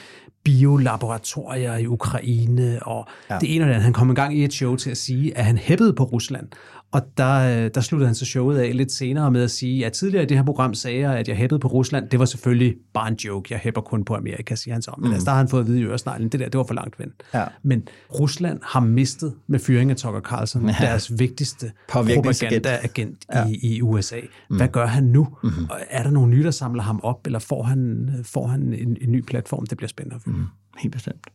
biolaboratorier 0.45 1.77
i 1.77 1.87
Ukraine, 1.87 2.83
og 2.83 3.07
ja. 3.31 3.39
det 3.39 3.55
ene 3.55 3.65
og 3.65 3.69
det 3.69 3.75
andet. 3.75 3.85
Han 3.85 3.93
kom 3.93 4.09
engang 4.09 4.39
i 4.39 4.45
et 4.45 4.53
show 4.53 4.77
til 4.77 4.91
at 4.91 4.97
sige, 4.97 5.39
at 5.39 5.45
han 5.45 5.59
hæppede 5.59 5.93
på 5.93 6.05
Rusland. 6.05 6.49
Og 6.93 7.03
der, 7.17 7.65
øh, 7.65 7.71
der 7.75 7.81
sluttede 7.81 8.09
han 8.09 8.15
så 8.15 8.25
showet 8.25 8.59
af 8.59 8.77
lidt 8.77 8.93
senere 8.93 9.31
med 9.31 9.43
at 9.43 9.51
sige, 9.51 9.87
at 9.87 9.93
tidligere 9.93 10.23
i 10.23 10.27
det 10.27 10.37
her 10.37 10.45
program 10.45 10.75
sagde 10.75 11.01
jeg, 11.01 11.19
at 11.19 11.29
jeg 11.29 11.37
hæppede 11.37 11.59
på 11.59 11.69
Rusland. 11.69 12.09
Det 12.09 12.19
var 12.19 12.25
selvfølgelig 12.25 12.75
bare 12.95 13.09
en 13.09 13.15
joke. 13.15 13.49
Jeg 13.53 13.61
hæpper 13.61 13.81
kun 13.81 14.05
på 14.05 14.15
Amerika, 14.15 14.55
siger 14.55 14.75
han 14.75 14.83
så. 14.83 14.95
Men 14.99 15.09
mm. 15.09 15.13
altså, 15.13 15.25
der 15.25 15.31
har 15.31 15.39
han 15.39 15.49
fået 15.49 15.61
at 15.61 15.67
vide 15.67 15.81
i 15.81 15.85
Øresneglen 15.85 16.29
det 16.29 16.41
der, 16.41 16.49
det 16.49 16.59
var 16.59 16.65
for 16.65 16.75
langt 16.75 16.99
ven. 16.99 17.13
Ja. 17.35 17.45
Men 17.63 17.89
Rusland 18.21 18.61
har 18.63 18.81
mistet 18.81 19.35
med 19.47 19.59
fyringen 19.59 19.91
af 19.91 19.97
Tucker 19.97 20.21
Carlson 20.21 20.69
ja. 20.69 20.77
deres 20.81 21.19
vigtigste 21.19 21.73
propaganda-agent 21.89 23.25
ja. 23.35 23.47
i, 23.47 23.59
i 23.63 23.83
USA. 23.83 24.21
Hvad 24.51 24.69
gør 24.69 24.87
han 24.87 25.05
nu? 25.05 25.29
Mm-hmm. 25.43 25.65
Og 25.71 25.77
Er 25.91 26.03
der 26.03 26.11
nogen 26.11 26.31
nye, 26.31 26.45
der 26.45 26.51
samler 26.51 26.83
ham 26.83 27.01
op, 27.03 27.27
eller 27.27 27.39
får 27.39 27.63
han, 27.63 28.11
får 28.23 28.47
han 28.47 28.63
en, 28.73 28.97
en 29.01 29.13
ny 29.13 29.25
platform? 29.25 29.67
Det 29.67 29.79
bliver 29.79 29.89
spændende 29.89 30.17
at 30.17 30.23
følge. 30.23 30.39
Mm. 30.39 30.45
Helt 30.79 30.93
bestemt. 30.93 31.27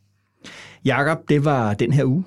Jakob, 0.85 1.17
det 1.29 1.45
var 1.45 1.73
den 1.73 1.93
her 1.93 2.05
uge. 2.05 2.23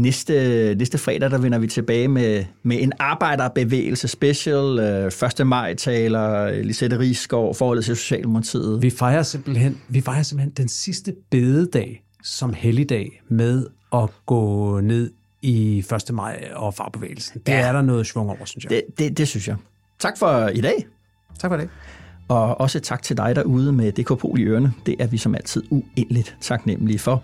Næste, 0.00 0.74
næste 0.78 0.98
fredag, 0.98 1.30
der 1.30 1.38
vender 1.38 1.58
vi 1.58 1.66
tilbage 1.66 2.08
med, 2.08 2.44
med 2.62 2.82
en 2.82 2.92
arbejderbevægelse 2.98 4.08
special. 4.08 4.78
Øh, 4.78 5.12
1. 5.40 5.46
maj 5.46 5.74
taler 5.74 6.50
Lisette 6.62 6.98
Rigsgaard, 6.98 7.54
forholdet 7.54 7.84
til 7.84 7.96
Socialdemokratiet. 7.96 8.82
Vi 8.82 8.90
fejrer 8.90 9.22
simpelthen, 9.22 9.80
vi 9.88 10.00
fejrer 10.00 10.22
simpelthen 10.22 10.52
den 10.56 10.68
sidste 10.68 11.14
bededag 11.30 12.02
som 12.22 12.52
helligdag 12.54 13.22
med 13.28 13.66
at 13.94 14.08
gå 14.26 14.80
ned 14.80 15.10
i 15.42 15.78
1. 16.08 16.14
maj 16.14 16.48
og 16.54 16.74
farbevægelsen. 16.74 17.40
Det 17.46 17.52
Ja. 17.52 17.58
er 17.60 17.72
der 17.72 17.82
noget 17.82 18.06
svung 18.06 18.30
over, 18.30 18.44
synes 18.44 18.64
jeg. 18.64 18.70
Det, 18.70 18.82
det, 18.98 19.18
det 19.18 19.28
synes 19.28 19.48
jeg. 19.48 19.56
Tak 19.98 20.18
for 20.18 20.48
i 20.48 20.60
dag. 20.60 20.86
Tak 21.38 21.50
for 21.50 21.56
det. 21.56 21.68
Og 22.28 22.60
også 22.60 22.80
tak 22.80 23.02
til 23.02 23.16
dig 23.16 23.36
derude 23.36 23.72
med 23.72 23.92
DK 23.92 24.18
Pol 24.18 24.40
i 24.40 24.44
ørene. 24.44 24.72
Det 24.86 24.96
er 24.98 25.06
vi 25.06 25.18
som 25.18 25.34
altid 25.34 25.62
uendeligt 25.70 26.36
taknemmelige 26.40 26.98
for. 26.98 27.22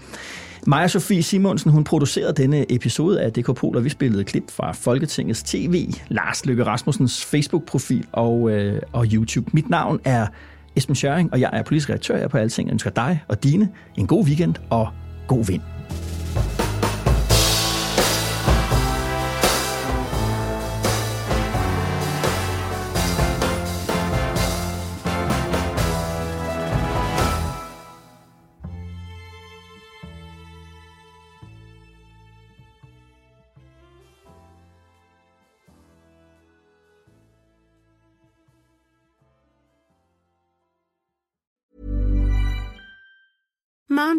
Maja 0.67 0.89
Sofie 0.89 1.23
Simonsen, 1.23 1.71
hun 1.71 1.85
producerede 1.85 2.33
denne 2.33 2.73
episode 2.73 3.23
af 3.23 3.33
DK 3.33 3.55
Pol, 3.57 3.77
og 3.77 3.85
vi 3.85 3.89
spillede 3.89 4.25
klip 4.25 4.51
fra 4.51 4.73
Folketingets 4.73 5.43
TV, 5.43 5.93
Lars 6.09 6.47
Løkke 6.47 6.65
Rasmussens 6.65 7.25
Facebook-profil 7.25 8.07
og, 8.13 8.51
øh, 8.51 8.83
og 8.93 9.07
YouTube. 9.13 9.51
Mit 9.53 9.71
navn 9.71 10.01
er 10.05 10.27
Esben 10.77 10.95
Schøring, 10.95 11.33
og 11.33 11.41
jeg 11.41 11.51
er 11.53 11.63
politisk 11.63 11.89
redaktør 11.89 12.17
her 12.17 12.29
på 12.29 12.39
Alting. 12.39 12.69
Jeg 12.69 12.73
ønsker 12.73 12.91
dig 12.91 13.23
og 13.29 13.45
dine 13.45 13.69
en 13.97 14.07
god 14.07 14.25
weekend 14.25 14.55
og 14.71 14.89
god 15.27 15.47
vind. 15.47 15.63